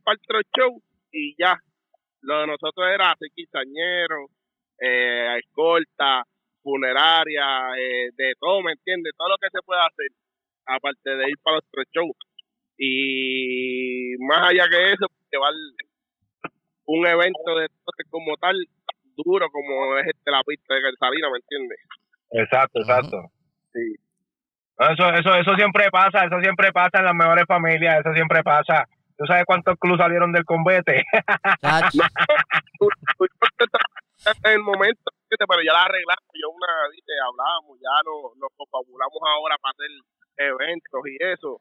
show 0.56 0.82
y 1.12 1.36
ya. 1.38 1.58
Lo 2.22 2.42
de 2.42 2.48
nosotros 2.48 2.86
era 2.94 3.12
hacer 3.12 3.30
quinceañeros, 3.34 4.30
eh, 4.80 5.38
escolta, 5.40 6.24
funeraria, 6.62 7.70
eh, 7.78 8.10
de 8.14 8.34
todo, 8.40 8.62
¿me 8.62 8.74
entiendes? 8.74 9.14
Todo 9.18 9.30
lo 9.30 9.38
que 9.38 9.50
se 9.52 9.62
puede 9.62 9.82
hacer, 9.82 10.08
aparte 10.66 11.16
de 11.16 11.30
ir 11.30 11.38
para 11.42 11.58
los 11.58 11.66
tres 11.72 11.88
shows. 11.94 12.16
Y 12.78 14.16
más 14.20 14.50
allá 14.50 14.68
que 14.70 14.94
eso, 14.94 15.08
llevar 15.32 15.54
un 16.86 17.08
evento 17.08 17.56
de 17.56 17.68
como 18.10 18.36
tal, 18.38 18.56
duro 19.24 19.50
como 19.50 19.98
es 19.98 20.08
este, 20.08 20.32
la 20.32 20.44
pista 20.44 20.74
de 20.74 20.82
Salina, 21.00 21.30
¿me 21.30 21.38
entiendes? 21.38 21.80
Exacto, 22.32 22.80
exacto. 22.80 23.18
Sí. 23.74 23.96
Eso, 24.80 25.10
eso, 25.12 25.36
eso 25.36 25.56
siempre 25.56 25.90
pasa, 25.92 26.24
eso 26.26 26.40
siempre 26.42 26.72
pasa 26.72 27.00
en 27.00 27.06
las 27.06 27.16
mejores 27.16 27.46
familias, 27.48 28.00
eso 28.00 28.14
siempre 28.14 28.44
pasa. 28.44 28.88
¿Tú 29.18 29.26
sabes 29.26 29.44
cuántos 29.46 29.76
clubes 29.78 30.00
salieron 30.00 30.32
del 30.32 30.46
estás 34.20 34.36
en 34.44 34.52
el 34.52 34.64
momento, 34.64 35.12
pero 35.28 35.62
ya 35.64 35.74
la 35.74 35.84
arreglamos, 35.84 36.24
yo 36.32 36.50
una 36.50 36.68
vez 36.88 37.04
hablamos, 37.28 37.76
ya 37.80 37.92
no, 38.08 38.32
nos 38.40 38.52
confabulamos 38.56 39.20
ahora 39.28 39.58
para 39.60 39.76
hacer 39.76 39.92
eventos 40.40 41.02
y 41.12 41.18
eso. 41.20 41.60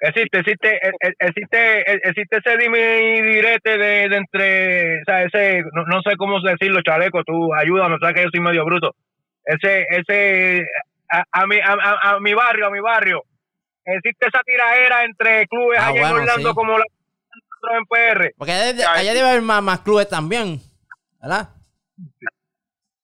Existe, 0.00 0.38
existe, 0.38 0.68
e- 0.76 0.92
e- 1.00 1.14
existe, 1.18 1.80
e- 1.92 2.00
existe 2.04 2.36
ese 2.38 2.56
dime 2.58 2.78
y 3.16 3.22
direte 3.22 3.78
de, 3.78 4.08
de 4.08 4.16
entre, 4.16 5.00
o 5.02 5.04
sea, 5.04 5.22
ese, 5.24 5.62
no, 5.72 5.84
no 5.86 6.00
sé 6.02 6.16
cómo 6.16 6.40
decirlo, 6.40 6.80
chaleco, 6.82 7.22
tú 7.24 7.52
ayúdame, 7.54 7.96
sabes 8.00 8.14
que 8.16 8.22
yo 8.24 8.28
soy 8.32 8.40
medio 8.40 8.64
bruto. 8.64 8.94
Ese, 9.44 9.84
ese, 9.90 10.66
a, 11.12 11.24
a 11.32 11.46
mi, 11.46 11.56
a, 11.58 11.72
a- 11.72 12.10
a 12.16 12.20
mi 12.20 12.34
barrio, 12.34 12.66
a 12.66 12.70
mi 12.70 12.80
barrio, 12.80 13.22
existe 13.84 14.26
esa 14.28 14.40
tiraera 14.44 15.04
entre 15.04 15.46
clubes 15.48 15.78
Ah, 15.80 15.88
allá 15.88 16.00
bueno, 16.00 16.16
en 16.16 16.22
Orlando 16.22 16.48
sí. 16.50 16.54
como 16.54 16.78
la 16.78 16.84
en 17.72 17.84
PR. 17.84 18.32
Porque 18.38 18.52
allá 18.52 18.64
debe, 18.72 18.84
allá 18.84 19.12
debe 19.14 19.28
haber 19.28 19.42
más, 19.42 19.62
más 19.62 19.80
clubes 19.80 20.08
también. 20.08 20.60
¿Verdad? 21.20 21.50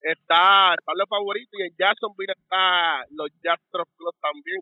Está, 0.01 0.73
están 0.73 0.95
los 0.97 1.09
favoritos 1.09 1.59
y 1.59 1.63
en 1.63 1.73
Jacksonville 1.77 2.33
está 2.35 3.03
los 3.11 3.29
Jazz 3.43 3.59
Club 3.71 4.15
también, 4.21 4.61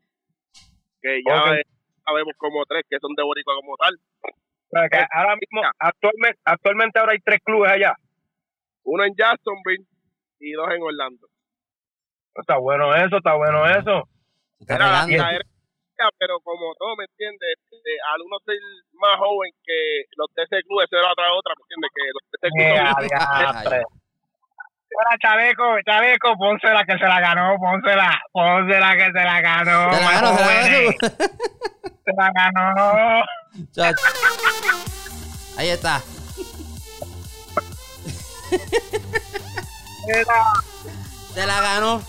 que 1.01 1.21
ya 1.27 1.41
Ok. 1.43 1.47
eh, 1.59 1.61
sabemos 2.05 2.33
como 2.37 2.65
tres 2.65 2.83
que 2.89 2.99
son 2.99 3.13
de 3.15 3.23
Boricua 3.23 3.55
como 3.55 3.75
tal. 3.77 3.97
Que 4.91 5.05
ahora 5.11 5.35
mismo, 5.35 5.61
actualmente, 5.79 6.39
actualmente 6.43 6.99
ahora 6.99 7.13
hay 7.13 7.19
tres 7.19 7.39
clubes 7.43 7.71
allá. 7.71 7.95
Uno 8.83 9.03
en 9.05 9.15
Jacksonville 9.15 9.85
y 10.39 10.51
dos 10.51 10.69
en 10.71 10.81
Orlando. 10.81 11.27
Está 12.35 12.57
bueno 12.57 12.93
eso, 12.95 13.17
está 13.17 13.35
bueno 13.35 13.65
eso. 13.69 14.03
Era 14.67 15.07
la 15.07 15.39
pero 16.19 16.39
como 16.41 16.75
todo, 16.75 16.95
¿me 16.97 17.05
entiendes? 17.05 17.55
Este, 17.55 17.91
al 18.13 18.21
uno 18.21 18.37
ser 18.45 18.59
más 18.93 19.17
joven 19.17 19.51
que 19.63 20.03
los 20.17 20.27
de 20.35 20.43
ese 20.43 20.61
club, 20.63 20.81
eso 20.81 20.97
era 20.99 21.11
otra 21.11 21.31
otra, 21.31 21.53
¿me 21.55 21.63
entiendes? 21.63 21.91
Que 21.95 22.03
los 22.11 22.23
de 22.27 22.35
ese 22.35 22.49
club 22.51 23.79
Eh. 23.79 24.04
Ahora, 24.97 25.17
Chaleco, 25.21 25.63
Chaleco, 25.85 26.37
pónsela 26.37 26.83
que 26.85 26.97
se 26.97 27.05
la 27.05 27.19
ganó, 27.19 27.57
pónsela, 27.57 28.17
pónsela 28.31 28.95
que 28.95 29.05
se 29.05 29.11
la 29.23 29.41
ganó. 29.41 29.93
Se 29.93 30.01
la 30.01 30.11
ganó, 30.11 30.37
se 30.37 32.13
la 32.13 32.31
ganó. 32.31 33.25
se 33.73 33.81
la 33.81 33.91
ganó. 33.91 33.95
Ahí 35.57 35.69
está. 35.69 36.01
Se 41.33 41.45
la 41.45 41.61
ganó. 41.61 42.01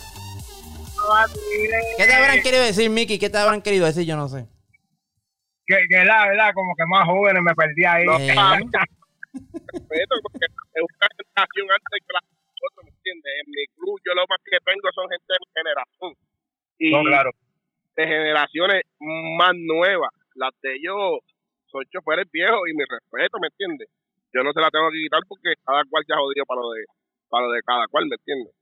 ¿Qué 1.97 2.05
te 2.07 2.15
habrán 2.15 2.43
querido 2.43 2.63
decir, 2.63 2.91
Micky? 2.91 3.19
¿Qué 3.19 3.31
te 3.31 3.39
habrán 3.39 3.63
querido 3.63 3.87
decir? 3.87 4.05
Yo 4.07 4.17
no 4.17 4.29
sé. 4.29 4.47
Que, 5.67 5.77
que 5.89 6.05
la 6.05 6.27
verdad, 6.29 6.51
como 6.55 6.75
que 6.77 6.85
más 6.87 7.05
jóvenes 7.07 7.43
me 7.43 7.55
perdí 7.55 7.85
ahí. 7.85 8.05
No, 8.05 8.19
Eh. 8.19 8.29
respeto, 9.73 10.15
porque 10.23 10.47
es 10.47 10.83
una 10.83 11.09
generación 11.17 11.67
antes 11.71 12.01
que 12.07 12.13
la 12.13 12.21
¿me 12.87 12.95
entiendes? 12.95 13.33
En 13.43 13.51
mi 13.51 13.67
club 13.75 13.99
yo 14.07 14.15
lo 14.15 14.23
más 14.31 14.39
que 14.47 14.59
tengo 14.63 14.87
son 14.95 15.11
gente 15.11 15.27
de 15.27 15.43
mi 15.43 15.49
generación. 15.59 16.11
y 16.79 16.91
No, 16.95 17.03
claro. 17.03 17.31
de 17.97 18.05
generaciones 18.07 18.83
más 19.01 19.55
nuevas. 19.59 20.13
Las 20.35 20.55
de 20.63 20.75
ellos 20.79 21.19
son 21.67 21.83
choferes 21.91 22.31
viejos 22.31 22.63
y 22.71 22.75
mi 22.75 22.85
respeto, 22.87 23.39
¿me 23.41 23.49
entiendes? 23.49 23.89
Yo 24.33 24.43
no 24.45 24.53
se 24.53 24.61
la 24.61 24.71
tengo 24.71 24.91
que 24.91 25.03
quitar 25.03 25.21
porque 25.27 25.55
cada 25.65 25.83
cual 25.91 26.05
se 26.07 26.13
ha 26.13 26.21
jodido 26.21 26.45
para 26.47 26.61
lo 26.61 26.71
de, 26.73 26.85
para 27.29 27.47
lo 27.47 27.53
de 27.53 27.63
cada 27.63 27.87
cual, 27.89 28.07
¿me 28.07 28.15
entiendes? 28.17 28.53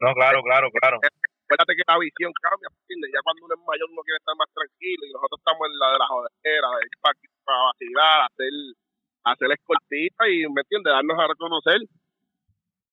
No, 0.00 0.14
claro, 0.14 0.42
claro, 0.42 0.70
claro. 0.70 0.98
Acuérdate 0.98 1.74
que 1.76 1.84
la 1.86 1.98
visión 1.98 2.32
cambia, 2.44 2.68
¿me 2.70 2.78
entiendes? 2.84 3.10
Ya 3.12 3.20
cuando 3.24 3.44
uno 3.44 3.54
es 3.56 3.62
mayor 3.64 3.88
uno 3.92 4.02
quiere 4.04 4.20
estar 4.20 4.36
más 4.36 4.50
tranquilo 4.52 5.02
y 5.04 5.12
nosotros 5.12 5.38
estamos 5.40 5.62
en 5.68 5.74
la 5.80 5.88
de 5.92 5.98
la 5.98 6.08
jodera, 6.08 6.68
de 6.76 6.82
ir 6.84 6.96
para, 7.00 7.16
para 7.44 7.60
vacilar, 7.72 8.16
hacer, 8.28 8.52
hacer 9.24 9.48
escoltita 9.52 10.22
y, 10.28 10.36
¿me 10.48 10.60
entiendes? 10.60 10.92
Darnos 10.92 11.18
a 11.18 11.28
reconocer. 11.28 11.80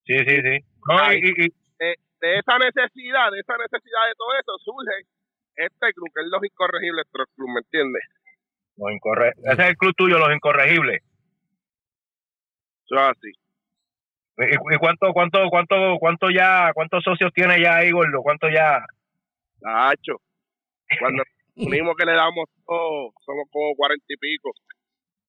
Sí, 0.05 0.17
sí, 0.19 0.41
sí. 0.41 0.55
No, 0.87 1.13
y, 1.13 1.17
y- 1.17 1.45
y- 1.45 1.53
de, 1.79 1.95
de 2.21 2.39
esa 2.39 2.57
necesidad, 2.59 3.31
de 3.31 3.39
esa 3.39 3.57
necesidad 3.57 4.05
de 4.07 4.15
todo 4.17 4.33
eso, 4.39 4.51
surge 4.63 5.07
este 5.55 5.93
club, 5.93 6.09
que 6.13 6.21
es 6.21 6.27
los 6.29 6.43
incorregibles 6.43 7.05
Truck 7.11 7.29
Club, 7.35 7.49
¿me 7.49 7.59
entiendes? 7.59 8.01
los 8.77 8.91
incorre- 8.91 9.33
Ese 9.37 9.61
es 9.63 9.69
el 9.69 9.77
club 9.77 9.93
tuyo, 9.95 10.19
los 10.19 10.33
incorregibles. 10.35 11.01
Eso 12.85 12.95
es 12.95 13.01
así. 13.01 13.31
¿Y, 14.37 14.77
cuánto, 14.77 15.13
cuánto, 15.13 15.39
cuánto, 15.49 15.75
cuánto 15.97 16.29
ya, 16.29 16.71
cuántos 16.73 17.01
socios 17.03 17.31
tiene 17.33 17.59
ya 17.61 17.77
ahí, 17.77 17.91
gordo? 17.91 18.21
¿Cuánto 18.21 18.49
ya? 18.49 18.85
Tacho. 19.61 20.17
Cuando 20.99 21.23
unimos 21.55 21.95
que 21.95 22.05
le 22.05 22.11
damos 22.13 22.49
todo, 22.65 23.11
somos 23.25 23.45
como 23.49 23.73
cuarenta 23.75 24.05
y 24.09 24.17
pico. 24.17 24.51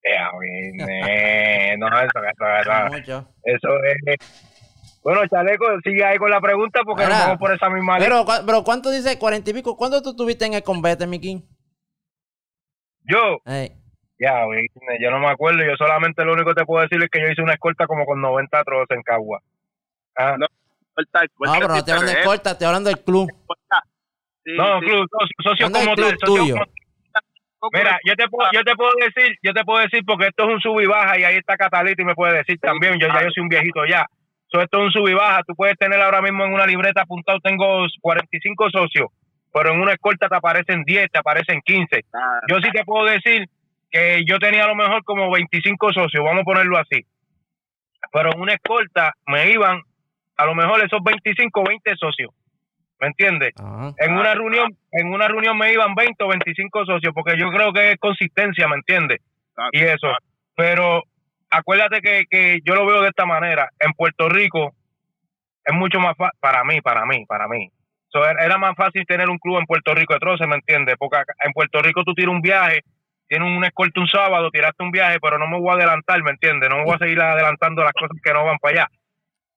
Ya, 0.04 0.30
vine. 0.40 1.76
No, 1.78 1.86
eso, 1.86 2.18
eso, 2.18 2.46
eso, 2.60 2.86
Mucho. 2.90 3.28
eso 3.44 3.68
es. 3.84 4.55
Bueno, 5.06 5.20
Chaleco, 5.28 5.66
sigue 5.84 6.04
ahí 6.04 6.18
con 6.18 6.28
la 6.30 6.40
pregunta 6.40 6.80
porque 6.84 7.04
Mira, 7.04 7.14
nos 7.16 7.24
vamos 7.26 7.38
por 7.38 7.54
esa 7.54 7.70
misma 7.70 7.96
línea. 7.96 8.24
Pero, 8.24 8.44
pero 8.44 8.64
¿cuánto 8.64 8.90
dice? 8.90 9.16
¿Cuarenta 9.20 9.50
y 9.50 9.54
pico? 9.54 9.76
¿Cuánto 9.76 10.02
tú 10.02 10.16
tuviste 10.16 10.46
en 10.46 10.54
el 10.54 10.64
combate, 10.64 11.06
Miki? 11.06 11.44
Yo, 13.04 13.38
Ey. 13.44 13.70
ya, 14.18 14.42
yo 15.00 15.10
no 15.12 15.20
me 15.20 15.28
acuerdo. 15.28 15.60
Yo 15.64 15.76
solamente 15.78 16.24
lo 16.24 16.32
único 16.32 16.48
que 16.48 16.56
te 16.60 16.66
puedo 16.66 16.82
decir 16.82 17.00
es 17.00 17.08
que 17.08 17.20
yo 17.20 17.28
hice 17.28 17.40
una 17.40 17.52
escolta 17.52 17.86
como 17.86 18.04
con 18.04 18.20
90 18.20 18.64
trozos 18.64 18.88
en 18.90 19.02
Cagua. 19.04 19.40
Ah, 20.16 20.34
No, 20.36 20.46
No, 20.48 20.96
corta, 20.96 21.20
pero 21.38 21.68
no 21.68 21.76
estoy 21.76 21.92
hablando 21.94 22.12
de 22.18 22.24
corta, 22.24 22.50
estoy 22.50 22.66
hablando 22.66 22.88
del 22.90 23.04
club. 23.04 23.30
sí, 24.42 24.52
no, 24.56 24.80
sí. 24.80 24.86
club, 24.86 25.06
socio, 25.08 25.36
socio 25.44 25.66
¿Dónde 25.66 25.78
es 25.78 25.84
el 25.84 25.90
como 25.94 25.94
club 25.94 26.18
socio 26.18 26.34
tuyo? 26.34 26.54
como- 27.60 27.70
Mira, 27.72 27.96
yo 28.04 28.16
te 28.16 28.28
puedo, 28.28 28.50
yo 28.52 28.64
te 28.64 28.74
puedo 28.74 28.90
decir, 28.98 29.36
yo 29.40 29.52
te 29.54 29.64
puedo 29.64 29.80
decir 29.82 30.02
porque 30.04 30.26
esto 30.26 30.48
es 30.48 30.54
un 30.54 30.60
sub 30.60 30.80
y 30.80 30.86
baja 30.86 31.16
y 31.16 31.22
ahí 31.22 31.36
está 31.36 31.56
Catalita 31.56 32.02
y 32.02 32.04
me 32.04 32.14
puede 32.16 32.38
decir 32.38 32.58
también, 32.58 32.98
yo 32.98 33.06
ya 33.06 33.22
yo 33.22 33.30
soy 33.30 33.42
un 33.44 33.48
viejito 33.48 33.84
ya. 33.86 34.04
So, 34.48 34.60
esto 34.60 34.78
es 34.78 34.84
un 34.84 34.92
sub 34.92 35.08
y 35.08 35.14
baja, 35.14 35.42
tú 35.46 35.54
puedes 35.54 35.76
tener 35.76 36.00
ahora 36.00 36.22
mismo 36.22 36.44
en 36.44 36.52
una 36.54 36.66
libreta 36.66 37.02
apuntado, 37.02 37.40
tengo 37.40 37.84
45 38.00 38.70
socios, 38.70 39.08
pero 39.52 39.72
en 39.72 39.80
una 39.80 39.92
escolta 39.92 40.28
te 40.28 40.36
aparecen 40.36 40.84
10, 40.84 41.10
te 41.10 41.18
aparecen 41.18 41.60
15. 41.64 42.04
Ah, 42.14 42.40
Yo 42.48 42.56
sí 42.60 42.70
te 42.70 42.84
puedo 42.84 43.04
decir 43.06 43.46
que 43.90 44.22
yo 44.26 44.38
tenía 44.38 44.64
a 44.64 44.68
lo 44.68 44.74
mejor 44.76 45.02
como 45.04 45.30
25 45.32 45.92
socios, 45.92 46.22
vamos 46.24 46.42
a 46.42 46.44
ponerlo 46.44 46.78
así. 46.78 47.04
Pero 48.12 48.30
en 48.32 48.40
una 48.40 48.54
escolta 48.54 49.12
me 49.26 49.50
iban 49.50 49.80
a 50.36 50.44
lo 50.46 50.54
mejor 50.54 50.84
esos 50.84 51.02
25, 51.02 51.62
20 51.66 51.96
socios. 51.96 52.30
¿Me 53.00 53.08
entiendes? 53.08 53.52
Ajá. 53.58 53.92
En 53.98 54.16
una 54.16 54.32
reunión, 54.34 54.74
en 54.92 55.08
una 55.12 55.28
reunión 55.28 55.58
me 55.58 55.72
iban 55.72 55.94
20 55.94 56.22
o 56.24 56.28
25 56.28 56.86
socios, 56.86 57.12
porque 57.14 57.36
yo 57.38 57.50
creo 57.50 57.72
que 57.72 57.92
es 57.92 57.96
consistencia, 57.98 58.68
¿me 58.68 58.76
entiendes? 58.76 59.20
ah, 59.58 59.68
Y 59.72 59.80
eso. 59.80 60.08
Pero 60.54 61.02
acuérdate 61.50 62.00
que, 62.00 62.24
que 62.30 62.60
yo 62.64 62.74
lo 62.74 62.86
veo 62.86 63.02
de 63.02 63.08
esta 63.08 63.26
manera. 63.26 63.68
En 63.80 63.92
Puerto 63.92 64.28
Rico 64.28 64.74
es 65.64 65.74
mucho 65.74 65.98
más 66.00 66.16
fácil, 66.16 66.38
para 66.40 66.64
mí, 66.64 66.80
para 66.80 67.04
mí, 67.06 67.24
para 67.26 67.48
mí. 67.48 67.70
So, 68.08 68.24
era- 68.24 68.56
más 68.58 68.74
fácil 68.76 69.04
tener 69.06 69.28
un 69.28 69.38
club 69.38 69.58
en 69.58 69.66
Puerto 69.66 69.94
Rico 69.94 70.14
de 70.14 70.20
troces, 70.20 70.46
¿me 70.46 70.54
entiendes? 70.56 70.96
Porque 70.98 71.18
en 71.44 71.52
Puerto 71.52 71.82
Rico 71.82 72.04
tú 72.04 72.14
tiras 72.14 72.32
un 72.34 72.40
viaje, 72.40 72.80
tienes 73.28 73.48
un 73.48 73.64
escolta 73.64 74.00
un 74.00 74.06
sábado, 74.06 74.50
tiraste 74.50 74.82
un 74.82 74.90
viaje, 74.90 75.18
pero 75.20 75.38
no 75.38 75.46
me 75.48 75.58
voy 75.58 75.70
a 75.70 75.74
adelantar, 75.74 76.22
¿me 76.22 76.30
entiendes? 76.30 76.70
No 76.70 76.76
me 76.78 76.84
voy 76.84 76.94
a 76.94 76.98
seguir 76.98 77.20
adelantando 77.20 77.82
las 77.82 77.92
cosas 77.92 78.16
que 78.22 78.32
no 78.32 78.44
van 78.44 78.58
para 78.58 78.72
allá. 78.82 78.88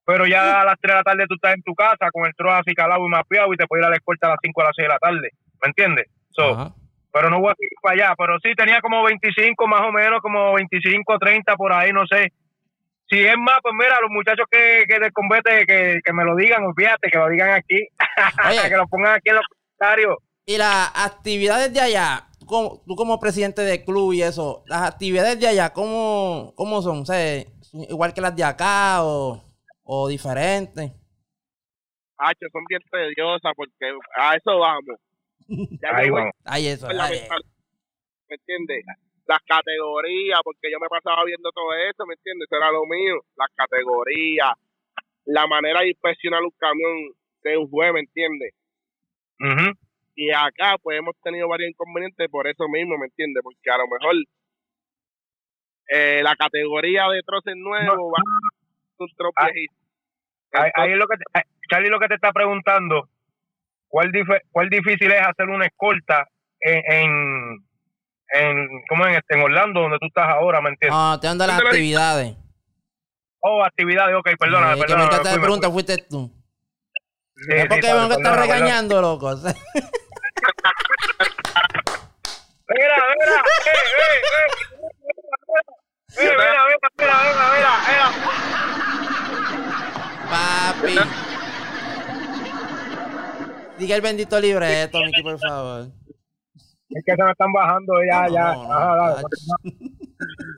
Pero 0.05 0.25
ya 0.25 0.61
a 0.61 0.65
las 0.65 0.75
3 0.81 0.93
de 0.93 0.97
la 0.97 1.03
tarde 1.03 1.27
tú 1.27 1.35
estás 1.35 1.53
en 1.53 1.61
tu 1.61 1.75
casa 1.75 2.09
con 2.11 2.25
el 2.25 2.33
trozo 2.35 2.55
así 2.55 2.73
calado 2.73 3.05
y 3.05 3.09
mapeado 3.09 3.53
y 3.53 3.57
te 3.57 3.67
puedes 3.67 3.83
ir 3.83 3.87
a 3.87 3.89
la 3.91 3.95
escolta 3.97 4.27
a 4.27 4.31
las 4.31 4.39
5 4.41 4.61
a 4.61 4.65
las 4.65 4.75
6 4.75 4.87
de 4.87 4.93
la 4.93 4.99
tarde, 4.99 5.29
¿me 5.61 5.67
entiendes? 5.67 6.07
So. 6.31 6.73
Pero 7.11 7.29
no 7.29 7.39
voy 7.39 7.51
a 7.51 7.55
seguir 7.55 7.77
para 7.81 7.93
allá. 7.95 8.15
Pero 8.17 8.37
sí 8.43 8.53
tenía 8.55 8.81
como 8.81 9.03
25 9.03 9.67
más 9.67 9.81
o 9.81 9.91
menos, 9.91 10.19
como 10.21 10.53
25, 10.53 11.17
30 11.17 11.55
por 11.55 11.73
ahí, 11.73 11.91
no 11.91 12.05
sé. 12.07 12.31
Si 13.09 13.19
es 13.19 13.35
más, 13.37 13.57
pues 13.63 13.73
mira, 13.75 13.97
los 14.01 14.11
muchachos 14.11 14.45
que, 14.51 14.83
que 14.87 14.99
del 14.99 15.11
combate, 15.11 15.65
que, 15.65 15.99
que 16.03 16.13
me 16.13 16.23
lo 16.23 16.35
digan, 16.35 16.63
olvídate, 16.63 17.09
que 17.09 17.17
lo 17.17 17.27
digan 17.29 17.49
aquí, 17.49 17.87
Oye. 18.47 18.59
que 18.69 18.77
lo 18.77 18.87
pongan 18.87 19.15
aquí 19.15 19.29
en 19.29 19.35
los 19.35 19.45
comentarios. 19.47 20.17
Y 20.45 20.57
las 20.57 20.91
actividades 20.95 21.73
de 21.73 21.81
allá, 21.81 22.27
tú 22.39 22.45
como, 22.45 22.83
tú 22.85 22.95
como 22.95 23.19
presidente 23.19 23.63
del 23.63 23.83
club 23.83 24.13
y 24.13 24.21
eso, 24.21 24.63
las 24.67 24.83
actividades 24.83 25.39
de 25.39 25.47
allá, 25.47 25.73
¿cómo, 25.73 26.53
cómo 26.55 26.83
son? 26.83 26.99
O 26.99 27.05
sea, 27.05 27.43
igual 27.73 28.13
que 28.13 28.21
las 28.21 28.35
de 28.35 28.43
acá 28.43 29.03
o, 29.03 29.41
o 29.83 30.07
diferentes. 30.07 30.91
Hacho, 32.17 32.45
son 32.51 32.63
bien 32.67 32.81
tediosas 32.91 33.53
porque 33.55 33.91
a 34.17 34.35
eso 34.35 34.59
vamos. 34.59 34.99
Ya 35.81 35.89
Ahí 35.95 36.09
vamos. 36.09 36.31
Eso, 37.17 37.33
¿me 38.29 38.35
entiendes? 38.35 38.85
Las 39.25 39.39
categorías, 39.47 40.39
porque 40.43 40.71
yo 40.71 40.79
me 40.79 40.87
pasaba 40.87 41.23
viendo 41.25 41.51
todo 41.51 41.73
eso, 41.73 42.05
¿me 42.05 42.13
entiendes? 42.13 42.47
Eso 42.49 42.57
era 42.57 42.71
lo 42.71 42.85
mío. 42.85 43.21
Las 43.35 43.49
categorías, 43.55 44.51
la 45.25 45.47
manera 45.47 45.81
de 45.81 45.89
inspeccionar 45.89 46.41
un 46.43 46.51
camión 46.57 47.11
de 47.43 47.57
un 47.57 47.69
juez, 47.69 47.93
¿me 47.93 47.99
entiendes? 48.01 48.53
Ujú. 49.39 49.71
Y 50.15 50.31
acá, 50.31 50.77
pues 50.81 50.97
hemos 50.99 51.15
tenido 51.23 51.47
varios 51.47 51.69
inconvenientes 51.69 52.27
por 52.29 52.47
eso 52.47 52.67
mismo, 52.67 52.97
¿me 52.97 53.05
entiendes? 53.05 53.41
Porque 53.43 53.69
a 53.71 53.77
lo 53.77 53.87
mejor 53.87 54.15
eh, 55.87 56.21
la 56.23 56.35
categoría 56.35 57.07
de 57.09 57.21
troces 57.23 57.55
nuevos 57.55 58.11
va 58.13 58.21
a 58.21 58.23
ser 58.23 58.97
un 58.99 59.07
trozo 59.15 59.33
Ah. 59.35 59.49
Ahí, 60.51 60.71
ahí 60.75 60.91
es 60.93 60.97
lo 60.97 61.07
que 61.07 61.17
te- 61.17 61.41
Charlie 61.69 61.89
lo 61.89 61.99
que 61.99 62.07
te 62.07 62.15
está 62.15 62.31
preguntando, 62.31 63.07
¿cuál, 63.89 64.11
dif- 64.11 64.41
cuál 64.51 64.69
difícil 64.69 65.11
es 65.11 65.21
hacer 65.21 65.49
una 65.49 65.65
escolta 65.65 66.25
en, 66.61 66.81
en, 66.91 67.11
en, 68.33 68.67
¿cómo 68.87 69.05
en, 69.05 69.21
en 69.27 69.41
Orlando, 69.41 69.81
donde 69.81 69.97
tú 69.99 70.05
estás 70.07 70.27
ahora, 70.29 70.61
¿me 70.61 70.69
entiendes? 70.69 70.97
No, 70.97 71.19
te 71.19 71.27
ando 71.27 71.45
las 71.45 71.57
¿Dónde 71.57 71.63
lo 71.63 71.69
actividades. 71.71 72.35
Oh, 73.41 73.63
actividades, 73.63 74.15
ok, 74.15 74.29
perdóname, 74.39 74.73
Eh, 74.73 74.85
que 74.85 74.95
me 74.95 75.33
de 75.35 75.39
pregunta 75.41 75.67
fui. 75.67 75.73
fuiste 75.73 75.97
tú. 76.09 76.31
Sí, 77.35 77.53
es 77.55 77.61
sí, 77.61 77.67
porque 77.69 77.87
perdona. 78.33 78.41
regañando, 78.45 79.01
loco. 79.01 79.29
Mira, 82.71 82.95
mira, 83.19 83.37
eh, 83.65 83.71
eh, 83.71 84.21
eh. 84.35 84.49
Eh, 86.17 86.31
mira, 86.37 86.37
mira, 86.37 86.77
mira, 86.97 87.15
mira, 87.23 87.45
mira, 87.55 87.73
mira. 87.87 88.07
Papi. 90.29 90.95
Diga 93.79 93.95
el 93.95 94.01
bendito 94.01 94.39
libreto, 94.39 94.99
Miki, 95.05 95.23
por 95.23 95.39
favor. 95.39 95.87
Es 96.89 97.03
que 97.05 97.15
se 97.15 97.23
me 97.23 97.31
están 97.31 97.51
bajando 97.53 97.93
ya, 98.11 98.27
No, 98.27 98.33
ya. 98.33 98.53
no, 98.53 98.63
no, 98.63 98.73
Ajá, 98.73 98.95
dale. 99.13 99.27
ach. 99.27 100.49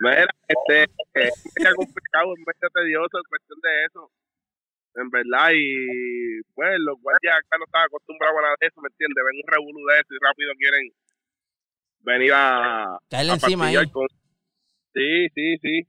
Mira, 0.00 0.26
este, 0.48 0.82
eh, 0.84 1.28
es 1.28 1.44
medio 1.58 1.76
complicado, 1.76 2.32
es 2.34 2.40
medio 2.46 2.70
tedioso 2.72 3.18
en 3.18 3.24
cuestión 3.28 3.58
de 3.62 3.84
eso. 3.86 4.10
En 4.96 5.10
verdad, 5.10 5.50
y 5.54 6.42
pues 6.54 6.70
los 6.80 6.96
guardias 7.00 7.36
acá 7.36 7.58
no 7.58 7.64
están 7.64 7.82
acostumbrados 7.84 8.38
a 8.38 8.42
nada 8.42 8.54
de 8.60 8.66
eso, 8.66 8.80
¿me 8.80 8.88
entiendes? 8.88 9.22
Ven 9.24 9.40
un 9.44 9.52
revolú 9.52 9.80
de 9.86 9.94
eso 10.00 10.10
y 10.10 10.18
rápido 10.24 10.52
quieren 10.58 10.84
venir 12.00 12.32
a. 12.34 12.98
Caerle 13.08 13.30
a 13.32 13.34
encima 13.34 13.66
ahí. 13.66 13.90
con- 13.90 14.08
Sí, 14.94 15.28
sí, 15.34 15.56
sí. 15.62 15.82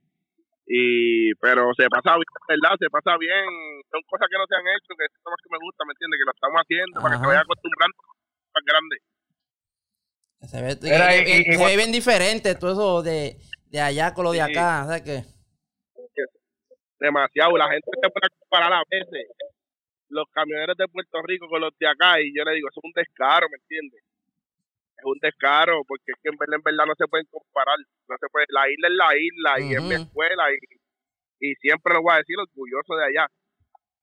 Y, 0.66 1.34
pero 1.42 1.74
se 1.74 1.88
pasa 1.90 2.14
bien, 2.14 2.30
¿verdad? 2.48 2.76
Se 2.78 2.88
pasa 2.88 3.16
bien. 3.18 3.44
Son 3.90 4.00
cosas 4.08 4.28
que 4.30 4.38
no 4.38 4.46
se 4.46 4.54
han 4.56 4.66
hecho, 4.76 4.94
que 4.96 5.06
son 5.22 5.30
las 5.34 5.40
que 5.42 5.50
me 5.52 5.58
gusta, 5.58 5.84
¿me 5.84 5.92
entiendes? 5.92 6.18
Que 6.20 6.28
lo 6.28 6.32
estamos 6.32 6.58
haciendo 6.62 6.94
para 7.02 7.10
que 7.12 7.18
se 7.18 7.22
Ajá. 7.22 7.28
vayan 7.28 7.44
acostumbrando 7.46 7.96
más 8.54 8.64
grandes. 8.64 9.00
Se 10.42 10.58
ve, 10.62 10.70
eh, 10.72 11.22
y- 11.26 11.30
eh, 11.30 11.44
y- 11.46 11.56
se 11.58 11.64
ve 11.66 11.76
bien 11.76 11.92
diferente 11.92 12.54
todo 12.54 12.72
eso 12.72 13.02
de, 13.02 13.36
de 13.70 13.80
allá 13.80 14.14
con 14.14 14.24
lo 14.24 14.32
de 14.32 14.38
Sí. 14.42 14.50
acá. 14.50 14.84
¿sabes 14.86 15.02
qué? 15.02 15.18
demasiado. 17.02 17.56
La 17.58 17.66
gente 17.68 17.90
se 18.00 18.10
puede 18.10 18.28
comparar 18.38 18.72
a 18.72 18.82
veces 18.88 19.26
los 20.08 20.24
camioneros 20.30 20.76
de 20.76 20.86
Puerto 20.86 21.18
Rico 21.26 21.48
con 21.48 21.60
los 21.60 21.76
de 21.78 21.88
acá 21.88 22.20
y 22.20 22.30
yo 22.36 22.44
le 22.44 22.54
digo, 22.54 22.68
eso 22.70 22.78
es 22.78 22.84
un 22.84 22.92
descaro, 22.94 23.48
¿me 23.50 23.56
entiendes? 23.56 24.00
Es 25.02 25.06
un 25.10 25.18
descaro 25.18 25.82
porque 25.82 26.14
es 26.14 26.18
que 26.22 26.30
en 26.30 26.38
verdad, 26.38 26.56
en 26.56 26.62
verdad 26.62 26.86
no 26.86 26.94
se 26.94 27.08
pueden 27.10 27.26
comparar. 27.26 27.74
No 28.06 28.14
se 28.18 28.28
puede, 28.30 28.46
la 28.50 28.70
isla 28.70 28.86
es 28.86 28.94
la 28.94 29.10
isla 29.18 29.52
y 29.58 29.74
es 29.74 29.82
mi 29.82 29.94
escuela 29.98 30.44
y, 30.54 31.50
y 31.50 31.54
siempre 31.56 31.94
lo 31.94 32.02
voy 32.02 32.14
a 32.14 32.22
decir 32.22 32.38
orgulloso 32.38 32.94
de 32.94 33.06
allá. 33.10 33.26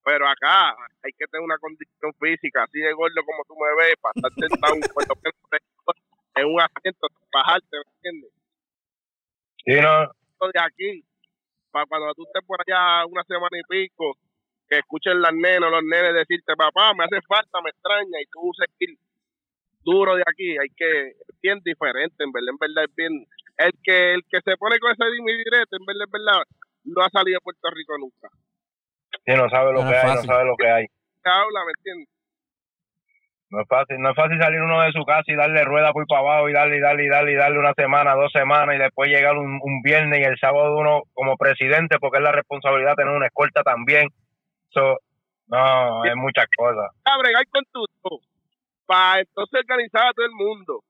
Pero 0.04 0.28
acá 0.28 0.76
hay 1.04 1.12
que 1.16 1.28
tener 1.32 1.44
una 1.44 1.58
condición 1.58 2.12
física, 2.20 2.64
así 2.64 2.80
de 2.80 2.92
gordo 2.92 3.24
como 3.24 3.44
tú 3.48 3.56
me 3.56 3.72
ves, 3.80 3.96
para 4.02 4.12
estar 4.16 4.32
sentado 4.36 4.76
en 6.36 6.46
un 6.46 6.62
asiento, 6.62 7.08
bajarte, 7.32 7.78
¿me 7.78 7.92
entiendes? 7.96 8.32
Sí, 9.64 9.76
no. 9.76 10.52
de 10.52 10.60
aquí, 10.60 11.04
para 11.72 11.86
cuando 11.86 12.14
tú 12.16 12.24
estés 12.26 12.44
por 12.46 12.60
allá 12.60 13.06
una 13.06 13.24
semana 13.24 13.58
y 13.60 13.64
pico, 13.68 14.18
que 14.68 14.80
escuchen 14.80 15.22
las 15.22 15.34
nenas 15.34 15.72
los 15.72 15.84
nenes 15.84 16.14
decirte, 16.14 16.56
papá, 16.56 16.94
me 16.94 17.04
hace 17.06 17.22
falta, 17.28 17.62
me 17.62 17.72
extraña, 17.72 18.22
y 18.22 18.26
tú 18.32 18.52
seguir 18.56 18.98
duro 19.84 20.16
de 20.16 20.24
aquí, 20.26 20.58
hay 20.58 20.70
que, 20.76 21.10
es 21.10 21.36
bien 21.42 21.60
diferente, 21.64 22.24
en 22.24 22.32
verdad, 22.32 22.50
en 22.50 22.58
verdad, 22.58 22.84
es 22.86 22.96
bien, 22.96 23.26
el 23.58 23.72
que, 23.84 24.14
el 24.14 24.24
que 24.30 24.42
se 24.42 24.58
pone 24.58 24.80
con 24.80 24.92
ese 24.92 25.06
dime 25.12 25.34
directo, 25.34 25.78
en 25.78 25.86
verdad, 25.86 26.06
en 26.06 26.12
verdad, 26.12 26.44
no 26.86 27.04
ha 27.04 27.10
salido 27.10 27.38
de 27.38 27.44
Puerto 27.44 27.70
Rico 27.72 27.98
nunca. 27.98 28.30
Sí, 29.26 29.34
no 29.34 29.50
sabe 29.50 29.74
lo 29.74 29.84
No 29.84 29.90
que 29.90 29.98
hay, 29.98 30.16
no 30.16 30.24
sabe 30.24 30.46
lo 30.46 30.56
que 30.56 30.70
hay. 30.70 30.86
Habla, 31.24 31.66
¿me 31.66 31.72
entiendes? 31.78 32.10
No 33.52 33.62
es 33.62 33.68
fácil, 33.68 33.98
no 34.00 34.12
es 34.12 34.16
fácil 34.16 34.40
salir 34.40 34.62
uno 34.62 34.80
de 34.82 34.92
su 34.92 35.04
casa 35.06 35.26
y 35.26 35.36
darle 35.36 35.64
rueda 35.64 35.92
por 35.92 36.06
para 36.06 36.22
abajo 36.22 36.50
y 36.50 36.54
darle 36.54 36.78
y 36.78 36.80
darle 36.80 37.06
y 37.06 37.10
darle 37.10 37.32
y 37.34 37.36
darle 37.36 37.58
una 37.58 37.74
semana, 37.74 38.14
dos 38.14 38.32
semanas 38.32 38.76
y 38.76 38.80
después 38.80 39.10
llegar 39.10 39.38
un, 39.38 39.60
un 39.62 39.82
viernes 39.82 40.20
y 40.20 40.24
el 40.24 40.38
sábado 40.38 40.78
uno 40.78 41.02
como 41.14 41.36
presidente 41.36 41.98
porque 42.00 42.20
es 42.20 42.24
la 42.24 42.32
responsabilidad 42.32 42.96
tener 42.96 43.14
una 43.14 43.26
escolta 43.26 43.64
también. 43.64 44.08
So, 44.70 45.00
no, 45.48 46.06
es 46.06 46.16
muchas 46.16 46.46
cosas. 46.56 46.92
a 47.06 47.18
bregar 47.18 47.44
con 47.50 47.64
tu 47.72 47.86
para 48.90 49.20
entonces 49.20 49.62
organizar 49.62 50.08
a 50.08 50.14
todo 50.14 50.26
el 50.26 50.32
mundo. 50.32 50.84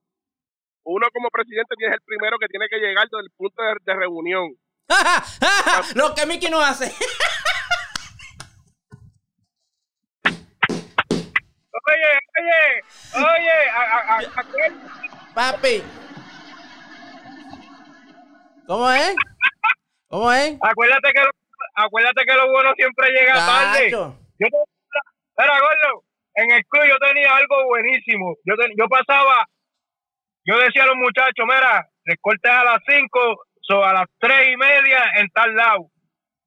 Uno 0.85 1.07
como 1.13 1.29
presidente 1.29 1.75
tiene 1.77 1.95
el 1.95 2.01
primero 2.01 2.37
que 2.39 2.47
tiene 2.47 2.69
que 2.69 2.77
llegar 2.77 3.05
desde 3.11 3.25
el 3.25 3.31
punto 3.35 3.61
de, 3.61 3.75
de 3.83 3.93
reunión. 3.99 4.55
Lo 5.95 6.15
que 6.15 6.25
Mickey 6.25 6.49
no 6.49 6.61
hace. 6.61 6.85
Oye, 11.91 12.11
oye, 12.39 12.83
oye, 13.15 13.69
a, 13.69 14.17
a, 14.17 14.21
Papi. 15.33 15.83
¿Cómo 18.65 18.89
es? 18.91 19.15
¿Cómo 20.07 20.31
es? 20.31 20.57
acuérdate 20.61 21.11
que 21.13 21.21
lo, 21.21 21.29
acuérdate 21.75 22.25
que 22.25 22.33
lo 22.33 22.49
bueno 22.51 22.71
siempre 22.77 23.09
llega 23.11 23.33
tarde. 23.33 23.89
Yo 23.91 24.15
te- 24.39 24.47
gordo, 25.35 26.03
en 26.43 26.51
el 26.51 26.65
club 26.65 26.83
yo 26.87 26.97
tenía 26.99 27.35
algo 27.35 27.65
buenísimo. 27.65 28.35
Yo 28.45 28.55
te- 28.55 28.73
yo 28.77 28.87
pasaba, 28.87 29.45
yo 30.45 30.57
decía 30.57 30.83
a 30.83 30.87
los 30.87 30.95
muchachos, 30.97 31.45
mira, 31.45 31.87
les 32.05 32.17
cortes 32.21 32.51
a 32.51 32.63
las 32.63 32.79
5, 32.87 33.19
so 33.61 33.83
a 33.83 33.93
las 33.93 34.05
tres 34.19 34.49
y 34.51 34.57
media 34.57 35.03
en 35.15 35.27
tal 35.29 35.55
lado. 35.55 35.87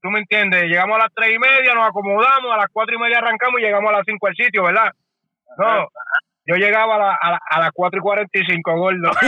¿Tú 0.00 0.10
me 0.10 0.18
entiendes? 0.20 0.64
Llegamos 0.64 0.96
a 0.96 1.04
las 1.04 1.14
tres 1.14 1.30
y 1.34 1.38
media, 1.38 1.74
nos 1.74 1.88
acomodamos, 1.88 2.52
a 2.52 2.56
las 2.56 2.66
cuatro 2.72 2.96
y 2.96 2.98
media 2.98 3.18
arrancamos 3.18 3.60
y 3.60 3.64
llegamos 3.64 3.88
a 3.92 3.98
las 3.98 4.02
5 4.04 4.26
al 4.26 4.34
sitio, 4.34 4.64
¿verdad? 4.64 4.90
No, 5.58 5.86
yo 6.46 6.56
llegaba 6.56 6.96
a, 6.96 6.98
la- 6.98 7.18
a, 7.20 7.30
la- 7.32 7.40
a 7.50 7.60
las 7.60 7.70
cuatro 7.72 7.98
y 8.00 8.02
cuarenta 8.02 8.38
y 8.38 8.44
cinco, 8.46 8.74
gordo. 8.76 9.10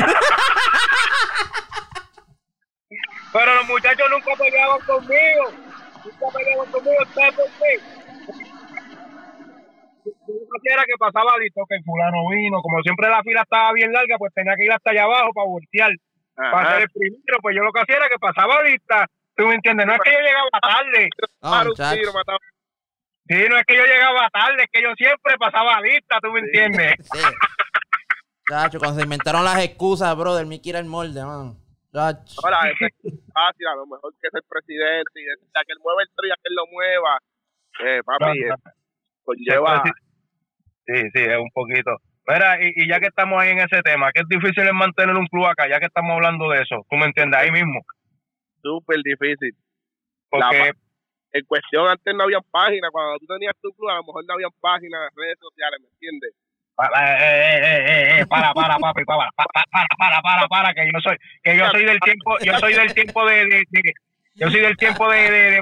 Pero 3.32 3.54
los 3.56 3.66
muchachos 3.66 4.06
nunca 4.10 4.32
peleaban 4.36 4.80
conmigo. 4.80 5.52
Nunca 6.04 6.26
peleaban 6.38 6.70
conmigo. 6.70 7.04
¿Sabes 7.14 7.34
por 7.34 7.46
qué? 7.58 7.80
Yo 10.34 10.70
era 10.72 10.82
que 10.84 10.96
pasaba 10.98 11.32
listo, 11.38 11.62
que 11.68 11.76
el 11.76 11.84
fulano 11.84 12.28
vino. 12.30 12.60
Como 12.62 12.82
siempre 12.82 13.08
la 13.08 13.22
fila 13.22 13.42
estaba 13.42 13.72
bien 13.72 13.92
larga, 13.92 14.16
pues 14.18 14.32
tenía 14.34 14.54
que 14.56 14.64
ir 14.64 14.72
hasta 14.72 14.90
allá 14.90 15.04
abajo 15.04 15.32
para 15.34 15.46
voltear. 15.48 15.90
Para 16.34 16.72
ser 16.72 16.82
el 16.82 16.90
primero. 16.90 17.38
Pues 17.42 17.56
yo 17.56 17.62
lo 17.62 17.72
que 17.72 17.80
hacía 17.80 17.96
era 17.96 18.08
que 18.08 18.18
pasaba 18.18 18.62
lista. 18.62 19.06
¿Tú 19.36 19.46
me 19.46 19.54
entiendes? 19.54 19.86
No 19.86 19.94
es 19.94 20.00
que 20.00 20.12
yo 20.12 20.18
llegaba 20.20 20.48
tarde. 20.60 21.08
Un 21.42 21.98
tiro, 21.98 22.12
mataba. 22.12 22.38
Sí, 23.26 23.46
no 23.48 23.56
es 23.56 23.64
que 23.64 23.76
yo 23.76 23.84
llegaba 23.84 24.28
tarde, 24.30 24.62
es 24.64 24.68
que 24.70 24.82
yo 24.82 24.92
siempre 24.96 25.36
pasaba 25.38 25.80
lista. 25.80 26.18
¿Tú 26.22 26.30
me 26.30 26.40
entiendes? 26.40 26.94
Sí. 27.12 27.20
Chacho, 28.46 28.78
cuando 28.78 28.98
se 28.98 29.04
inventaron 29.04 29.42
las 29.42 29.58
excusas, 29.64 30.14
brother, 30.18 30.44
Mickey 30.44 30.68
era 30.68 30.78
el 30.78 30.84
molde, 30.84 31.24
man. 31.24 31.54
Chacho. 31.90 32.42
Ahora, 32.44 32.58
es 32.68 32.76
fácil, 33.32 33.66
a 33.66 33.74
lo 33.76 33.86
mejor 33.86 34.12
que 34.20 34.28
es 34.28 34.34
el 34.34 34.42
presidente 34.46 35.12
y 35.14 35.24
decir, 35.24 35.48
a 35.54 35.64
que 35.64 35.72
él 35.72 35.78
mueva 35.82 36.02
el 36.02 36.08
trío, 36.14 36.32
a 36.34 36.36
que 36.36 36.48
él 36.50 36.54
lo 36.54 36.66
mueva. 36.66 37.18
Eh, 37.80 38.02
papi, 38.04 38.40
No, 38.40 38.48
no. 38.48 38.54
eh, 38.54 38.72
conlleva. 39.24 39.82
Sí, 40.86 40.94
sí, 41.14 41.20
es 41.22 41.38
un 41.38 41.50
poquito. 41.52 41.96
Mira, 42.26 42.56
y, 42.62 42.72
y 42.76 42.88
ya 42.88 43.00
que 43.00 43.06
estamos 43.06 43.40
ahí 43.40 43.50
en 43.50 43.58
ese 43.58 43.82
tema, 43.82 44.10
que 44.12 44.22
es 44.22 44.28
difícil 44.28 44.64
es 44.64 44.72
mantener 44.72 45.14
un 45.14 45.26
club 45.26 45.46
acá, 45.46 45.68
ya 45.68 45.78
que 45.78 45.86
estamos 45.86 46.12
hablando 46.12 46.48
de 46.48 46.62
eso, 46.62 46.84
tú 46.88 46.96
me 46.96 47.06
entiendes, 47.06 47.40
ahí 47.40 47.50
mismo. 47.50 47.80
súper 48.62 48.98
difícil. 49.04 49.52
Porque, 50.30 50.72
En 51.32 51.44
cuestión, 51.46 51.88
antes 51.88 52.14
no 52.14 52.24
había 52.24 52.40
páginas. 52.50 52.90
Cuando 52.90 53.18
tú 53.18 53.26
tenías 53.26 53.54
tu 53.60 53.70
club, 53.72 53.90
a 53.90 53.96
lo 53.96 54.04
mejor 54.04 54.24
no 54.26 54.34
había 54.34 54.48
páginas 54.60 55.00
en 55.10 55.22
redes 55.22 55.38
sociales, 55.38 55.80
¿me 55.80 55.88
entiendes? 55.88 56.32
para, 56.76 57.04
eh, 57.04 57.18
eh, 57.20 57.60
eh, 57.62 57.84
eh, 57.86 58.20
eh, 58.20 58.26
para, 58.26 58.52
para, 58.52 58.76
papi, 58.78 59.04
para, 59.04 59.30
para, 59.36 59.64
para, 59.70 59.86
para, 59.96 60.20
para, 60.22 60.48
para, 60.48 60.74
que 60.74 60.84
yo 60.92 61.00
soy, 61.00 61.16
que 61.42 61.56
yo 61.56 61.70
soy 61.70 61.84
del 61.84 62.00
tiempo, 62.00 62.36
yo 62.40 62.58
soy 62.58 62.74
del 62.74 62.92
tiempo 62.94 63.24
de, 63.26 63.46
de, 63.46 63.64
de- 63.70 63.92
yo 64.36 64.50
soy 64.50 64.60
del 64.62 64.76
tiempo 64.76 65.08
de, 65.08 65.30
de, 65.30 65.50
de 65.52 65.60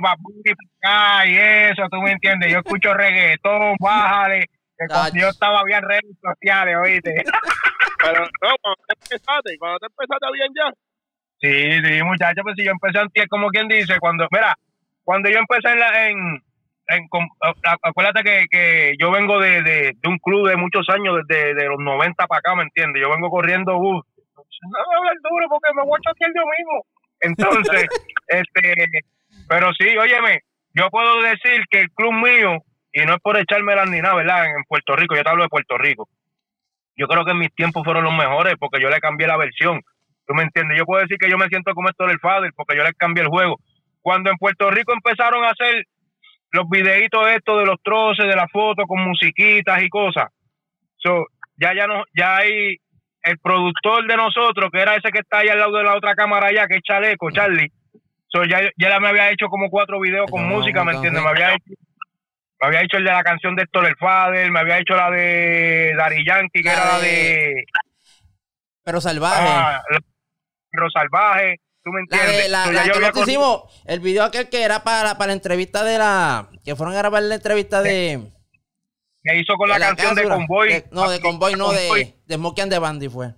y 1.26 1.36
eso, 1.36 1.82
tú 1.90 2.00
me 2.00 2.12
entiendes, 2.12 2.50
yo 2.50 2.58
escucho 2.60 2.94
reggaetón, 2.94 3.76
bájale, 3.78 4.46
que 4.78 4.86
cuando 4.88 5.20
yo 5.20 5.28
estaba 5.28 5.60
había 5.60 5.80
redes 5.80 6.16
sociales, 6.20 6.76
oíste. 6.82 7.24
Pero 8.04 8.20
no, 8.20 8.56
cuando 8.60 8.82
te 8.86 8.94
empezaste, 8.94 9.58
cuando 9.58 9.78
te 9.78 9.86
empezaste 9.86 10.26
bien 10.32 10.52
ya. 10.56 10.72
Sí, 11.40 11.84
sí, 11.84 12.02
muchachos, 12.02 12.42
pues 12.42 12.54
si 12.56 12.64
yo 12.64 12.72
empecé 12.72 12.98
antes, 12.98 13.26
como 13.28 13.48
quien 13.48 13.68
dice, 13.68 13.98
cuando, 13.98 14.26
mira, 14.30 14.56
cuando 15.04 15.28
yo 15.28 15.38
empecé 15.38 15.72
en 15.72 15.78
la, 15.78 16.08
en, 16.08 16.18
en 16.88 17.08
acuérdate 17.82 18.22
que, 18.22 18.46
que 18.50 18.94
yo 18.98 19.10
vengo 19.10 19.40
de, 19.40 19.62
de, 19.62 19.92
de 19.96 20.08
un 20.08 20.18
club 20.18 20.48
de 20.48 20.56
muchos 20.56 20.88
años, 20.88 21.18
desde 21.26 21.54
de 21.54 21.66
los 21.66 21.78
90 21.78 22.26
para 22.26 22.38
acá, 22.38 22.54
¿me 22.54 22.62
entiendes? 22.62 23.02
Yo 23.02 23.10
vengo 23.10 23.30
corriendo, 23.30 23.76
uh, 23.76 24.02
no 24.62 24.78
voy 24.86 24.94
a 24.94 24.98
hablar 24.98 25.16
duro 25.22 25.46
porque 25.48 25.74
me 25.74 25.82
voy 25.82 25.98
a 25.98 26.10
choquear 26.10 26.30
yo 26.34 26.42
mismo. 26.58 26.86
Entonces, 27.20 27.88
este, 28.28 28.86
pero 29.48 29.72
sí, 29.74 29.96
óyeme, 29.96 30.40
yo 30.74 30.88
puedo 30.90 31.22
decir 31.22 31.64
que 31.70 31.80
el 31.80 31.90
club 31.90 32.12
mío, 32.12 32.58
y 32.93 33.01
no 33.07 33.14
es 33.14 33.20
por 33.20 33.38
echarme 33.38 33.74
ni 33.86 34.01
nada, 34.01 34.14
¿verdad? 34.14 34.47
En 34.47 34.64
Puerto 34.64 34.95
Rico, 34.97 35.16
yo 35.16 35.22
te 35.22 35.30
hablo 35.30 35.45
de 35.45 35.49
Puerto 35.49 35.78
Rico. 35.78 36.09
Yo 36.97 37.07
creo 37.07 37.24
que 37.24 37.34
mis 37.34 37.55
tiempos 37.55 37.84
fueron 37.84 38.05
los 38.05 38.14
mejores 38.14 38.55
porque 38.59 38.80
yo 38.80 38.90
le 38.90 39.01
cambié 39.01 39.26
la 39.26 39.38
versión. 39.38 39.80
¿Tú 40.26 40.34
me 40.34 40.43
entiendes? 40.43 40.78
Yo 40.78 40.84
puedo 40.84 41.03
decir 41.03 41.16
que 41.18 41.30
yo 41.30 41.38
me 41.38 41.49
siento 41.49 41.72
como 41.74 41.88
esto 41.88 42.07
del 42.07 42.20
Fader 42.20 42.53
porque 42.55 42.76
yo 42.76 42.84
le 42.84 42.93
cambié 42.93 43.24
el 43.24 43.30
juego. 43.30 43.59
Cuando 44.03 44.30
en 44.30 44.36
Puerto 44.36 44.70
Rico 44.70 44.93
empezaron 44.93 45.43
a 45.45 45.51
hacer 45.51 45.86
los 46.51 46.68
videitos 46.68 47.26
estos 47.28 47.61
de 47.61 47.66
los 47.66 47.82
troces, 47.82 48.26
de 48.26 48.36
las 48.36 48.51
fotos 48.53 48.84
con 48.86 49.03
musiquitas 49.03 49.82
y 49.82 49.88
cosas, 49.88 50.26
so, 50.99 51.26
ya 51.57 51.74
ya 51.74 51.86
no, 51.86 52.05
ya 52.14 52.36
hay 52.36 52.76
el 53.22 53.38
productor 53.38 54.07
de 54.07 54.16
nosotros, 54.16 54.70
que 54.70 54.80
era 54.80 54.97
ese 54.97 55.11
que 55.11 55.20
está 55.20 55.38
ahí 55.38 55.49
al 55.49 55.59
lado 55.59 55.76
de 55.78 55.84
la 55.84 55.97
otra 55.97 56.14
cámara 56.14 56.49
allá, 56.49 56.66
que 56.66 56.76
es 56.76 56.82
Chaleco, 56.82 57.30
Charlie. 57.30 57.72
So, 58.28 58.45
ya, 58.45 58.61
ya 58.76 59.01
me 59.01 59.09
había 59.09 59.30
hecho 59.30 59.47
como 59.47 59.70
cuatro 59.70 60.01
videos 60.01 60.30
con 60.30 60.47
música, 60.47 60.84
¿me 60.84 60.93
entiendes? 60.93 61.22
Me 61.22 61.28
había 61.28 61.55
hecho 61.55 61.74
me 62.62 62.68
había 62.68 62.82
hecho 62.82 62.96
el 62.96 63.04
de 63.04 63.10
la 63.10 63.22
canción 63.24 63.54
de 63.56 63.64
Héctor 63.64 63.86
el 63.86 63.96
Fader, 63.96 64.50
me 64.50 64.60
había 64.60 64.78
hecho 64.78 64.94
la 64.94 65.10
de 65.10 65.94
Dari 65.98 66.24
Yankee, 66.26 66.62
que 66.62 66.68
La 66.68 66.72
era 66.72 66.84
la 66.92 66.98
de- 67.00 67.08
de 67.08 67.64
Pero 68.84 69.00
salvaje. 69.00 69.44
ah, 69.48 69.82
la- 69.90 69.98
Perro 70.70 70.88
Salvaje, 70.90 71.60
¿tú 71.84 71.90
me 71.90 72.00
La 72.08 72.16
entiendes? 72.16 72.42
de 72.44 72.48
la, 72.48 72.64
So, 72.64 72.72
la 72.72 72.86
yo 72.86 73.12
que 73.12 73.20
hicimos, 73.20 73.82
el 73.84 74.00
video 74.00 74.24
aquel 74.24 74.48
que 74.48 74.62
era 74.62 74.82
para, 74.84 75.18
para 75.18 75.26
la 75.26 75.32
entrevista 75.34 75.84
de 75.84 75.98
la. 75.98 76.48
Que 76.64 76.74
fueron 76.76 76.94
a 76.94 76.98
grabar 76.98 77.22
la 77.22 77.34
entrevista 77.34 77.82
de. 77.82 78.32
que 79.22 79.36
hizo 79.38 79.54
con 79.56 79.68
la, 79.68 79.74
de 79.74 79.80
la 79.80 79.86
canción 79.88 80.14
de. 80.14 80.22
Convoy. 80.24 80.68
De- 80.72 80.84
no, 80.92 81.10
de 81.10 81.20
Convoy, 81.20 81.54
no, 81.56 81.72
de, 81.72 82.16
de 82.24 82.34
Smokey 82.36 82.62
and 82.62 82.72
the 82.72 82.78
Bandy 82.78 83.08
fue. 83.10 83.34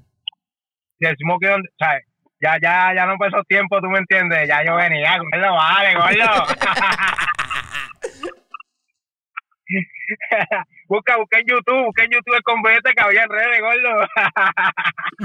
de 1.01 1.17
Smokey 1.17 1.49
sea, 1.77 1.99
ya, 2.41 2.57
ya, 2.63 2.95
ya 2.95 3.07
no 3.07 3.17
pasó 3.19 3.43
tiempo, 3.49 3.81
tú 3.81 3.89
me 3.89 3.99
entiendes. 3.99 4.47
Ya 4.47 4.63
yo 4.65 4.77
venía, 4.77 5.19
gordo, 5.19 5.55
vale, 5.55 5.95
gordo. 5.97 6.47
busca, 10.89 11.17
busca 11.17 11.39
en 11.39 11.47
YouTube, 11.47 11.85
busca 11.87 12.05
en 12.05 12.11
YouTube 12.11 12.35
el 12.37 12.43
convete 12.43 12.93
que 12.93 13.03
había 13.03 13.25
en 13.25 13.31
redes, 13.31 13.61
gordo. 13.61 14.07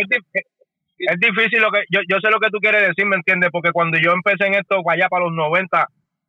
Es, 0.00 0.08
dif- 0.08 0.44
es 0.98 1.18
difícil 1.18 1.60
lo 1.62 1.70
que 1.70 1.82
yo, 1.90 2.00
yo 2.08 2.18
sé 2.20 2.30
lo 2.30 2.38
que 2.40 2.50
tú 2.50 2.58
quieres 2.58 2.86
decir, 2.86 3.06
¿me 3.06 3.16
entiendes? 3.16 3.50
Porque 3.50 3.72
cuando 3.72 3.98
yo 3.98 4.12
empecé 4.12 4.46
en 4.46 4.54
esto 4.54 4.82
allá 4.88 5.08
para 5.08 5.24
los 5.24 5.32
90, 5.32 5.86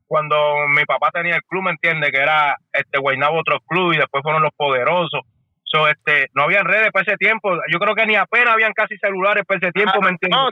cuando 0.08 0.68
mi 0.70 0.84
papá 0.86 1.10
tenía 1.12 1.36
el 1.36 1.44
club, 1.44 1.64
¿me 1.64 1.72
entiendes? 1.72 2.12
Que 2.12 2.20
era 2.20 2.56
este 2.74 3.00
Guaynabo 3.00 3.40
otro 3.40 3.60
club 3.62 3.94
y 3.94 3.98
después 3.98 4.24
fueron 4.24 4.42
los 4.42 4.54
poderosos. 4.56 5.22
So, 5.64 5.88
este, 5.88 6.28
no 6.34 6.44
habían 6.44 6.66
redes 6.66 6.92
para 6.92 7.04
ese 7.04 7.18
tiempo. 7.18 7.54
Yo 7.72 7.80
creo 7.80 7.96
que 7.96 8.06
ni 8.06 8.16
apenas 8.16 8.54
habían 8.54 8.74
casi 8.74 8.98
celulares 8.98 9.46
para 9.46 9.58
ese 9.58 9.72
tiempo, 9.72 10.02
¿me 10.02 10.10
entiendes? 10.10 10.38
No, 10.38 10.50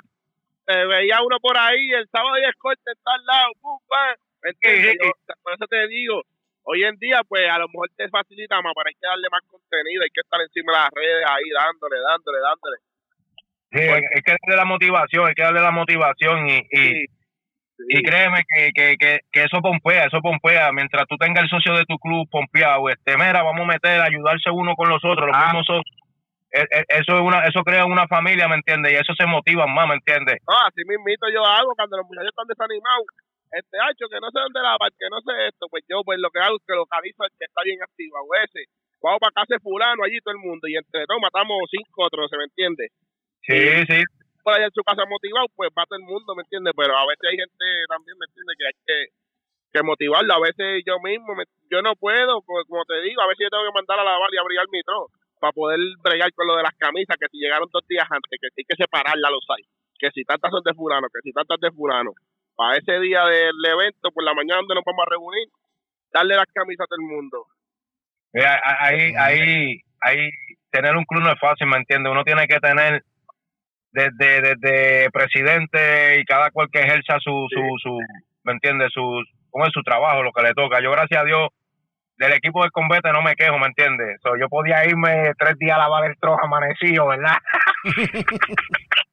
te 0.66 0.86
veía 0.86 1.22
uno 1.22 1.38
por 1.42 1.58
ahí, 1.58 1.92
el 1.92 2.08
sábado 2.10 2.38
y 2.40 2.46
escorte 2.46 2.92
en 2.92 3.04
tal 3.04 3.26
lado, 3.26 3.52
pum, 3.62 3.80
por 4.42 5.54
eso 5.54 5.66
te 5.70 5.88
digo, 5.88 6.22
hoy 6.64 6.84
en 6.84 6.96
día, 6.98 7.22
pues 7.28 7.44
a 7.50 7.58
lo 7.60 7.68
mejor 7.68 7.90
te 7.96 8.10
facilita 8.10 8.62
más, 8.62 8.74
pero 8.76 8.88
hay 8.88 8.94
que 8.96 9.08
darle 9.08 9.28
más 9.32 9.42
contenido, 9.48 10.04
hay 10.04 10.10
que 10.14 10.22
estar 10.22 10.40
encima 10.42 10.72
de 10.74 10.80
las 10.80 10.90
redes 10.94 11.26
ahí, 11.28 11.50
dándole, 11.54 11.98
dándole, 12.00 12.40
dándole. 12.40 12.78
Sí, 13.72 13.80
hay 13.82 14.02
hay 14.16 14.22
que 14.22 14.32
darle 14.42 14.56
la 14.58 14.66
motivación, 14.66 15.28
hay 15.28 15.36
que 15.36 15.44
darle 15.44 15.62
la 15.62 15.72
motivación 15.72 16.48
y, 16.50 16.58
y, 16.72 17.06
Sí, 17.80 17.86
y 17.96 18.04
créeme 18.04 18.44
que, 18.44 18.72
que, 18.76 18.98
que, 19.00 19.20
que 19.32 19.44
eso 19.44 19.62
pompea, 19.62 20.04
eso 20.04 20.20
pompea. 20.20 20.70
Mientras 20.74 21.08
tú 21.08 21.16
tengas 21.16 21.44
el 21.46 21.50
socio 21.50 21.72
de 21.78 21.86
tu 21.86 21.96
club 21.98 22.28
pompeado, 22.30 22.90
este, 22.90 23.16
mira, 23.16 23.42
vamos 23.42 23.62
a 23.62 23.72
meter, 23.72 24.02
ayudarse 24.02 24.50
uno 24.52 24.76
con 24.76 24.90
los 24.90 25.00
otros, 25.02 25.28
los 25.28 25.32
Ah. 25.34 25.46
mismos 25.46 25.66
socios. 25.66 25.96
E- 26.52 26.68
e- 26.76 26.86
Eso 27.00 27.16
es 27.16 27.22
una, 27.22 27.46
eso 27.48 27.64
crea 27.64 27.86
una 27.86 28.06
familia, 28.10 28.50
¿me 28.50 28.56
entiendes? 28.56 28.92
Y 28.92 28.96
eso 28.96 29.14
se 29.16 29.26
motiva 29.26 29.66
más, 29.66 29.88
¿me 29.88 29.94
entiendes? 29.96 30.42
No, 30.46 30.58
así 30.68 30.84
mismito 30.84 31.30
yo 31.34 31.40
hago 31.46 31.72
cuando 31.74 31.96
los 31.96 32.06
muchachos 32.06 32.28
están 32.36 32.48
desanimados. 32.52 33.06
Este 33.52 33.78
hacho 33.82 34.06
que 34.10 34.20
no 34.22 34.30
sé 34.32 34.40
dónde 34.40 34.62
la 34.62 34.78
que 34.98 35.10
no 35.10 35.20
sé 35.22 35.48
esto, 35.48 35.68
pues 35.70 35.84
yo 35.90 36.04
pues 36.04 36.20
lo 36.20 36.30
que 36.30 36.40
hago 36.40 36.58
es 36.58 36.64
que 36.68 36.76
localizo 36.76 37.24
al 37.24 37.32
que 37.38 37.46
está 37.46 37.62
bien 37.64 37.82
activo, 37.82 38.18
a 38.18 38.44
ese, 38.46 38.66
vamos 39.02 39.20
para 39.20 39.32
casa 39.34 39.56
de 39.56 39.64
fulano 39.64 40.04
allí 40.04 40.20
todo 40.22 40.34
el 40.34 40.44
mundo 40.44 40.68
y 40.68 40.76
entre 40.76 41.06
todos 41.06 41.22
matamos 41.22 41.58
cinco 41.72 42.06
otros, 42.06 42.30
¿se 42.30 42.38
me 42.38 42.46
entiende? 42.46 42.90
Sí, 43.42 43.60
sí. 43.88 44.04
Por 44.44 44.54
allá 44.54 44.66
en 44.66 44.76
su 44.76 44.84
casa 44.84 45.04
motivado, 45.08 45.48
pues 45.56 45.70
va 45.78 45.86
todo 45.86 46.00
el 46.00 46.06
mundo, 46.06 46.36
¿me 46.36 46.44
entiende? 46.44 46.72
Pero 46.76 46.96
a 46.98 47.06
veces 47.08 47.26
hay 47.30 47.38
gente 47.38 47.66
también, 47.90 48.18
¿me 48.18 48.26
entiende? 48.26 48.54
Que 48.58 48.66
hay 48.68 48.78
que, 48.86 48.98
que 49.74 49.84
motivarlo, 49.84 50.34
a 50.34 50.40
veces 50.42 50.84
yo 50.86 51.00
mismo, 51.00 51.36
me- 51.36 51.50
yo 51.70 51.82
no 51.82 51.96
puedo, 51.96 52.42
pues, 52.44 52.66
como 52.68 52.84
te 52.86 53.02
digo, 53.02 53.22
a 53.22 53.28
veces 53.28 53.46
yo 53.46 53.50
tengo 53.52 53.66
que 53.68 53.78
mandar 53.78 54.00
a 54.00 54.04
lavar 54.06 54.30
y 54.34 54.38
abrir 54.38 54.60
mi 54.72 54.82
tro 54.84 55.08
para 55.40 55.54
poder 55.54 55.80
bregar 56.04 56.32
con 56.34 56.48
lo 56.48 56.56
de 56.58 56.64
las 56.64 56.76
camisas, 56.78 57.16
que 57.20 57.28
si 57.32 57.38
llegaron 57.40 57.70
dos 57.72 57.86
días 57.88 58.08
antes, 58.10 58.32
que 58.40 58.48
hay 58.48 58.64
que 58.68 58.76
separarla 58.76 59.30
los 59.32 59.46
hay, 59.56 59.64
que 60.00 60.12
si 60.12 60.24
tantas 60.24 60.52
son 60.52 60.64
de 60.64 60.74
fulano, 60.74 61.08
que 61.08 61.22
si 61.24 61.32
tantas 61.32 61.60
de 61.60 61.72
fulano, 61.72 62.12
para 62.60 62.76
ese 62.76 63.00
día 63.00 63.24
del 63.24 63.66
evento, 63.72 64.12
por 64.12 64.22
la 64.22 64.34
mañana 64.34 64.58
donde 64.58 64.76
nos 64.76 64.84
vamos 64.84 65.06
a 65.08 65.12
reunir, 65.12 65.48
darle 66.12 66.36
las 66.36 66.46
camisas 66.54 66.84
a 66.84 66.88
todo 66.88 67.00
el 67.00 67.08
mundo. 67.08 67.46
Mira, 68.34 68.62
ahí, 68.82 69.14
ahí, 69.18 69.80
ahí, 70.02 70.30
tener 70.70 70.94
un 70.98 71.06
club 71.06 71.24
no 71.24 71.32
es 71.32 71.40
fácil, 71.40 71.68
¿me 71.68 71.78
entiendes? 71.78 72.12
Uno 72.12 72.26
tiene 72.26 72.46
que 72.48 72.60
tener 72.60 73.02
desde, 73.94 74.42
desde 74.42 75.10
presidente 75.10 76.20
y 76.20 76.26
cada 76.26 76.52
cual 76.52 76.68
que 76.70 76.82
ejerza 76.82 77.18
su, 77.22 77.48
su, 77.50 77.62
su, 77.82 77.98
¿me 78.44 78.52
entiendes? 78.52 78.92
Su, 78.94 79.24
¿cómo 79.52 79.66
es 79.66 79.72
su 79.72 79.82
trabajo, 79.82 80.22
lo 80.22 80.34
que 80.34 80.44
le 80.44 80.54
toca. 80.54 80.82
Yo, 80.82 80.92
gracias 80.92 81.22
a 81.22 81.24
Dios, 81.24 81.48
del 82.18 82.34
equipo 82.34 82.62
del 82.62 82.74
combate 82.74 83.10
no 83.14 83.22
me 83.22 83.36
quejo, 83.36 83.58
¿me 83.58 83.68
entiendes? 83.68 84.20
So, 84.22 84.36
yo 84.36 84.50
podía 84.50 84.86
irme 84.86 85.32
tres 85.40 85.58
días 85.60 85.78
a 85.78 85.80
lavar 85.80 86.12
el 86.12 86.20
trozo 86.20 86.44
amanecido, 86.44 87.08
¿verdad? 87.08 87.38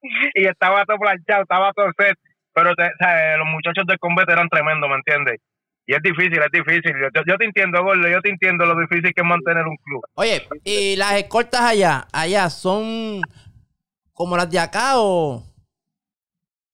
y 0.34 0.46
estaba 0.46 0.86
todo 0.86 0.96
planchado, 0.96 1.42
estaba 1.42 1.74
todo 1.74 1.90
set. 1.98 2.16
Pero 2.60 2.74
te- 2.74 2.90
sea, 2.98 3.36
los 3.36 3.46
muchachos 3.46 3.86
del 3.86 3.98
combate 4.00 4.32
eran 4.32 4.48
tremendos, 4.48 4.88
¿me 4.90 4.96
entiendes? 4.96 5.40
Y 5.86 5.94
es 5.94 6.02
difícil, 6.02 6.38
es 6.42 6.50
difícil. 6.52 6.92
Yo, 7.14 7.22
yo- 7.24 7.36
te 7.38 7.44
entiendo, 7.44 7.82
Gordo, 7.82 8.08
yo 8.08 8.20
te 8.20 8.30
entiendo 8.30 8.66
lo 8.66 8.74
difícil 8.80 9.14
que 9.14 9.20
es 9.22 9.24
mantener 9.26 9.64
un 9.66 9.76
club. 9.76 10.02
Oye, 10.14 10.46
¿y 10.64 10.96
las 10.96 11.12
escoltas 11.14 11.60
allá, 11.62 12.06
allá 12.12 12.50
son 12.50 13.20
como 14.12 14.36
las 14.36 14.50
de 14.50 14.58
acá 14.58 14.94
o 14.96 15.44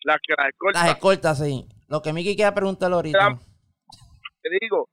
Las 0.04 0.16
que 0.26 0.34
las 0.36 0.48
escoltas, 0.48 0.82
las 0.82 0.90
escoltas, 0.94 1.38
sí? 1.38 1.66
Lo 1.88 2.00
que 2.02 2.12
Miki 2.14 2.34
quiere 2.34 2.52
preguntarle 2.52 2.96
ahorita. 2.96 3.38
te 4.42 4.48
digo, 4.60 4.88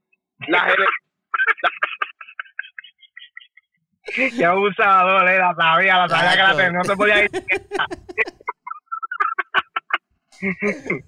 las 0.49 0.75
Qué 4.37 4.45
abusador, 4.45 5.29
eh, 5.29 5.37
la 5.39 5.55
sabía, 5.55 5.97
la 5.99 6.09
sabía 6.09 6.31
que 6.31 6.37
la 6.37 6.55
tenía, 6.57 6.71
no 6.71 6.81
te 6.81 6.95
podía 6.97 7.23
ir. 7.23 7.29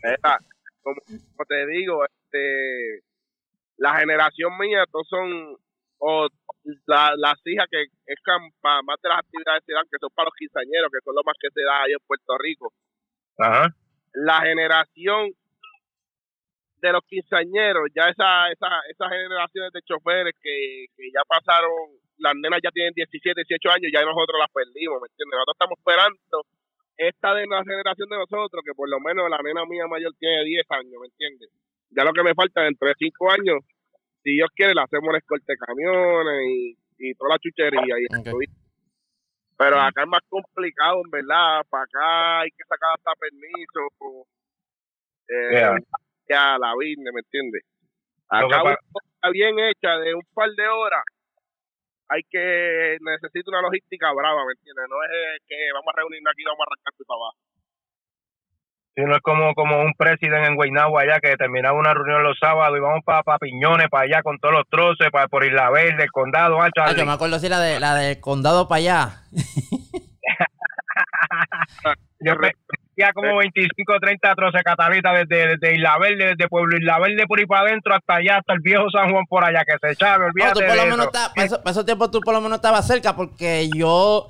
Era, 0.03 0.39
como, 0.81 1.01
como 1.01 1.45
te 1.47 1.65
digo, 1.67 2.03
este, 2.05 3.01
la 3.77 3.97
generación 3.99 4.57
mía, 4.59 4.85
todos 4.91 5.07
son, 5.09 5.57
o 5.99 6.27
la- 6.85 7.15
las 7.17 7.35
hijas 7.45 7.67
que 7.71 7.83
es 7.83 8.19
para 8.61 8.81
más 8.83 8.97
de 9.01 9.09
las 9.09 9.19
actividades 9.19 9.61
que 9.61 9.71
se 9.71 9.73
dan, 9.73 9.85
que 9.91 9.97
son 9.99 10.09
para 10.15 10.25
los 10.27 10.33
quinceañeros, 10.37 10.91
que 10.91 11.03
son 11.03 11.15
lo 11.15 11.23
más 11.25 11.35
que 11.39 11.49
se 11.53 11.61
da 11.63 11.83
ahí 11.83 11.91
en 11.93 12.05
Puerto 12.05 12.37
Rico. 12.37 12.73
Ajá. 13.37 13.73
La 14.13 14.41
generación 14.41 15.31
de 16.77 16.91
los 16.91 17.01
quinceañeros, 17.07 17.87
ya 17.95 18.09
esa, 18.09 18.51
esa, 18.51 18.67
esas 18.91 19.09
generaciones 19.09 19.71
de 19.71 19.81
choferes 19.83 20.33
que, 20.41 20.85
que 20.95 21.03
ya 21.15 21.23
pasaron, 21.27 21.71
las 22.17 22.35
nenas 22.35 22.59
ya 22.61 22.71
tienen 22.71 22.93
17, 22.93 23.41
18 23.47 23.71
años, 23.71 23.91
ya 23.93 24.03
nosotros 24.03 24.37
las 24.37 24.51
perdimos, 24.51 24.99
¿me 25.01 25.07
entiendes? 25.07 25.33
Nosotros 25.39 25.55
estamos 25.55 25.77
esperando 25.79 26.43
esta 26.97 27.33
de 27.33 27.47
la 27.47 27.63
generación 27.63 28.09
de 28.09 28.17
nosotros, 28.17 28.63
que 28.65 28.73
por 28.73 28.89
lo 28.89 28.99
menos 28.99 29.29
la 29.29 29.39
nena 29.43 29.65
mía 29.65 29.87
mayor 29.87 30.13
tiene 30.19 30.43
10 30.43 30.65
años, 30.69 30.93
¿me 31.01 31.07
entiendes? 31.07 31.49
Ya 31.89 32.03
lo 32.03 32.13
que 32.13 32.23
me 32.23 32.33
falta 32.33 32.61
dentro 32.61 32.87
de 32.87 32.93
5 32.97 33.31
años, 33.31 33.57
si 34.23 34.31
Dios 34.31 34.49
quiere, 34.55 34.73
le 34.73 34.81
hacemos 34.81 35.09
una 35.09 35.17
escolta 35.17 35.53
de 35.53 35.57
camiones 35.57 36.47
y, 36.47 36.77
y 36.97 37.13
toda 37.15 37.35
la 37.35 37.39
chuchería. 37.39 37.95
Y 37.99 38.05
Pero 39.57 39.79
acá 39.79 40.03
es 40.03 40.07
más 40.07 40.21
complicado, 40.29 41.01
en 41.03 41.11
verdad. 41.11 41.61
Para 41.69 41.83
acá 41.83 42.39
hay 42.41 42.49
que 42.51 42.63
sacar 42.67 42.89
hasta 42.95 43.11
permiso. 43.19 44.27
Eh, 45.27 45.51
Yeah. 45.51 45.77
Ya 46.29 46.57
la 46.57 46.73
vine, 46.79 47.11
¿me 47.11 47.19
entiendes? 47.19 47.63
Acá 48.29 48.63
una 48.63 48.77
cosa 48.91 49.29
bien 49.31 49.59
hecha 49.59 49.97
de 49.97 50.15
un 50.15 50.23
par 50.33 50.49
de 50.51 50.67
horas. 50.67 51.03
Hay 52.13 52.21
que 52.29 52.97
necesita 53.01 53.49
una 53.49 53.61
logística 53.61 54.13
brava, 54.13 54.45
¿me 54.45 54.53
entiendes? 54.53 54.85
No 54.87 55.01
es 55.01 55.09
eh, 55.09 55.41
que 55.47 55.55
vamos 55.73 55.89
a 55.89 55.97
reunirnos 55.97 56.31
aquí 56.31 56.43
y 56.43 56.45
vamos 56.45 56.61
a 56.61 56.69
arrancar 56.69 56.93
para 57.07 57.17
abajo. 57.17 57.37
Si 58.95 59.01
no 59.01 59.15
es 59.15 59.21
como, 59.23 59.55
como 59.55 59.81
un 59.81 59.93
presidente 59.97 60.47
en 60.47 60.55
Guaynabo 60.55 60.99
allá 60.99 61.19
que 61.19 61.35
terminaba 61.35 61.75
una 61.75 61.95
reunión 61.95 62.21
los 62.21 62.37
sábados 62.37 62.77
y 62.77 62.81
vamos 62.81 63.01
para 63.03 63.39
Piñones, 63.39 63.89
para 63.89 64.03
allá 64.03 64.21
con 64.21 64.37
todos 64.37 64.53
los 64.53 64.69
troces, 64.69 65.09
para 65.09 65.27
por 65.27 65.43
Isla 65.43 65.71
Verde, 65.71 66.03
el 66.03 66.11
condado, 66.11 66.61
ah, 66.61 66.69
Ah, 66.77 66.93
yo 66.95 67.03
me 67.03 67.13
acuerdo 67.13 67.39
sí 67.39 67.49
la 67.49 67.59
de 67.59 67.79
la 67.79 67.95
del 67.95 68.19
condado 68.19 68.67
para 68.67 68.77
allá. 68.77 69.23
Yo 72.19 72.35
veía 72.95 73.11
como 73.13 73.37
25 73.37 73.93
o 73.93 73.99
30 73.99 74.35
troces 74.35 74.63
catalitas 74.63 75.27
desde, 75.27 75.47
desde 75.57 75.75
Isla 75.75 75.97
Verde, 75.99 76.25
desde 76.35 76.47
Pueblo 76.49 76.77
Isla 76.77 76.99
Verde 76.99 77.25
por 77.27 77.39
ahí 77.39 77.45
para 77.45 77.67
adentro 77.69 77.93
hasta 77.95 78.15
allá, 78.15 78.37
hasta 78.37 78.53
el 78.53 78.59
viejo 78.59 78.89
San 78.91 79.11
Juan 79.11 79.25
por 79.27 79.43
allá, 79.43 79.63
que 79.65 79.73
se 79.81 79.93
echaba, 79.93 80.17
No, 80.19 80.25
olvídate 80.25 80.53
tú 80.61 80.65
por 80.67 80.75
lo 80.75 80.83
menos 80.83 80.99
eso. 80.99 81.05
está- 81.07 81.33
para, 81.33 81.45
eso- 81.47 81.57
para 81.59 81.71
esos 81.71 81.85
tiempos 81.85 82.11
tú 82.11 82.19
por 82.21 82.33
lo 82.33 82.41
menos 82.41 82.57
estabas 82.57 82.85
cerca 82.87 83.15
porque 83.15 83.69
yo 83.75 84.29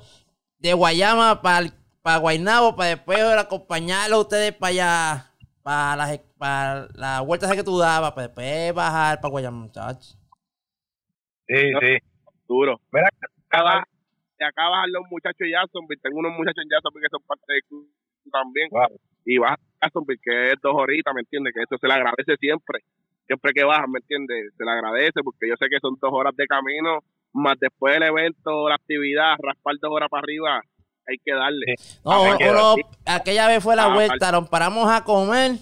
de 0.58 0.72
Guayama 0.72 1.42
para 1.42 1.66
para 2.02 2.18
Guaynabo 2.18 2.76
para 2.76 2.90
después 2.90 3.18
acompañarlo 3.18 4.16
a 4.16 4.20
ustedes 4.20 4.52
para 4.52 4.70
allá 4.70 5.26
para 5.62 5.96
las 5.96 6.18
para 6.38 6.88
la 6.94 7.20
vuelta 7.22 7.46
esa 7.46 7.56
que 7.56 7.64
tú 7.64 7.78
dabas 7.78 8.12
para 8.12 8.26
después 8.26 8.74
bajar 8.74 9.20
para 9.20 9.30
Guayama 9.30 9.56
muchachos. 9.58 10.18
Sí, 11.48 11.56
sí. 11.80 11.98
Duro. 12.48 12.80
Mira, 12.92 13.08
Acá, 13.50 13.84
de 14.38 14.44
acá 14.46 14.68
bajan 14.68 14.92
los 14.92 15.04
muchachos 15.10 15.38
de 15.38 15.50
Jacksonville. 15.52 16.00
Tengo 16.02 16.18
unos 16.18 16.32
muchachos 16.32 16.62
en 16.64 16.70
Jacksonville 16.70 17.04
que 17.06 17.10
son 17.10 17.22
parte 17.26 17.44
del 17.52 17.62
club 17.68 17.88
también. 18.30 18.68
Wow. 18.70 18.98
Y 19.24 19.38
bajan 19.38 19.58
a 19.80 19.86
Jacksonville, 19.86 20.20
que 20.22 20.46
es 20.52 20.54
dos 20.62 20.74
horitas, 20.74 21.14
¿me 21.14 21.20
entiendes? 21.20 21.54
Que 21.54 21.62
eso 21.62 21.78
se 21.80 21.86
le 21.86 21.94
agradece 21.94 22.36
siempre. 22.38 22.80
Siempre 23.26 23.52
que 23.54 23.64
bajan, 23.64 23.90
¿me 23.90 23.98
entiendes? 23.98 24.52
Se 24.56 24.64
le 24.64 24.70
agradece 24.70 25.22
porque 25.24 25.48
yo 25.48 25.54
sé 25.58 25.66
que 25.70 25.80
son 25.80 25.96
dos 26.00 26.10
horas 26.12 26.36
de 26.36 26.46
camino, 26.46 26.98
más 27.32 27.58
después 27.58 27.94
del 27.94 28.02
evento, 28.04 28.68
la 28.68 28.74
actividad, 28.74 29.36
raspar 29.42 29.74
dos 29.80 29.90
horas 29.92 30.08
para 30.10 30.20
arriba, 30.20 30.60
hay 31.06 31.16
que 31.24 31.32
darle. 31.32 31.74
No, 32.04 32.76
aquella 33.06 33.48
vez 33.48 33.62
fue 33.62 33.76
la 33.76 33.84
Ah, 33.84 33.94
vuelta, 33.94 34.30
nos 34.32 34.48
paramos 34.48 34.90
a 34.90 35.02
comer. 35.04 35.52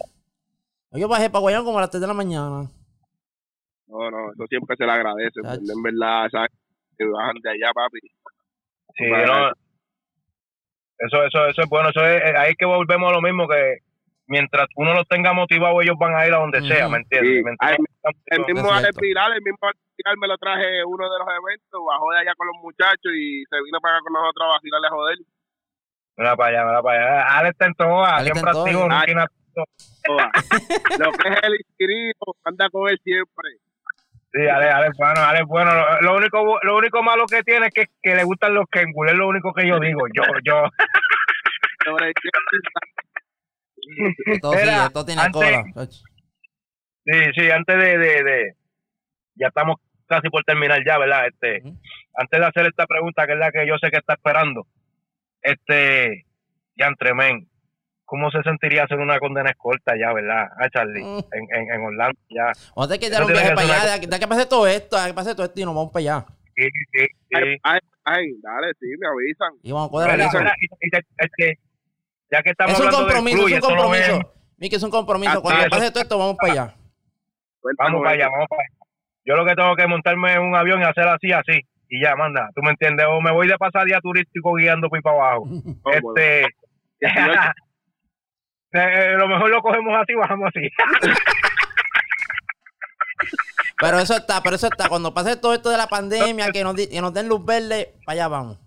Yo 0.93 1.09
bajé 1.09 1.31
para 1.31 1.41
Guayama 1.41 1.65
como 1.65 1.79
a 1.79 1.83
las 1.83 1.91
3 1.91 2.01
de 2.01 2.07
la 2.07 2.15
mañana. 2.15 2.69
No, 3.87 4.11
no, 4.11 4.33
eso 4.33 4.47
siempre 4.49 4.77
se 4.77 4.85
le 4.85 4.93
agradece. 4.93 5.41
En 5.41 5.83
verdad, 5.83 6.29
¿sabes? 6.31 6.51
Que 6.99 7.05
bajan 7.07 7.37
de 7.43 7.51
allá, 7.51 7.73
papi. 7.73 8.01
Sí, 8.97 9.05
no. 9.09 9.53
Eso, 11.07 11.25
eso, 11.25 11.47
eso 11.47 11.63
es 11.63 11.69
bueno. 11.69 11.89
Eso 11.91 12.05
es, 12.05 12.23
eh, 12.23 12.35
ahí 12.37 12.51
es 12.53 12.57
que 12.57 12.65
volvemos 12.67 13.11
a 13.11 13.15
lo 13.15 13.21
mismo 13.23 13.49
que 13.49 13.79
mientras 14.27 14.67
uno 14.77 14.95
los 14.95 15.07
tenga 15.09 15.33
motivados, 15.33 15.83
ellos 15.83 15.97
van 15.99 16.15
a 16.15 16.27
ir 16.27 16.33
a 16.33 16.39
donde 16.39 16.63
sea, 16.63 16.89
¿me 16.89 16.99
entiendes? 16.99 17.33
Sí. 17.39 17.43
Mientras 17.45 17.71
Ay, 17.73 17.77
El 18.27 18.39
motivado- 18.41 18.55
mismo 18.55 18.73
Alex. 18.73 18.97
Viral, 18.99 19.33
el 19.35 19.43
mismo 19.43 19.59
Alex 19.63 19.81
Viral 19.99 20.17
me 20.19 20.29
lo 20.29 20.39
traje 20.39 20.85
uno 20.85 21.05
de 21.11 21.19
los 21.19 21.29
eventos, 21.29 21.81
bajó 21.87 22.11
de 22.13 22.19
allá 22.21 22.35
con 22.37 22.47
los 22.47 22.57
muchachos 22.63 23.13
y 23.15 23.45
se 23.51 23.57
vino 23.65 23.79
para 23.81 23.97
acá 23.97 24.05
con 24.05 24.13
nosotros 24.15 24.47
a 24.49 24.53
vacilarle 24.55 24.87
a 24.87 24.91
joder. 24.91 25.19
Mira 26.17 26.37
para 26.37 26.49
allá, 26.51 26.65
mira 26.67 26.83
para 26.83 26.97
allá. 27.03 27.39
Alex 27.39 27.51
está 27.53 27.67
en 27.67 27.75
todas, 27.75 28.13
Alex 28.13 28.25
siempre 28.39 28.51
está 28.53 29.13
en 29.13 29.19
activo. 29.19 29.65
Toda. 30.05 30.31
lo 30.99 31.13
que 31.13 31.29
es 31.29 31.39
el 31.43 31.55
inscrito, 31.57 32.25
anda 32.45 32.71
con 32.71 32.89
él 32.91 32.99
siempre. 33.05 33.49
Sí, 34.35 34.49
Alex, 34.49 34.75
Alex, 34.75 34.97
bueno, 34.97 35.21
Alex, 35.21 35.47
bueno. 35.47 35.75
Lo, 35.75 36.01
lo 36.01 36.17
único, 36.17 36.59
lo 36.63 36.77
único 36.79 37.03
malo 37.03 37.27
que 37.27 37.43
tiene 37.43 37.67
es 37.67 37.75
que, 37.75 37.85
que 38.03 38.15
le 38.15 38.25
gustan 38.25 38.55
los 38.55 38.65
Kengur, 38.71 39.09
es 39.09 39.15
lo 39.15 39.29
único 39.29 39.53
que 39.53 39.67
yo 39.69 39.79
digo. 39.79 40.01
Yo, 40.15 40.23
yo. 40.43 40.65
Esto, 44.27 44.53
sí, 44.53 44.59
tiene 45.07 45.21
antes- 45.21 45.33
cola. 45.33 45.87
Sí, 47.05 47.21
sí, 47.37 47.51
antes 47.51 47.77
de, 47.77 47.99
de, 47.99 48.23
de- 48.23 48.57
ya 49.35 49.49
estamos 49.49 49.77
casi 50.07 50.29
por 50.31 50.45
terminar 50.45 50.81
ya, 50.87 50.99
¿verdad? 50.99 51.27
Este, 51.27 51.63
antes 52.15 52.41
de 52.41 52.47
hacer 52.47 52.67
esta 52.67 52.87
pregunta, 52.87 53.27
que 53.27 53.33
es 53.33 53.39
la 53.39 53.51
que 53.51 53.67
yo 53.67 53.77
sé 53.79 53.91
que 53.91 53.99
está 53.99 54.15
esperando, 54.15 54.67
este, 55.43 56.27
ya 56.77 56.87
entremen, 56.87 57.49
¿cómo 58.05 58.31
se 58.31 58.43
sentiría 58.43 58.85
hacer 58.85 58.99
una 58.99 59.19
condena 59.19 59.51
escolta 59.51 59.95
ya, 59.99 60.13
verdad? 60.13 60.49
Ah, 60.59 60.69
Charlie, 60.73 61.03
Mm. 61.03 61.19
en, 61.33 61.45
en, 61.63 61.73
en 61.75 61.81
Orlando, 61.83 62.19
ya. 62.29 62.53
Vamos 62.77 62.85
a 62.85 62.89
tener 62.89 63.01
que 63.01 63.07
Eso 63.07 63.15
dar 63.15 63.25
un 63.25 63.33
viaje 63.33 63.55
para 63.55 63.63
allá. 63.67 63.97
una 63.97 63.99
de 64.17 64.21
que 64.21 64.27
pase 64.29 64.47
todo 64.47 64.67
esto, 64.67 65.01
de 65.01 65.07
que 65.09 65.15
pase 65.15 65.35
todo 65.35 65.47
esto 65.47 65.61
y 65.61 65.65
nos 65.65 65.75
vamos 65.75 65.93
para 65.93 66.01
allá. 66.01 66.27
Sí, 66.55 66.69
sí, 66.69 67.07
sí. 67.07 67.07
Ay, 67.35 67.59
ay, 67.65 67.81
ay, 68.05 68.27
dale, 68.43 68.73
sí, 68.79 68.87
me 68.99 69.09
avisan. 69.09 69.53
Y 69.63 69.73
vamos 69.73 69.91
a 70.05 70.15
eso. 70.15 70.39
este, 71.19 71.59
ya 72.31 72.43
que 72.43 72.51
estamos 72.51 72.75
Es 72.75 72.81
un 72.81 72.87
hablando 72.87 73.07
del 73.07 73.15
compromiso, 73.17 73.39
club 73.47 73.49
es 73.49 73.63
un 73.63 73.69
compromiso. 73.77 74.33
Miki, 74.59 74.77
es 74.77 74.83
un 74.83 74.91
compromiso. 74.91 75.33
Ah, 75.39 75.41
Cuando 75.43 75.63
sí, 75.65 75.71
pase 75.71 75.83
eso- 75.85 75.93
todo 75.93 76.03
esto, 76.03 76.19
vamos 76.19 76.37
para 76.39 76.53
allá. 76.53 76.75
Vamos 77.79 78.03
para 78.03 78.15
eso. 78.15 78.25
allá, 78.25 78.29
vamos 78.31 78.47
para 78.49 78.63
allá. 78.63 78.75
Yo 79.25 79.37
lo 79.37 79.47
que 79.47 79.55
tengo 79.55 79.77
que 79.77 79.87
montarme 79.87 80.33
en 80.35 80.41
un 80.43 80.55
avión 80.57 80.81
y 80.81 80.85
hacer 80.85 81.07
así, 81.09 81.33
así. 81.33 81.61
Y 81.89 82.03
ya, 82.03 82.17
manda, 82.17 82.49
tú 82.55 82.63
me 82.63 82.71
entiendes. 82.71 83.07
O 83.09 83.21
me 83.21 83.31
voy 83.33 83.47
de 83.49 83.57
pasadía 83.57 84.01
turístico 84.01 84.53
guiando 84.55 84.89
por 84.89 84.99
ahí 84.99 85.03
para 85.03 85.17
abajo. 85.17 85.47
Este. 85.93 86.47
Eh, 88.75 89.15
lo 89.19 89.29
mejor 89.29 89.51
lo 89.51 89.61
cogemos 89.63 89.95
así, 90.01 90.15
bajamos 90.15 90.49
así. 90.55 90.69
Pero 93.79 93.99
eso 93.99 94.15
está, 94.17 94.41
pero 94.43 94.57
eso 94.57 94.69
está. 94.69 94.89
Cuando 94.89 95.13
pase 95.13 95.37
todo 95.37 95.53
esto 95.55 95.69
de 95.71 95.77
la 95.77 95.89
pandemia, 95.89 96.51
que 96.53 96.63
nos, 96.63 96.77
di- 96.77 96.89
que 96.89 97.01
nos 97.01 97.13
den 97.13 97.27
luz 97.29 97.45
verde, 97.45 97.95
para 98.07 98.15
allá 98.15 98.29
vamos. 98.29 98.59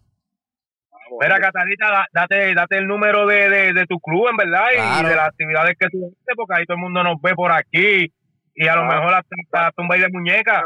Mira, 1.22 1.40
Catalita, 1.40 1.90
da- 1.90 2.08
date, 2.12 2.54
date 2.54 2.78
el 2.78 2.86
número 2.88 3.26
de, 3.26 3.50
de, 3.50 3.72
de 3.74 3.86
tu 3.86 3.98
club, 4.02 4.28
en 4.30 4.36
verdad, 4.36 4.66
Claro. 4.74 5.08
y 5.08 5.10
de 5.10 5.16
las 5.16 5.28
actividades 5.30 5.76
que 5.80 5.88
tú 5.90 6.06
haces, 6.06 6.36
porque 6.36 6.60
ahí 6.60 6.66
todo 6.66 6.76
el 6.76 6.82
mundo 6.84 7.02
nos 7.04 7.22
ve 7.22 7.34
por 7.34 7.52
aquí. 7.54 8.12
Y 8.56 8.68
a 8.68 8.76
lo 8.76 8.84
mejor 8.86 9.14
hasta, 9.14 9.36
hasta 9.68 9.82
un 9.82 9.88
baile 9.88 10.08
de 10.08 10.12
muñeca. 10.12 10.66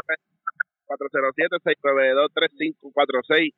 407-692-3546. 0.88 3.52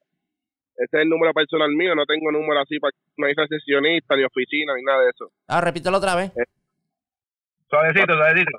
Ese 0.76 0.96
es 0.96 1.02
el 1.02 1.08
número 1.08 1.32
personal 1.32 1.70
mío, 1.70 1.94
no 1.94 2.04
tengo 2.06 2.32
número 2.32 2.60
así, 2.60 2.78
para, 2.78 2.92
no 3.16 3.26
hay 3.26 3.34
recepcionista, 3.34 4.16
ni 4.16 4.24
oficina, 4.24 4.74
ni 4.74 4.82
nada 4.82 5.02
de 5.02 5.10
eso. 5.10 5.30
Ah, 5.48 5.60
repítelo 5.60 5.98
otra 5.98 6.16
vez. 6.16 6.32
Suavecito, 7.68 8.14
suavecito. 8.14 8.58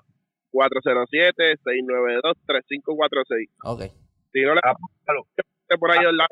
407-692-3546. 0.53 3.49
Ok. 3.66 3.82
Si 4.32 4.41
no 4.41 4.53
le 4.55 4.61
por 5.80 5.91
ahí 5.91 6.05
al 6.05 6.16
lado, 6.16 6.30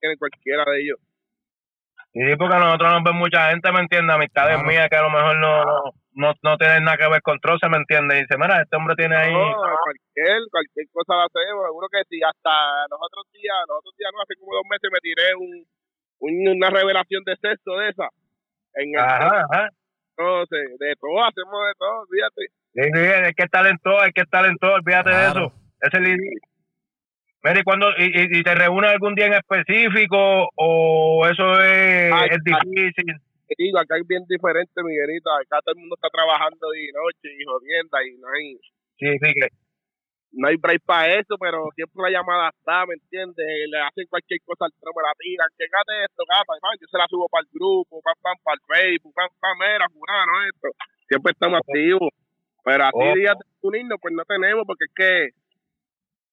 tienen 0.00 0.16
cualquiera 0.18 0.64
de 0.70 0.80
ellos. 0.80 0.98
Y 2.16 2.24
sí, 2.24 2.32
porque 2.40 2.56
a 2.56 2.64
nosotros 2.64 2.88
nos 2.96 3.04
ve 3.04 3.12
mucha 3.12 3.50
gente, 3.52 3.68
¿me 3.72 3.80
entiende? 3.80 4.08
Amistades 4.14 4.56
Claro. 4.56 4.68
mías 4.68 4.88
que 4.88 4.96
a 4.96 5.02
lo 5.04 5.10
mejor 5.12 5.36
no, 5.36 5.52
no, 5.68 5.76
no, 6.16 6.32
no 6.42 6.56
tienen 6.56 6.84
nada 6.84 6.96
que 6.96 7.08
ver 7.12 7.20
con 7.20 7.36
troce, 7.40 7.68
¿me 7.68 7.76
entiende? 7.76 8.16
Y 8.16 8.20
dice, 8.24 8.38
mira, 8.40 8.62
este 8.62 8.72
hombre 8.74 8.96
tiene 8.96 9.16
ahí... 9.16 9.34
No, 9.36 9.52
cualquier, 9.52 10.40
cualquier 10.50 10.86
cosa 10.96 11.12
la 11.12 11.28
hacemos, 11.28 11.60
seguro 11.68 11.88
que 11.92 12.00
sí. 12.08 12.16
Hasta 12.24 12.88
los 12.88 13.00
otros 13.04 13.28
días, 13.36 13.52
los 13.68 13.76
otros 13.84 13.92
días 14.00 14.10
no, 14.16 14.22
hace 14.24 14.32
como 14.40 14.56
dos 14.56 14.64
meses 14.64 14.88
me 14.88 15.00
tiré 15.04 15.26
un, 15.36 15.52
un- 16.24 16.56
una 16.56 16.70
revelación 16.72 17.20
de 17.28 17.36
sexo 17.36 17.76
de 17.76 17.88
esa. 17.92 18.08
En 18.80 18.96
el 18.96 19.00
Ajá, 19.00 19.44
ajá. 19.52 19.68
entonces, 20.16 20.64
de 20.80 20.96
todo, 20.96 21.20
hacemos 21.20 21.60
de 21.68 21.74
todo, 21.76 21.96
fíjate. 22.08 22.42
Sí, 22.72 22.84
sí, 22.96 23.00
hay 23.28 23.32
que 23.36 23.44
estar 23.44 23.66
en 23.68 23.76
todo, 23.84 24.00
hay 24.00 24.12
que 24.16 24.22
estar 24.24 24.44
en 24.48 24.56
todo, 24.56 24.72
olvídate 24.80 25.10
de 25.12 25.26
eso. 25.36 25.52
Ese 25.84 25.96
es 26.00 26.08
el. 26.16 26.20
Mira, 27.44 27.60
y, 27.60 27.62
cuando, 27.62 27.86
y, 27.98 28.38
y- 28.38 28.42
te 28.42 28.54
reúnes 28.54 28.90
algún 28.90 29.14
día 29.14 29.26
en 29.26 29.34
específico 29.34 30.48
o 30.56 31.26
eso 31.30 31.52
es, 31.62 32.12
Ay, 32.12 32.28
es 32.32 32.42
difícil. 32.42 33.06
Te 33.46 33.54
digo, 33.58 33.78
acá 33.78 33.96
es 33.98 34.06
bien 34.08 34.24
diferente, 34.28 34.82
Miguelito. 34.82 35.30
Acá 35.30 35.60
todo 35.64 35.74
el 35.74 35.80
mundo 35.80 35.94
está 35.94 36.08
trabajando 36.10 36.74
y 36.74 36.90
noche 36.90 37.30
y 37.38 37.44
jodienda 37.44 37.98
y 38.04 38.18
no 38.18 38.26
hay, 38.28 38.58
Sí, 38.98 39.06
sí, 39.22 39.32
que 39.38 39.46
no 40.32 40.48
hay 40.48 40.56
break 40.56 40.82
para 40.84 41.14
eso, 41.14 41.38
pero 41.38 41.68
siempre 41.76 42.02
la 42.02 42.18
llamada 42.18 42.50
está, 42.50 42.84
¿me 42.84 42.94
entiendes? 42.94 43.46
Le 43.70 43.78
hacen 43.80 44.06
cualquier 44.10 44.40
cosa 44.44 44.64
al 44.66 44.72
trono, 44.80 44.92
me 44.98 45.06
la 45.06 45.14
tiran, 45.16 45.48
que 45.56 45.64
gate 45.70 46.04
esto, 46.04 46.24
gata, 46.28 46.52
man, 46.60 46.76
yo 46.80 46.86
se 46.90 46.98
la 46.98 47.06
subo 47.08 47.28
para 47.30 47.46
el 47.46 47.48
grupo, 47.54 48.02
pam, 48.02 48.16
pam, 48.20 48.36
para 48.42 48.58
el 48.58 48.64
Facebook, 48.66 49.14
pam, 49.14 49.28
pam, 49.38 49.56
mira, 49.62 49.86
fulano, 49.88 50.32
esto. 50.50 50.68
Siempre 51.08 51.30
estamos 51.32 51.60
activos. 51.62 52.10
Pero 52.64 52.82
así 52.84 52.98
Oh. 52.98 53.14
días 53.14 53.38
de 53.38 53.44
unirnos, 53.62 53.98
pues 54.02 54.12
no 54.12 54.24
tenemos, 54.26 54.66
porque 54.66 54.84
es 54.90 54.94
que 54.96 55.28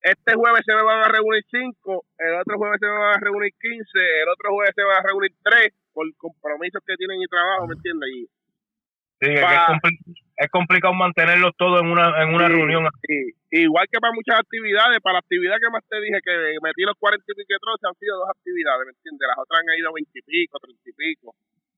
este 0.03 0.35
jueves 0.35 0.61
se 0.65 0.75
me 0.75 0.83
van 0.83 1.01
a 1.03 1.07
reunir 1.07 1.43
cinco, 1.49 2.05
el 2.19 2.35
otro 2.35 2.57
jueves 2.57 2.77
se 2.79 2.87
me 2.87 2.97
van 2.99 3.15
a 3.15 3.19
reunir 3.19 3.51
quince, 3.59 4.03
el 4.21 4.29
otro 4.29 4.51
jueves 4.51 4.73
se 4.75 4.83
van 4.83 4.97
a 4.99 5.07
reunir 5.07 5.31
tres, 5.43 5.73
por 5.93 6.05
compromisos 6.17 6.81
que 6.85 6.95
tienen 6.95 7.21
y 7.21 7.27
trabajo, 7.27 7.67
¿me 7.67 7.75
entiendes? 7.75 8.09
Y, 8.13 8.27
Sí, 9.23 9.29
es, 9.31 10.49
complicado 10.51 10.93
mantenerlos 10.93 11.53
todos 11.57 11.79
en 11.79 11.87
una, 11.87 12.11
en 12.21 12.35
una 12.35 12.47
Sí, 12.47 12.53
reunión. 12.53 12.89
sí. 13.07 13.31
Igual 13.51 13.87
que 13.89 13.99
para 13.99 14.11
muchas 14.11 14.37
actividades, 14.39 14.99
para 14.99 15.13
la 15.13 15.19
actividad 15.19 15.55
que 15.63 15.69
más 15.71 15.83
te 15.87 16.01
dije, 16.01 16.19
que 16.21 16.57
metí 16.61 16.83
los 16.83 16.95
cuarenta 16.99 17.23
y 17.23 17.35
pico 17.35 17.55
troces, 17.61 17.87
han 17.87 17.95
sido 17.99 18.17
dos 18.17 18.29
actividades, 18.29 18.83
¿me 18.85 18.91
entiendes? 18.91 19.27
Las 19.29 19.37
otras 19.39 19.61
han 19.61 19.79
ido 19.79 19.93
veinti 19.93 20.19
y 20.19 20.21
pico, 20.23 20.59
treinta 20.59 20.89
y 20.89 20.91
pico, 20.91 21.35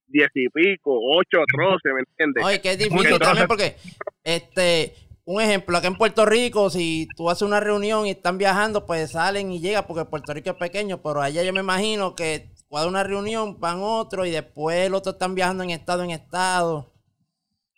diez 0.07 0.29
y 0.33 0.49
pico, 0.49 0.97
ocho 0.97 1.43
troces, 1.53 1.93
¿me 1.93 1.99
entiendes? 2.01 2.41
Oye, 2.43 2.61
que 2.61 2.71
es 2.71 2.79
difícil 2.79 3.19
también 3.19 3.45
porque, 3.47 3.75
este, 4.23 4.95
un 5.25 5.41
ejemplo, 5.41 5.77
acá 5.77 5.87
en 5.87 5.95
Puerto 5.97 6.25
Rico, 6.25 6.69
si 6.69 7.07
tú 7.17 7.29
haces 7.29 7.41
una 7.41 7.59
reunión 7.59 8.05
y 8.05 8.11
están 8.11 8.37
viajando, 8.37 8.85
pues 8.85 9.11
salen 9.11 9.51
y 9.51 9.59
llegan 9.59 9.85
porque 9.87 10.05
Puerto 10.05 10.33
Rico 10.33 10.51
es 10.51 10.55
pequeño, 10.55 11.01
pero 11.01 11.21
allá 11.21 11.41
yo 11.43 11.51
me 11.51 11.61
imagino 11.61 12.15
que 12.15 12.51
cuando 12.67 12.89
una 12.89 13.03
reunión 13.03 13.59
van 13.59 13.79
otro 13.81 14.25
y 14.25 14.31
después 14.31 14.89
los 14.89 14.99
otros 14.99 15.15
están 15.15 15.33
viajando 15.33 15.63
en 15.63 15.71
estado 15.71 16.03
en 16.03 16.11
estado, 16.11 16.93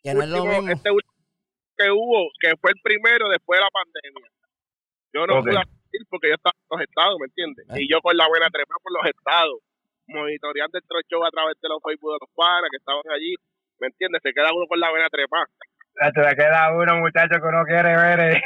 que 0.04 0.14
no 0.14 0.24
es 0.24 0.30
lo 0.30 0.44
mismo. 0.46 0.72
Este 0.72 0.92
último 0.92 1.14
que 1.78 1.92
hubo, 1.92 2.30
que 2.42 2.52
fue 2.60 2.72
el 2.72 2.82
primero 2.82 3.30
después 3.30 3.60
de 3.60 3.64
la 3.64 3.70
pandemia. 3.70 4.28
Yo 5.14 5.28
no 5.28 5.40
Ok. 5.40 5.46
pude 5.46 5.62
ir 5.94 6.04
porque 6.10 6.28
yo 6.30 6.36
estaba 6.36 6.52
en 6.58 6.68
los 6.72 6.82
estados, 6.82 7.16
¿me 7.20 7.26
entiendes? 7.28 7.66
Eh. 7.70 7.84
Y 7.84 7.90
yo 7.90 8.02
con 8.02 8.18
la 8.18 8.28
buena 8.28 8.50
trepa 8.50 8.76
por 8.82 8.92
los 8.92 9.06
estados, 9.06 9.62
monitoreando 10.08 10.78
el 10.80 10.84
show 11.08 11.24
a 11.24 11.32
través 11.32 11.56
de 11.62 11.70
los 11.70 11.80
Facebook 11.86 12.12
de 12.12 12.20
los 12.28 12.32
panas 12.36 12.68
que 12.72 12.78
estaban 12.78 13.04
allí, 13.14 13.36
¿me 13.80 13.88
entiendes? 13.88 14.20
Se 14.24 14.34
queda 14.34 14.52
uno 14.52 14.66
con 14.68 14.80
la 14.80 14.90
buena 14.90 15.08
trepa. 15.10 15.46
Te 15.98 16.36
queda 16.36 16.72
uno, 16.74 16.98
muchacho, 16.98 17.40
que 17.42 17.48
uno 17.48 17.64
quiere 17.66 17.96
ver. 17.98 18.20
eh. 18.20 18.42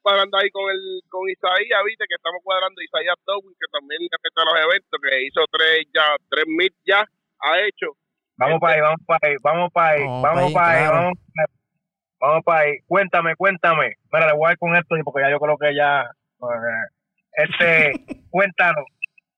Cuadrando 0.00 0.38
ahí 0.38 0.50
con 0.50 0.68
el 0.70 1.00
con 1.08 1.28
Isaías, 1.28 1.80
viste 1.86 2.04
que 2.08 2.16
estamos 2.16 2.40
cuadrando 2.42 2.80
Isaías 2.82 3.14
Dowling, 3.24 3.54
que 3.54 3.70
también 3.70 4.00
le 4.00 4.08
afecta 4.10 4.42
a 4.42 4.46
los 4.50 4.64
eventos, 4.64 5.00
que 5.00 5.22
hizo 5.26 5.40
tres 5.52 5.86
ya, 5.94 6.02
tres 6.28 6.44
mil 6.48 6.74
ya, 6.84 7.00
ha 7.38 7.60
hecho. 7.60 7.94
vamos 8.36 8.58
para 8.60 8.74
ahí, 8.74 8.80
vamos 8.80 9.00
para 9.06 9.28
ahí, 9.28 9.36
vamos 9.42 9.70
para 9.72 9.90
ahí, 9.90 10.02
Vamos 10.02 10.22
vamos 10.22 10.52
pa' 10.52 10.60
para 10.60 10.72
ahí, 10.72 10.84
claro. 10.84 10.96
vamos 10.96 11.18
pa' 11.18 11.42
ahí. 11.42 11.46
Vamos 12.18 12.44
para 12.44 12.60
ahí. 12.60 12.72
Cuéntame, 12.86 13.36
cuéntame. 13.36 13.96
Mira, 14.12 14.26
le 14.26 14.32
voy 14.32 14.48
a 14.48 14.52
ir 14.52 14.58
con 14.58 14.74
esto 14.74 14.94
porque 15.04 15.22
ya 15.22 15.30
yo 15.30 15.38
creo 15.38 15.56
que 15.58 15.74
ya. 15.74 16.10
Este, 17.34 17.92
cuéntanos, 18.30 18.84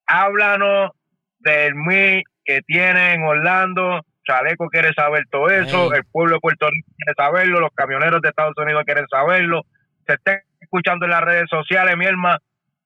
háblanos 0.07 0.93
del 1.41 1.75
MI 1.75 2.23
que 2.45 2.63
tiene 2.63 3.15
en 3.15 3.23
Orlando. 3.25 4.01
Chaleco 4.25 4.69
quiere 4.69 4.93
saber 4.95 5.25
todo 5.31 5.49
eso, 5.49 5.93
el 5.93 6.05
pueblo 6.05 6.35
de 6.35 6.41
Puerto 6.41 6.67
Rico 6.69 6.89
quiere 6.97 7.15
saberlo, 7.17 7.61
los 7.61 7.73
camioneros 7.75 8.21
de 8.23 8.29
Estados 8.29 8.55
Unidos 8.57 8.85
quieren 8.85 9.07
saberlo. 9.09 9.63
Se 10.07 10.15
está 10.15 10.43
escuchando 10.61 11.05
en 11.07 11.13
las 11.13 11.23
redes 11.23 11.49
sociales, 11.49 11.97
mi 11.97 12.07
hermano, 12.07 12.39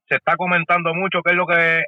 se 0.09 0.17
está 0.17 0.37
comentando 0.37 0.95
mucho 0.95 1.21
qué 1.23 1.33
es 1.33 1.37
lo 1.37 1.47
que 1.47 1.83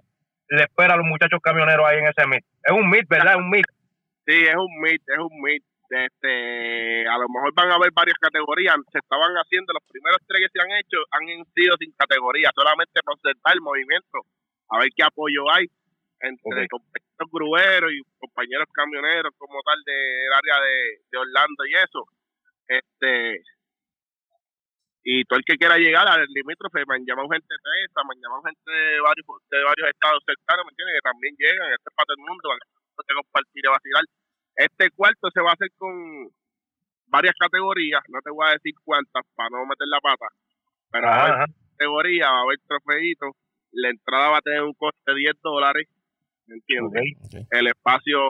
le 0.49 0.63
espera 0.63 0.95
a 0.95 0.97
los 0.97 1.07
muchachos 1.07 1.41
camioneros 1.43 1.87
ahí 1.87 1.99
en 1.99 2.07
ese 2.07 2.27
MIT. 2.27 2.45
Es 2.65 2.73
un 2.73 2.89
MIT, 2.89 3.09
¿verdad? 3.09 3.35
Es 3.35 3.39
un 3.39 3.51
MIT. 3.51 3.67
Sí, 4.27 4.37
es 4.47 4.55
un 4.55 4.81
mit, 4.81 5.03
es 5.07 5.19
un 5.19 5.41
mit. 5.43 5.65
Este, 5.91 7.03
a 7.09 7.19
lo 7.19 7.27
mejor 7.27 7.51
van 7.55 7.71
a 7.73 7.75
haber 7.75 7.91
varias 7.91 8.15
categorías. 8.21 8.77
Se 8.93 8.99
estaban 8.99 9.35
haciendo, 9.35 9.73
los 9.73 9.83
primeros 9.91 10.21
tres 10.27 10.47
que 10.47 10.53
se 10.55 10.63
han 10.63 10.71
hecho 10.79 10.99
han 11.11 11.27
sido 11.55 11.75
sin 11.79 11.91
categoría, 11.99 12.51
solamente 12.55 13.01
por 13.05 13.19
sentar 13.19 13.55
el 13.55 13.61
movimiento, 13.61 14.23
a 14.71 14.79
ver 14.79 14.89
qué 14.95 15.03
apoyo 15.03 15.51
hay 15.51 15.67
entre 16.21 16.69
Ok. 16.71 17.10
Compañeros 17.21 17.31
grueros 17.33 17.93
y 17.93 18.01
compañeros 18.19 18.67
camioneros 18.73 19.33
como 19.37 19.61
tal 19.63 19.83
del 19.85 20.33
área 20.33 20.57
de, 20.65 21.01
de 21.11 21.19
Orlando 21.19 21.67
y 21.67 21.75
eso. 21.75 22.05
Este, 22.69 23.43
y 25.03 25.25
todo 25.25 25.39
el 25.39 25.45
que 25.45 25.57
quiera 25.57 25.77
llegar 25.77 26.07
al 26.09 26.27
limítrofe, 26.29 26.85
me 26.87 26.97
han 26.97 27.07
llamado 27.07 27.29
gente 27.29 27.49
de 27.49 27.61
Texas, 27.61 28.05
me 28.07 28.15
han 28.15 28.23
llamado 28.23 28.43
gente 28.45 28.71
de 28.71 29.01
varios, 29.01 29.27
de 29.51 29.65
varios 29.65 29.89
estados 29.89 30.23
cercanos, 30.25 30.65
¿me 30.67 30.71
entiendes? 30.73 30.97
Que 31.01 31.09
también 31.09 31.35
llegan, 31.39 31.73
este 31.73 31.89
es 31.89 31.95
para 31.97 32.07
todo 32.07 32.17
el 32.21 32.29
mundo, 32.29 32.47
de 32.53 33.15
compartir 33.15 33.63
y 33.65 33.69
vacilar. 33.69 34.05
Este 34.57 34.91
cuarto 34.93 35.31
se 35.33 35.41
va 35.41 35.51
a 35.51 35.55
hacer 35.55 35.69
con 35.77 36.29
varias 37.07 37.35
categorías, 37.41 38.03
no 38.09 38.21
te 38.21 38.31
voy 38.31 38.47
a 38.47 38.53
decir 38.55 38.75
cuántas 38.85 39.25
para 39.35 39.51
no 39.51 39.67
meter 39.67 39.89
la 39.89 40.01
pata, 40.01 40.29
pero 40.93 41.09
va 41.09 41.17
a 41.17 41.21
haber 41.25 41.33
Ajá, 41.33 41.45
ajá. 41.45 41.53
categoría, 41.77 42.31
va 42.31 42.39
a 42.39 42.43
haber 42.43 42.59
trofeitos, 42.69 43.35
la 43.73 43.89
entrada 43.89 44.29
va 44.31 44.39
a 44.39 44.43
tener 44.43 44.63
un 44.63 44.75
coste 44.75 45.01
de 45.07 45.15
10 45.17 45.35
dólares, 45.43 45.89
¿me 46.47 46.57
entiendes? 46.57 47.47
El 47.51 47.67
espacio 47.69 48.29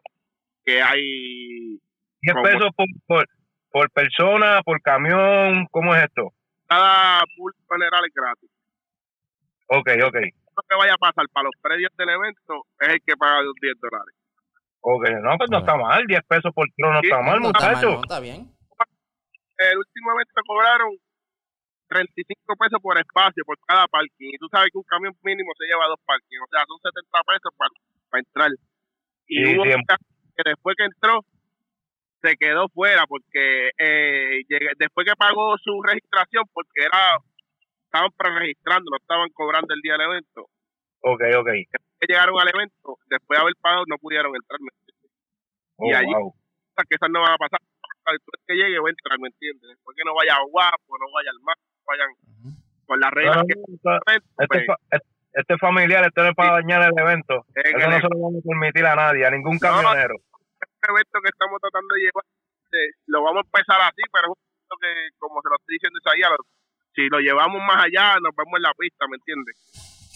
que 0.65 0.83
hay, 0.83 1.79
10 2.23 2.35
Como- 2.35 2.43
pesos 2.45 2.71
por, 2.77 2.87
por, 3.07 3.27
por 3.71 3.91
persona, 3.91 4.61
por 4.63 4.81
camión, 4.83 5.67
¿cómo 5.71 5.95
es 5.95 6.05
esto? 6.05 6.33
cada 6.69 7.23
general 7.69 8.05
es 8.07 8.15
gratis. 8.15 8.51
Ok, 9.67 9.89
ok. 10.07 10.17
Lo 10.55 10.63
que 10.69 10.77
vaya 10.79 10.95
a 10.95 10.99
pasar 10.99 11.27
para 11.33 11.45
los 11.51 11.55
predios 11.61 11.91
del 11.99 12.11
evento 12.11 12.63
es 12.79 12.89
el 12.91 13.01
que 13.05 13.17
paga 13.17 13.43
los 13.43 13.55
10 13.61 13.75
dólares. 13.81 14.15
Ok, 14.83 15.05
no, 15.23 15.37
pues 15.37 15.51
no 15.51 15.59
está 15.59 15.75
mal, 15.77 16.07
10 16.07 16.21
pesos 16.29 16.53
por 16.55 16.67
kilo 16.75 16.93
no 16.93 17.01
Sí, 17.01 17.07
está 17.09 17.23
mal, 17.23 17.41
No 17.41 17.49
está 17.51 17.61
mal, 17.61 17.71
muchacho. 17.75 17.91
no, 17.91 18.01
está 18.03 18.21
bien. 18.21 18.55
El 19.59 19.77
último 19.79 20.13
evento 20.15 20.41
cobraron 20.47 20.91
35 21.89 22.55
pesos 22.57 22.79
por 22.81 22.97
espacio, 22.99 23.43
por 23.45 23.59
cada 23.67 23.87
parking. 23.89 24.31
Y 24.31 24.39
tú 24.39 24.47
sabes 24.51 24.71
que 24.71 24.79
un 24.79 24.85
camión 24.87 25.13
mínimo 25.23 25.51
se 25.59 25.67
lleva 25.67 25.87
dos 25.91 25.99
parking. 26.07 26.39
O 26.39 26.49
sea, 26.55 26.63
son 26.71 26.79
70 26.81 27.19
pesos 27.27 27.51
para, 27.59 27.71
para 28.11 28.21
entrar. 28.21 28.51
Y 29.27 29.45
Sí, 29.45 29.55
hubo 29.57 29.63
un 29.63 29.69
que 30.37 30.43
después 30.45 30.75
que 30.77 30.85
entró, 30.85 31.21
se 32.23 32.37
quedó 32.37 32.69
fuera 32.69 33.07
porque 33.07 33.71
eh, 33.79 34.41
llegué- 34.49 34.73
después 34.79 35.07
que 35.07 35.15
pagó 35.17 35.57
su 35.59 35.81
registración, 35.83 36.45
porque 36.53 36.85
era 36.85 37.17
estaban 37.85 38.11
preregistrando, 38.17 38.91
no 38.91 38.97
estaban 38.99 39.29
cobrando 39.35 39.75
el 39.75 39.81
día 39.81 39.93
del 39.95 40.03
evento. 40.11 40.47
Ok, 41.03 41.23
ok. 41.39 41.49
Que 41.99 42.07
llegaron 42.09 42.39
al 42.41 42.49
evento, 42.55 42.99
después 43.09 43.37
de 43.39 43.43
haber 43.43 43.55
pagado, 43.61 43.85
no 43.89 43.97
pudieron 43.99 44.35
entrar. 44.35 44.61
¿me 44.61 44.69
entiendes? 44.69 45.11
Oh, 45.77 45.87
Y 45.91 45.93
allí- 45.95 46.13
wow. 46.15 46.35
Que 46.89 46.95
esas 46.97 47.11
no 47.11 47.21
van 47.21 47.33
a 47.33 47.37
pasar. 47.37 47.61
Después 48.11 48.41
que 48.47 48.55
llegue, 48.55 48.79
voy 48.81 48.89
a 48.91 48.97
entrar, 48.97 49.19
¿me 49.21 49.29
entiendes? 49.29 49.69
Después 49.69 49.95
que 49.97 50.03
no 50.05 50.15
vaya 50.15 50.35
guapo, 50.49 50.99
no 50.99 51.07
vaya 51.13 51.31
al 51.31 51.41
mar, 51.41 51.57
vayan 51.87 52.09
con 52.87 52.99
las 53.01 53.11
reglas 53.13 53.37
No, 53.37 53.43
que 53.47 53.55
no, 53.55 53.65
esto- 53.75 54.11
este, 54.11 54.47
pues, 54.49 54.67
fa- 54.67 54.99
este- 55.33 55.41
este 55.41 55.59
familiar, 55.59 56.05
este 56.07 56.21
no 56.23 56.29
es 56.31 56.35
para 56.35 56.53
dañar 56.53 56.83
el 56.83 56.99
evento. 56.99 57.45
en 57.55 57.79
Eso 57.81 57.91
no 57.91 57.97
se 57.97 58.03
lo 58.03 58.19
vamos 58.21 58.43
a 58.45 58.49
permitir 58.49 58.87
a 58.87 58.95
nadie, 58.97 59.27
a 59.27 59.31
ningún 59.31 59.59
camionero. 59.59 60.15
evento 60.83 61.21
que 61.23 61.29
estamos 61.29 61.61
tratando 61.61 61.95
de 61.95 62.01
llevar. 62.01 62.25
eh, 62.73 62.91
lo 63.07 63.23
vamos 63.23 63.43
a 63.43 63.47
empezar 63.51 63.81
así, 63.83 64.03
pero 64.13 64.31
es 64.31 64.39
un 64.39 64.47
evento 64.47 64.75
que, 64.81 64.93
como 65.19 65.43
se 65.43 65.49
lo 65.51 65.57
estoy 65.59 65.75
diciendo 65.75 65.99
Isaías, 65.99 66.31
si 66.95 67.09
lo 67.11 67.19
llevamos 67.19 67.61
más 67.67 67.83
allá, 67.85 68.15
nos 68.23 68.31
vemos 68.37 68.55
en 68.57 68.63
la 68.63 68.73
pista, 68.79 69.07
¿me 69.11 69.17
entiendes? 69.19 69.55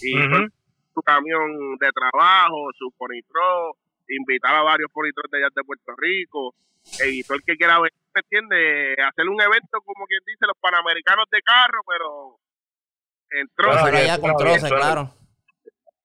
Y 0.00 0.14
pues, 0.28 0.52
su 0.94 1.02
camión 1.02 1.50
de 1.82 1.90
trabajo, 1.90 2.70
su 2.78 2.90
ponitro, 2.96 3.74
invitar 4.06 4.54
a 4.54 4.62
varios 4.62 4.86
ponitros 4.92 5.26
de 5.30 5.38
allá 5.38 5.48
de 5.54 5.64
Puerto 5.64 5.92
Rico, 5.98 6.54
y 7.10 7.24
todo 7.24 7.38
el 7.38 7.42
que 7.42 7.56
quiera 7.56 7.80
ver, 7.80 7.90
¿me 8.14 8.20
entiendes? 8.22 8.98
Hacer 9.02 9.26
un 9.28 9.40
evento 9.40 9.80
como 9.82 10.06
quien 10.06 10.20
dice 10.24 10.46
los 10.46 10.56
panamericanos 10.62 11.26
de 11.34 11.42
carro, 11.42 11.82
pero 11.90 12.38
en 13.40 13.48
Bueno, 13.56 13.72
Hacer 13.72 13.92
bien, 13.92 14.04
allá 14.04 14.20
con 14.20 14.38
suena 14.38 14.68
claro. 14.68 15.10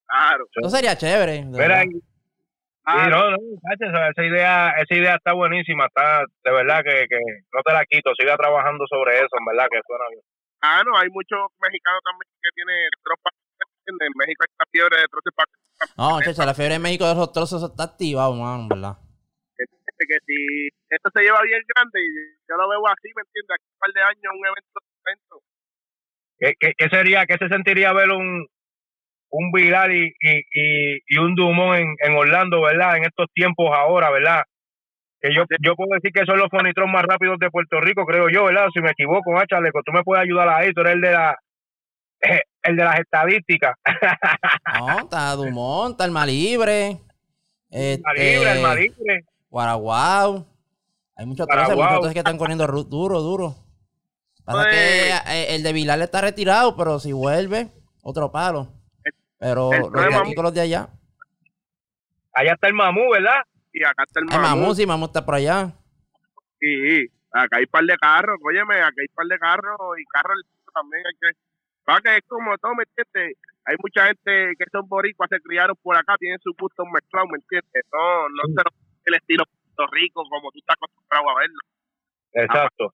claro. 0.07 0.45
Eso 0.55 0.69
sería 0.69 0.97
chévere. 0.97 1.33
de 1.33 1.45
Mira, 1.45 1.83
Sí, 2.89 3.05
no, 3.05 3.21
no, 3.29 3.37
esa, 3.69 4.23
idea, 4.25 4.71
esa 4.81 4.95
idea 4.95 5.13
está 5.13 5.33
buenísima, 5.33 5.85
está 5.85 6.25
de 6.43 6.51
verdad 6.51 6.81
que, 6.81 7.05
que 7.05 7.19
no 7.53 7.61
te 7.61 7.71
la 7.71 7.85
quito, 7.85 8.09
siga 8.17 8.35
trabajando 8.35 8.83
sobre 8.89 9.17
eso, 9.17 9.29
en 9.37 9.45
verdad 9.45 9.69
que 9.69 9.77
suena 9.85 10.05
bien. 10.09 10.23
Ah, 10.61 10.81
no, 10.83 10.97
hay 10.97 11.07
muchos 11.13 11.37
mexicanos 11.61 12.01
también 12.01 12.33
que 12.41 12.49
tienen 12.55 12.89
tropas. 13.03 13.33
En 13.85 14.13
México 14.17 14.41
hay 14.41 14.53
una 14.57 14.71
fiebre 14.71 14.97
de 15.01 15.07
troces 15.07 15.33
para 15.37 15.49
No, 15.97 16.21
chacha, 16.21 16.45
la 16.45 16.53
fiebre 16.53 16.75
en 16.75 16.81
México 16.81 17.05
de 17.05 17.13
esos 17.13 17.31
trozos 17.31 17.61
está 17.61 17.83
activado, 17.83 18.33
man, 18.33 18.67
¿verdad? 18.67 18.97
que, 19.53 20.05
que 20.07 20.17
si 20.25 20.69
esto 20.89 21.09
se 21.13 21.21
lleva 21.21 21.41
bien 21.43 21.61
grande, 21.75 21.99
y 22.01 22.09
yo 22.47 22.55
lo 22.55 22.69
veo 22.69 22.81
así, 22.87 23.09
¿me 23.13 23.21
entiendes? 23.21 23.53
Aquí 23.53 23.67
un 23.69 23.79
par 23.79 23.91
de 23.93 24.01
años, 24.01 24.31
un 24.33 24.45
evento, 24.45 24.77
evento. 25.05 25.35
¿Qué, 26.39 26.53
qué, 26.59 26.73
qué 26.77 26.87
sería, 26.89 27.25
qué 27.25 27.35
se 27.37 27.47
sentiría 27.49 27.91
ver 27.93 28.11
un, 28.11 28.47
un 29.31 29.51
Vidal 29.51 29.91
y, 29.91 30.05
y, 30.19 30.37
y, 30.53 30.97
y 31.07 31.17
un 31.19 31.35
Dumont 31.35 31.77
en, 31.79 31.95
en 31.99 32.15
Orlando, 32.15 32.61
¿verdad? 32.61 32.97
En 32.97 33.03
estos 33.03 33.27
tiempos 33.33 33.69
ahora, 33.75 34.09
¿verdad? 34.09 34.43
Que 35.21 35.33
yo, 35.35 35.43
yo 35.61 35.75
puedo 35.75 35.91
decir 35.95 36.11
que 36.13 36.25
son 36.25 36.39
los 36.39 36.47
fonitros 36.49 36.87
más 36.89 37.03
rápidos 37.03 37.37
de 37.39 37.49
Puerto 37.51 37.81
Rico, 37.81 38.05
creo 38.05 38.29
yo, 38.29 38.45
¿verdad? 38.45 38.67
Si 38.73 38.81
me 38.81 38.91
equivoco, 38.91 39.37
ah, 39.37 39.45
Chaleco, 39.47 39.81
tú 39.85 39.91
me 39.91 40.03
puedes 40.03 40.23
ayudar 40.23 40.47
ahí, 40.49 40.71
tú 40.73 40.79
eres 40.81 40.93
el 40.93 41.01
de 41.01 41.11
la 41.11 41.35
el 42.63 42.75
de 42.75 42.83
las 42.83 42.99
estadísticas. 42.99 43.75
No, 44.79 44.99
está 44.99 45.33
Dumont, 45.35 45.91
está 45.91 46.05
Alma 46.05 46.25
Libre. 46.25 46.97
El 47.71 48.01
libre, 48.15 48.51
el 48.51 48.65
Este, 48.65 48.79
libre. 48.81 49.25
Guaraguao. 49.49 50.45
Hay 51.15 51.25
muchos 51.25 51.45
Guaraguao. 51.47 51.97
muchos 51.97 52.13
que 52.13 52.19
están 52.19 52.37
corriendo 52.37 52.65
duro, 52.65 53.19
duro. 53.19 53.55
Pasa 54.49 54.63
Pues- 54.63 54.75
que 54.75 55.09
eh, 55.31 55.55
el 55.55 55.61
de 55.61 55.73
Vilar 55.73 56.01
está 56.01 56.21
retirado, 56.21 56.75
pero 56.75 56.97
si 56.99 57.11
vuelve, 57.13 57.69
otro 58.01 58.31
palo. 58.31 58.67
Pero 59.37 59.71
el 59.71 59.79
los 59.81 59.91
de 59.91 59.97
problema- 59.99 60.21
aquí 60.21 60.33
con 60.33 60.43
los 60.45 60.53
de 60.55 60.61
allá. 60.61 60.89
Allá 62.33 62.53
está 62.53 62.67
el 62.67 62.73
Mamú, 62.73 63.11
¿verdad? 63.11 63.41
Y 63.71 63.83
acá 63.83 64.03
está 64.07 64.19
el 64.21 64.25
mamú. 64.25 64.41
Mamú, 64.41 64.73
sí, 64.75 64.87
Mamú 64.87 65.05
está 65.05 65.23
por 65.23 65.35
allá. 65.35 65.71
Y 66.59 67.05
acá 67.31 67.57
hay 67.57 67.67
par 67.67 67.83
de 67.85 67.95
carros, 67.97 68.39
óyeme, 68.43 68.81
acá 68.81 68.95
hay 68.99 69.07
par 69.13 69.27
de 69.27 69.37
carros 69.37 69.77
y 70.01 70.03
carros 70.05 70.41
también 70.73 71.03
hay 71.05 71.13
que... 71.21 71.37
Va 71.89 72.01
que 72.01 72.17
es 72.17 72.23
como 72.27 72.57
todo, 72.57 72.73
¿me 72.73 72.83
entiendes? 72.89 73.37
Hay 73.65 73.75
mucha 73.83 74.07
gente 74.07 74.53
que 74.57 74.65
son 74.71 74.87
boricuas, 74.89 75.29
se 75.29 75.39
criaron 75.41 75.75
por 75.83 75.95
acá, 75.95 76.15
tienen 76.17 76.39
su 76.41 76.53
gusto 76.59 76.83
mezclado, 76.85 77.27
¿me 77.27 77.37
entiendes? 77.37 77.83
No, 77.93 78.29
no 78.29 78.43
se 78.47 78.61
el 79.05 79.13
estilo 79.13 79.43
Puerto 79.75 79.93
Rico 79.93 80.23
como 80.27 80.51
tú 80.51 80.57
estás 80.59 80.75
acostumbrado 80.77 81.29
a 81.29 81.39
verlo. 81.39 81.59
Exacto. 82.33 82.93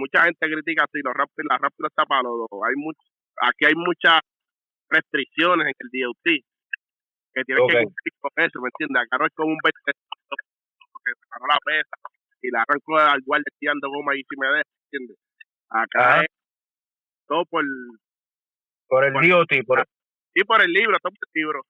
Mucha 0.00 0.24
gente 0.24 0.40
critica 0.48 0.88
si 0.90 1.00
los 1.04 1.12
Raptors, 1.12 1.46
la 1.48 1.58
Raptors 1.58 1.92
está 1.92 2.04
para 2.08 2.22
los 2.24 2.48
dos. 2.48 2.60
Hay 2.64 2.74
much, 2.76 2.96
aquí 3.44 3.64
hay 3.68 3.76
muchas 3.76 4.20
restricciones 4.88 5.68
en 5.68 5.76
el 5.78 5.88
DOT 5.92 6.26
que 7.32 7.44
tienes 7.44 7.62
Ok. 7.62 7.70
que 7.70 7.84
cumplir 7.84 8.14
con 8.18 8.32
eso, 8.44 8.56
¿me 8.60 8.68
entiendes? 8.72 9.02
Acá 9.04 9.18
no 9.20 9.26
es 9.26 9.34
como 9.36 9.52
un 9.52 9.60
20 9.62 9.78
que 9.84 11.12
se 11.14 11.26
paró 11.30 11.46
la 11.46 11.58
pesa 11.64 11.96
y 12.42 12.50
la 12.50 12.64
arrancó 12.64 12.98
al 12.98 13.20
guardia 13.24 13.52
tirando 13.60 13.88
goma 13.88 14.16
y 14.16 14.24
si 14.24 14.34
me 14.40 14.48
deja, 14.48 14.64
¿me 14.64 14.84
entiendes? 14.88 15.16
Acá 15.70 16.22
es 16.22 16.32
todo 17.28 17.44
por, 17.46 17.64
Por 18.88 19.04
el 19.04 19.12
DOT, 19.12 19.52
por 19.66 19.84
sí 20.34 20.44
por 20.44 20.60
el 20.62 20.72
libro, 20.72 20.96
todo 21.02 21.12
por 21.12 21.28
el 21.32 21.40
libro. 21.40 21.60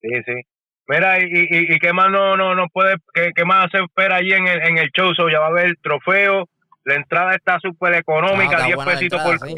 Sí, 0.00 0.10
sí. 0.26 0.34
Mira, 0.88 1.20
¿y, 1.22 1.26
y, 1.30 1.74
y 1.74 1.78
qué 1.78 1.92
más 1.92 2.10
no, 2.10 2.36
no, 2.36 2.54
no 2.56 2.66
puede, 2.68 2.96
qué, 3.14 3.30
qué 3.36 3.44
más 3.44 3.70
se 3.70 3.78
espera 3.78 4.16
allí 4.16 4.32
en 4.32 4.48
el, 4.48 4.60
en 4.66 4.78
el 4.78 4.90
show? 4.90 5.14
So, 5.14 5.30
ya 5.30 5.38
va 5.38 5.46
a 5.46 5.50
haber 5.50 5.76
trofeo, 5.80 6.48
la 6.84 6.94
entrada 6.96 7.34
está 7.34 7.58
súper 7.60 7.94
Ah, 7.94 7.98
económica, 7.98 8.52
está 8.56 8.64
10 8.66 8.76
buena 8.76 8.92
la 8.92 8.98
pesitos 8.98 9.20
entrada, 9.20 9.38
por 9.38 9.48
sí. 9.48 9.54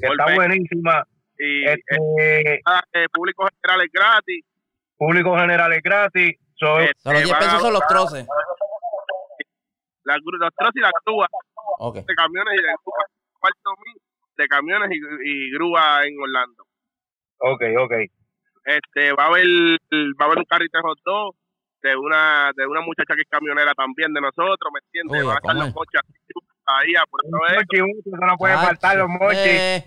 que 0.00 0.06
está 0.06 0.34
buenísima. 0.34 1.06
Y 1.38 1.64
Este, 1.64 2.54
eh, 2.54 3.06
público 3.12 3.46
general 3.46 3.84
es 3.86 3.92
gratis. 3.92 4.44
público 4.96 5.36
general 5.38 5.72
es 5.72 5.82
gratis. 5.82 6.38
So, 6.56 6.66
So, 6.66 7.12
los 7.12 7.20
eh, 7.20 7.24
10 7.24 7.30
van 7.30 7.36
a- 7.36 7.38
pesos 7.46 7.60
son 7.62 7.72
los 7.72 7.86
troces. 7.88 8.26
la 10.04 10.16
gru- 10.16 10.38
los 10.38 10.50
troces 10.54 10.76
y 10.76 10.80
las 10.80 10.92
grúas 11.04 11.28
Ok. 11.78 11.96
de 11.96 12.14
camiones 12.14 12.54
y 12.54 12.62
de 12.62 12.68
grúas, 12.68 13.06
cuarto 13.40 13.70
mil 13.84 13.96
de 14.36 14.48
camiones 14.48 14.90
y, 14.92 14.96
y 15.30 15.50
grúas 15.52 16.04
en 16.06 16.14
Orlando. 16.20 16.64
ok, 17.38 17.62
ok. 17.80 17.92
este 18.66 19.12
va 19.12 19.24
a 19.24 19.26
haber 19.28 19.46
va 19.46 20.24
a 20.24 20.24
haber 20.24 20.38
un 20.38 20.44
carrito 20.44 20.78
de 20.78 20.82
hot 20.82 20.98
dog 21.04 21.34
de 21.84 21.92
una 21.96 22.50
de 22.56 22.64
una 22.66 22.80
muchacha 22.80 23.12
que 23.14 23.22
es 23.22 23.28
camionera 23.28 23.74
también 23.76 24.08
de 24.14 24.20
nosotros 24.20 24.72
me 24.72 24.80
entiendes 24.80 25.20
Uy, 25.20 25.26
van 25.28 25.36
a 25.36 25.40
estar 25.44 25.52
¿cómo 25.52 25.60
los 25.60 25.68
es? 25.68 25.74
mochis 25.76 26.00
ahí 26.64 26.92
por 27.12 27.20
eso 27.20 27.36
eso 27.68 28.16
no 28.24 28.36
puede 28.40 28.56
faltar 28.56 28.96
los 28.96 29.08
mochis. 29.08 29.60
Eh, 29.60 29.84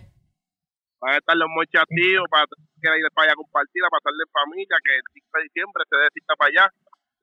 van 1.02 1.14
a 1.14 1.18
estar 1.18 1.36
los 1.36 1.50
mochis 1.50 1.82
activos 1.82 2.30
para 2.30 2.46
que 2.46 2.62
quiera 2.78 2.98
ir 3.02 3.10
para 3.10 3.26
allá 3.26 3.34
a 3.34 3.42
compartir 3.42 3.82
a 3.82 3.90
pasarle 3.90 4.22
en 4.22 4.32
familia 4.32 4.78
que 4.86 4.94
el 4.94 5.06
5 5.10 5.26
de 5.34 5.44
diciembre 5.50 5.82
se 5.90 5.98
dé 5.98 6.08
cita 6.14 6.34
para 6.38 6.50
allá. 6.54 6.66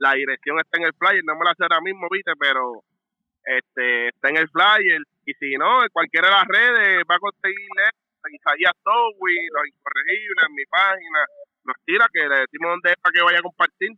La 0.02 0.12
dirección 0.18 0.58
está 0.58 0.74
en 0.82 0.90
el 0.90 0.94
flyer 0.98 1.22
no 1.22 1.38
me 1.38 1.46
la 1.46 1.54
sé 1.54 1.62
ahora 1.62 1.80
mismo 1.80 2.10
viste 2.10 2.34
pero 2.34 2.82
este 3.46 4.10
está 4.10 4.34
en 4.34 4.42
el 4.42 4.50
flyer. 4.50 5.02
Y 5.22 5.32
si 5.38 5.54
no 5.54 5.86
en 5.86 5.90
cualquiera 5.94 6.26
de 6.26 6.34
las 6.34 6.48
redes 6.50 7.06
va 7.06 7.14
a 7.14 7.22
conseguirle 7.22 7.94
Isaías 8.26 8.72
Towi, 8.82 9.36
los 9.52 9.66
incorregibles 9.70 10.44
en 10.48 10.54
mi 10.54 10.66
página. 10.66 11.20
Nos 11.62 11.76
tira 11.84 12.06
que 12.12 12.26
le 12.26 12.40
decimos 12.42 12.72
dónde 12.72 12.90
es 12.90 12.96
para 12.96 13.12
que 13.12 13.22
vaya 13.22 13.38
a 13.38 13.46
compartir 13.46 13.90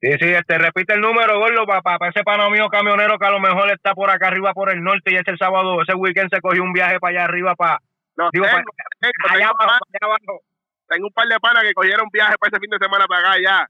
Sí, 0.00 0.12
sí, 0.20 0.28
este, 0.28 0.58
repite 0.58 0.94
el 0.94 1.00
número, 1.00 1.38
gordo, 1.40 1.66
para 1.66 2.08
ese 2.08 2.22
pana 2.22 2.48
mío 2.50 2.68
camionero 2.68 3.18
que 3.18 3.26
a 3.26 3.30
lo 3.30 3.40
mejor 3.40 3.68
está 3.72 3.94
por 3.94 4.08
acá 4.10 4.28
arriba 4.28 4.52
por 4.54 4.70
el 4.70 4.80
norte 4.82 5.12
y 5.12 5.16
ese 5.16 5.36
sábado, 5.36 5.82
ese 5.82 5.94
weekend 5.94 6.32
se 6.32 6.40
cogió 6.40 6.62
un 6.62 6.72
viaje 6.72 7.00
para 7.00 7.10
allá 7.18 7.24
arriba, 7.24 7.56
para, 7.56 7.80
No, 8.16 8.28
digo, 8.32 8.44
tengo, 8.46 8.56
para, 8.56 8.64
tengo, 9.00 9.12
allá 9.28 9.48
tengo, 9.48 9.62
abajo, 9.62 9.84
allá 9.88 9.98
abajo. 10.06 10.40
tengo 10.88 11.06
un 11.08 11.12
par 11.12 11.26
de 11.26 11.40
panas 11.40 11.64
que 11.64 11.72
cogieron 11.74 12.06
viaje 12.12 12.36
para 12.38 12.48
ese 12.48 12.60
fin 12.60 12.70
de 12.70 12.78
semana 12.78 13.06
para 13.08 13.28
acá 13.28 13.38
ya. 13.42 13.66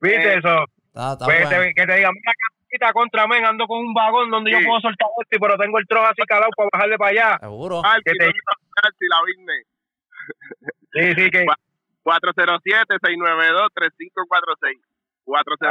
¿Viste 0.00 0.34
Eh, 0.34 0.38
eso? 0.38 0.64
está, 0.92 1.12
está 1.14 1.24
Pues, 1.24 1.40
bueno. 1.48 1.62
te- 1.62 1.72
que 1.74 1.86
te 1.86 1.94
diga, 1.96 2.10
mira, 2.12 2.32
capita 2.60 2.92
contra 2.92 3.26
men, 3.26 3.44
ando 3.46 3.66
con 3.66 3.78
un 3.78 3.94
vagón 3.94 4.28
donde 4.30 4.50
Sí. 4.52 4.58
yo 4.60 4.66
puedo 4.66 4.80
soltar 4.80 5.08
esto, 5.22 5.38
pero 5.40 5.56
tengo 5.56 5.78
el 5.78 5.86
trozo 5.86 6.04
así 6.06 6.20
calado 6.28 6.50
para 6.54 6.68
bajarle 6.72 6.98
para 6.98 7.10
allá. 7.12 7.38
Seguro. 7.40 7.80
Que 8.04 8.12
te- 8.12 8.26
la 8.26 8.32
business. 9.24 9.64
Sí, 10.92 11.14
sí, 11.16 11.30
que 11.30 11.46
407-692-3546. 12.04 14.76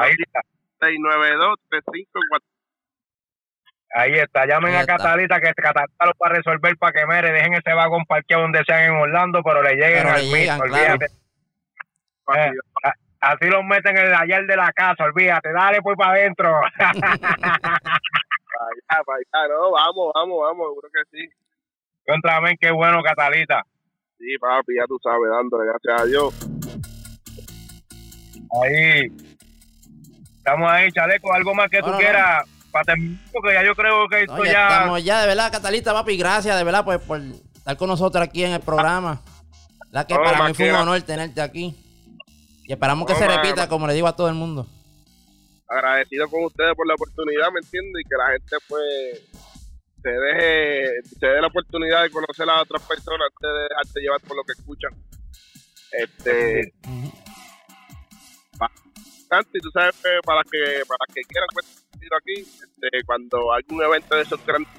Ahí 0.01 0.13
está. 0.19 0.41
407-692-3546. 0.81 2.41
Ahí 3.95 4.13
está, 4.13 4.45
llamen 4.45 4.71
Ahí 4.71 4.77
a 4.77 4.81
está. 4.81 4.97
Catalita, 4.97 5.39
que 5.41 5.51
Catalita 5.53 6.05
lo 6.05 6.11
va 6.23 6.27
a 6.27 6.33
resolver 6.33 6.77
para 6.77 6.93
que 6.93 7.05
mere, 7.07 7.31
dejen 7.31 7.55
ese 7.55 7.73
vagón 7.73 8.05
parqueado 8.05 8.43
donde 8.43 8.63
sean 8.63 8.83
en 8.83 8.91
Orlando, 9.01 9.41
pero 9.43 9.63
le 9.63 9.71
lleguen 9.75 10.03
Pero 10.03 10.15
al 10.15 10.23
mismo, 10.23 10.61
olvídate. 10.61 11.05
Eh, 12.35 12.51
a- 12.83 12.93
así 13.31 13.45
los 13.47 13.63
meten 13.65 13.97
en 13.97 14.05
el 14.05 14.13
ayer 14.13 14.45
de 14.45 14.55
la 14.55 14.71
casa, 14.73 15.03
olvídate, 15.05 15.51
dale 15.51 15.81
pues 15.81 15.97
para 15.97 16.11
adentro. 16.11 16.61
Para 18.59 18.71
allá, 18.97 19.03
para 19.05 19.17
allá. 19.17 19.53
No, 19.55 19.71
vamos, 19.71 20.11
vamos, 20.13 20.37
vamos. 20.41 20.67
Seguro 20.67 20.89
que 20.91 21.03
sí. 21.17 21.29
Contra 22.05 22.41
men, 22.41 22.57
qué 22.59 22.71
bueno, 22.71 23.01
Catalita. 23.01 23.63
Sí, 24.17 24.37
papi, 24.37 24.75
ya 24.77 24.85
tú 24.85 24.99
sabes, 25.01 25.29
dándole 25.31 25.65
gracias 25.71 26.01
a 26.01 26.05
Dios. 26.05 26.33
Ahí. 28.61 29.07
Estamos 30.49 30.71
ahí, 30.71 30.91
chaleco, 30.91 31.31
algo 31.31 31.53
más 31.53 31.69
que 31.69 31.79
tú 31.79 31.91
no, 31.91 31.97
quieras 31.99 32.43
para 32.71 32.83
terminar, 32.85 33.23
porque 33.31 33.53
ya 33.53 33.63
yo 33.63 33.75
creo 33.75 34.09
que 34.09 34.21
esto 34.21 34.35
No, 34.35 34.43
ya, 34.43 34.51
ya... 34.51 34.67
estamos 34.67 35.03
ya, 35.03 35.21
de 35.21 35.27
verdad, 35.27 35.51
Catalita, 35.51 35.93
papi, 35.93 36.17
gracias, 36.17 36.57
de 36.57 36.63
verdad, 36.63 36.83
pues, 36.83 36.99
por 37.01 37.21
estar 37.21 37.77
con 37.77 37.87
nosotros 37.87 38.23
aquí 38.23 38.43
en 38.43 38.53
el 38.53 38.59
programa. 38.61 39.21
La 39.91 40.07
que 40.07 40.15
No, 40.15 40.23
para 40.23 40.47
mí 40.47 40.55
fue 40.55 40.71
un 40.71 40.77
honor 40.77 40.99
tenerte 41.03 41.39
aquí. 41.39 41.75
Y 42.65 42.71
esperamos 42.73 43.05
que 43.05 43.13
No, 43.13 43.19
se 43.19 43.27
repita, 43.27 43.69
como 43.69 43.85
le 43.85 43.93
digo 43.93 44.07
a 44.07 44.15
todo 44.15 44.27
el 44.27 44.33
mundo. 44.33 44.65
Agradecido 45.67 46.27
con 46.27 46.43
ustedes 46.43 46.73
por 46.75 46.87
la 46.87 46.95
oportunidad, 46.95 47.51
¿me 47.51 47.59
entiendes? 47.59 48.01
Y 48.03 48.09
que 48.09 48.15
la 48.17 48.31
gente, 48.31 48.55
pues, 48.67 49.21
se 50.01 50.09
deje, 50.09 51.03
se 51.03 51.27
dé 51.27 51.41
la 51.41 51.47
oportunidad 51.47 52.01
de 52.01 52.09
conocer 52.09 52.49
a 52.49 52.63
otras 52.63 52.81
personas 52.87 53.27
antes 53.35 53.51
de 53.53 53.61
dejarse 53.69 53.99
llevar 53.99 54.21
por 54.21 54.35
lo 54.35 54.43
que 54.43 54.53
escuchan. 54.53 54.93
Este, 55.91 56.73
y 59.53 59.59
tú 59.59 59.69
sabes 59.71 59.95
que 60.01 60.09
para 60.25 60.41
que 60.43 60.81
para 60.87 61.05
que 61.13 61.21
quieran 61.21 61.47
pues, 61.53 61.85
ir 62.01 62.09
aquí 62.17 62.41
este, 62.41 63.03
cuando 63.05 63.53
hay 63.53 63.61
un 63.69 63.83
evento 63.83 64.15
de 64.15 64.21
esos 64.23 64.43
grandes 64.45 64.71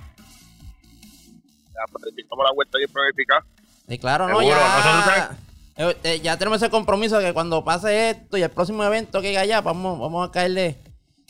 ya 1.72 1.92
planificamos 1.92 2.44
la 2.44 2.53
vuelta 2.53 2.78
bien 2.78 2.90
planificada 2.92 3.44
Y 3.88 3.98
claro, 3.98 4.28
no, 4.28 4.42
ya. 4.42 5.30
Eh, 5.76 5.96
eh, 6.03 6.20
ya 6.20 6.36
tenemos 6.36 6.61
ese 6.61 6.70
compromiso 6.70 7.18
de 7.18 7.26
que 7.26 7.32
cuando 7.32 7.64
pase 7.64 8.11
esto 8.11 8.36
y 8.36 8.42
el 8.42 8.51
próximo 8.51 8.84
evento 8.84 9.22
que 9.22 9.28
haya 9.28 9.40
allá, 9.40 9.61
vamos, 9.62 9.98
vamos 9.98 10.28
a 10.28 10.32
caerle 10.32 10.76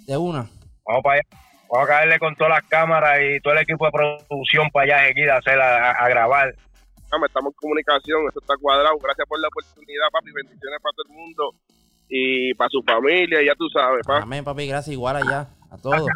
de 0.07 0.17
una. 0.17 0.51
Vamos 0.85 1.03
para 1.05 1.21
allá. 1.21 1.23
Vamos 1.71 1.85
a 1.85 1.93
caerle 1.93 2.19
con 2.19 2.35
todas 2.35 2.55
las 2.55 2.69
cámaras 2.69 3.19
y 3.23 3.39
todo 3.43 3.53
el 3.53 3.61
equipo 3.61 3.87
de 3.87 3.93
producción 3.93 4.69
para 4.71 4.85
allá 4.97 5.09
enseguida 5.09 5.35
a, 5.35 5.39
hacer, 5.39 5.61
a, 5.61 5.93
a 5.93 6.09
grabar. 6.09 6.53
Estamos 6.97 7.31
en 7.33 7.53
comunicación, 7.53 8.27
eso 8.29 8.41
está 8.41 8.55
cuadrado. 8.61 8.99
Gracias 8.99 9.29
por 9.29 9.39
la 9.39 9.47
oportunidad, 9.47 10.11
papi. 10.11 10.33
Bendiciones 10.33 10.81
para 10.83 10.93
todo 10.97 11.07
el 11.07 11.15
mundo 11.15 11.55
y 12.11 12.53
para 12.55 12.69
su 12.69 12.83
familia, 12.83 13.39
ya 13.43 13.55
tú 13.55 13.69
sabes, 13.71 14.05
papi. 14.07 14.23
Amén, 14.25 14.45
papi, 14.45 14.67
gracias 14.67 14.93
igual 14.93 15.17
allá, 15.17 15.49
a 15.71 15.79
todos. 15.79 16.07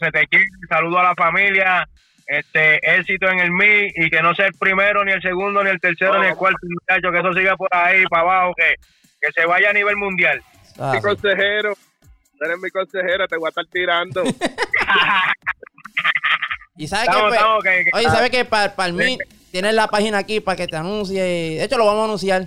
Se 0.00 0.10
te 0.10 0.26
quiere, 0.26 0.46
saludo 0.68 0.98
a 0.98 1.02
la 1.04 1.14
familia, 1.14 1.86
este 2.26 2.76
éxito 2.98 3.28
en 3.28 3.38
el 3.40 3.50
MI 3.50 3.92
y 3.96 4.08
que 4.10 4.22
no 4.22 4.34
sea 4.34 4.46
el 4.46 4.54
primero, 4.54 5.04
ni 5.04 5.12
el 5.12 5.20
segundo, 5.20 5.62
ni 5.62 5.70
el 5.70 5.78
tercero, 5.80 6.18
ni 6.20 6.28
el 6.28 6.34
cuarto, 6.36 6.58
muchacho, 6.62 7.12
que 7.12 7.18
eso 7.18 7.32
siga 7.34 7.56
por 7.56 7.68
ahí 7.72 8.04
para 8.06 8.22
abajo, 8.22 8.54
que, 8.56 8.74
que 9.20 9.32
se 9.32 9.46
vaya 9.46 9.70
a 9.70 9.72
nivel 9.74 9.96
mundial. 9.96 10.40
Ah, 10.78 10.92
mi 10.94 11.00
sí. 11.00 11.06
consejero, 11.06 11.74
tú 12.38 12.44
eres 12.46 12.58
mi 12.58 12.70
consejero, 12.70 13.28
te 13.28 13.36
voy 13.36 13.46
a 13.46 13.50
estar 13.50 13.66
tirando. 13.66 14.22
Y 16.76 16.88
sabes 16.88 17.08
Estamos, 17.08 17.30
que, 17.30 17.36
estamos, 17.36 17.64
que- 17.64 17.84
que- 17.84 17.90
oye, 17.92 18.08
sabes 18.08 18.30
que 18.30 18.44
para 18.46 18.86
el 18.86 18.94
mí 18.94 19.18
tienes 19.50 19.74
la 19.74 19.88
página 19.88 20.18
aquí 20.18 20.40
para 20.40 20.56
que 20.56 20.66
te 20.66 20.76
anuncie. 20.76 21.22
De 21.22 21.62
hecho, 21.64 21.76
lo 21.76 21.84
vamos 21.84 22.00
a 22.00 22.04
anunciar. 22.06 22.46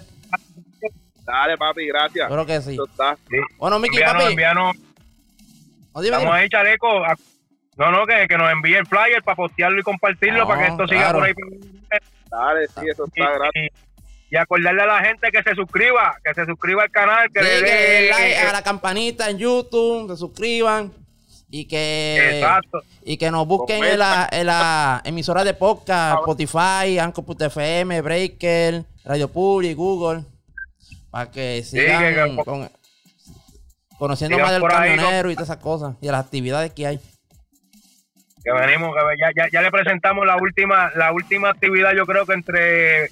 Dale, 1.25 1.57
papi, 1.57 1.87
gracias. 1.87 2.27
Creo 2.29 2.45
que 2.45 2.61
sí. 2.61 2.73
Eso 2.73 2.85
está. 2.85 3.15
Sí. 3.29 3.37
Bueno, 3.57 3.79
Miki, 3.79 3.99
papi. 3.99 4.23
envíanos. 4.25 4.75
no, 4.75 6.01
dime, 6.01 6.15
Estamos 6.17 6.21
dime. 6.25 6.31
ahí, 6.39 6.49
chaleco. 6.49 6.87
a- 7.03 7.15
No, 7.77 7.91
no, 7.91 8.05
que, 8.05 8.27
que 8.27 8.37
nos 8.37 8.51
envíe 8.51 8.75
el 8.75 8.85
flyer 8.85 9.21
para 9.23 9.35
postearlo 9.35 9.79
y 9.79 9.83
compartirlo 9.83 10.39
No, 10.39 10.47
para 10.47 10.61
que 10.65 10.71
esto 10.71 10.87
siga 10.87 11.11
por 11.11 11.23
ahí. 11.25 11.33
Dale, 12.31 12.67
sí, 12.67 12.81
eso 12.89 13.05
Y, 13.13 13.19
está, 13.21 13.31
gracias. 13.33 13.65
y- 13.65 13.85
y 14.31 14.37
acordarle 14.37 14.81
a 14.81 14.85
la 14.87 14.99
gente 15.01 15.29
que 15.31 15.43
se 15.43 15.53
suscriba, 15.55 16.15
que 16.23 16.33
se 16.33 16.45
suscriba 16.45 16.83
al 16.83 16.91
canal, 16.91 17.29
que 17.31 17.39
Sí, 17.43 17.45
le 17.45 17.55
que 17.55 17.61
le 17.61 17.69
den 17.71 18.01
dé 18.05 18.09
like 18.11 18.33
eh, 18.33 18.47
a 18.47 18.53
la 18.53 18.63
campanita 18.63 19.29
en 19.29 19.37
YouTube, 19.37 20.09
se 20.09 20.17
suscriban 20.17 20.91
y 21.49 21.65
que 21.67 22.39
Exacto. 22.39 22.81
y 23.03 23.17
que 23.17 23.29
nos 23.29 23.45
busquen 23.47 23.83
en 23.83 23.99
la, 23.99 24.27
en 24.31 24.47
la 24.47 25.01
emisora 25.05 25.43
de 25.43 25.53
podcast, 25.53 26.19
Spotify, 26.19 26.97
Anchor.fm, 26.99 28.01
Breaker, 28.01 28.83
Radio 29.05 29.27
Public, 29.31 29.75
Google, 29.77 30.23
para 31.15 31.31
que 31.31 31.63
sigan 31.63 32.13
que- 32.13 32.35
que- 32.35 32.43
con- 32.43 32.69
conociendo 33.97 34.37
más 34.37 34.51
del 34.51 34.63
camionero 34.63 35.31
y 35.31 35.35
todas 35.35 35.47
esas 35.49 35.63
cosas 35.63 35.95
y 36.01 36.07
de 36.07 36.11
las 36.11 36.25
actividades 36.25 36.73
que 36.73 36.87
hay. 36.87 36.99
que 38.43 38.51
venimos, 38.51 38.93
que 38.93 39.01
ya, 39.17 39.31
ya, 39.45 39.49
ya 39.49 39.61
le 39.61 39.71
presentamos 39.71 40.25
la 40.27 40.35
última, 40.35 40.91
la 40.95 41.13
última 41.13 41.49
actividad, 41.51 41.93
yo 41.95 42.05
creo 42.05 42.25
que 42.25 42.33
entre 42.33 43.09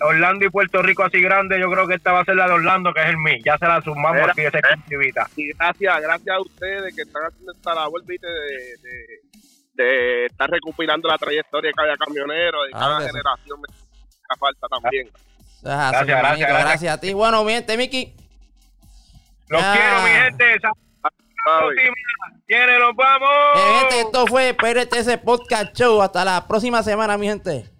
Orlando 0.00 0.44
y 0.46 0.48
Puerto 0.48 0.80
Rico 0.80 1.02
así 1.02 1.20
grande, 1.20 1.58
yo 1.60 1.68
creo 1.70 1.86
que 1.88 1.96
esta 1.96 2.12
va 2.12 2.20
a 2.20 2.24
ser 2.24 2.36
la 2.36 2.46
de 2.46 2.52
Orlando, 2.54 2.94
que 2.94 3.02
es 3.02 3.08
el 3.08 3.16
MI. 3.18 3.42
Ya 3.44 3.58
se 3.58 3.66
la 3.66 3.82
sumamos 3.82 4.22
aquí 4.28 4.40
esa 4.42 4.58
actividad. 4.58 5.26
Y 5.36 5.52
gracias, 5.52 6.00
gracias 6.00 6.36
a 6.36 6.40
ustedes 6.40 6.94
que 6.94 7.02
están 7.02 7.24
haciendo 7.26 7.52
esta 7.52 7.74
labor, 7.74 8.02
viste, 8.06 8.26
de, 8.26 8.76
de, 8.80 9.84
de 9.84 10.26
estar 10.26 10.48
recopilando 10.48 11.08
la 11.08 11.18
trayectoria 11.18 11.68
de 11.68 11.74
cada 11.74 11.96
camionero, 11.96 12.62
de 12.62 12.70
cada 12.70 12.98
que 13.00 13.04
sí. 13.04 13.10
generación. 13.10 13.60
Me 13.60 13.66
hace 13.68 14.38
falta 14.40 14.66
también. 14.68 15.08
Gracias, 15.64 16.06
gracias, 16.06 16.48
gracias. 16.48 16.94
a 16.94 17.00
ti. 17.00 17.12
Bueno, 17.12 17.42
mi 17.44 17.52
gente, 17.52 17.76
Miki. 17.76 18.14
Los 19.48 19.62
Ah. 19.62 19.74
quiero, 19.76 20.02
mi 20.02 20.10
gente. 20.10 20.44
Viene, 22.46 22.78
nos 22.78 22.94
vamos. 22.94 23.28
Eh, 23.56 23.78
gente, 23.80 24.00
esto 24.00 24.26
fue 24.26 24.54
PRTS 24.54 25.18
Podcast 25.18 25.74
Show. 25.74 26.02
Hasta 26.02 26.24
la 26.24 26.46
próxima 26.46 26.82
semana, 26.82 27.16
mi 27.16 27.26
gente. 27.26 27.70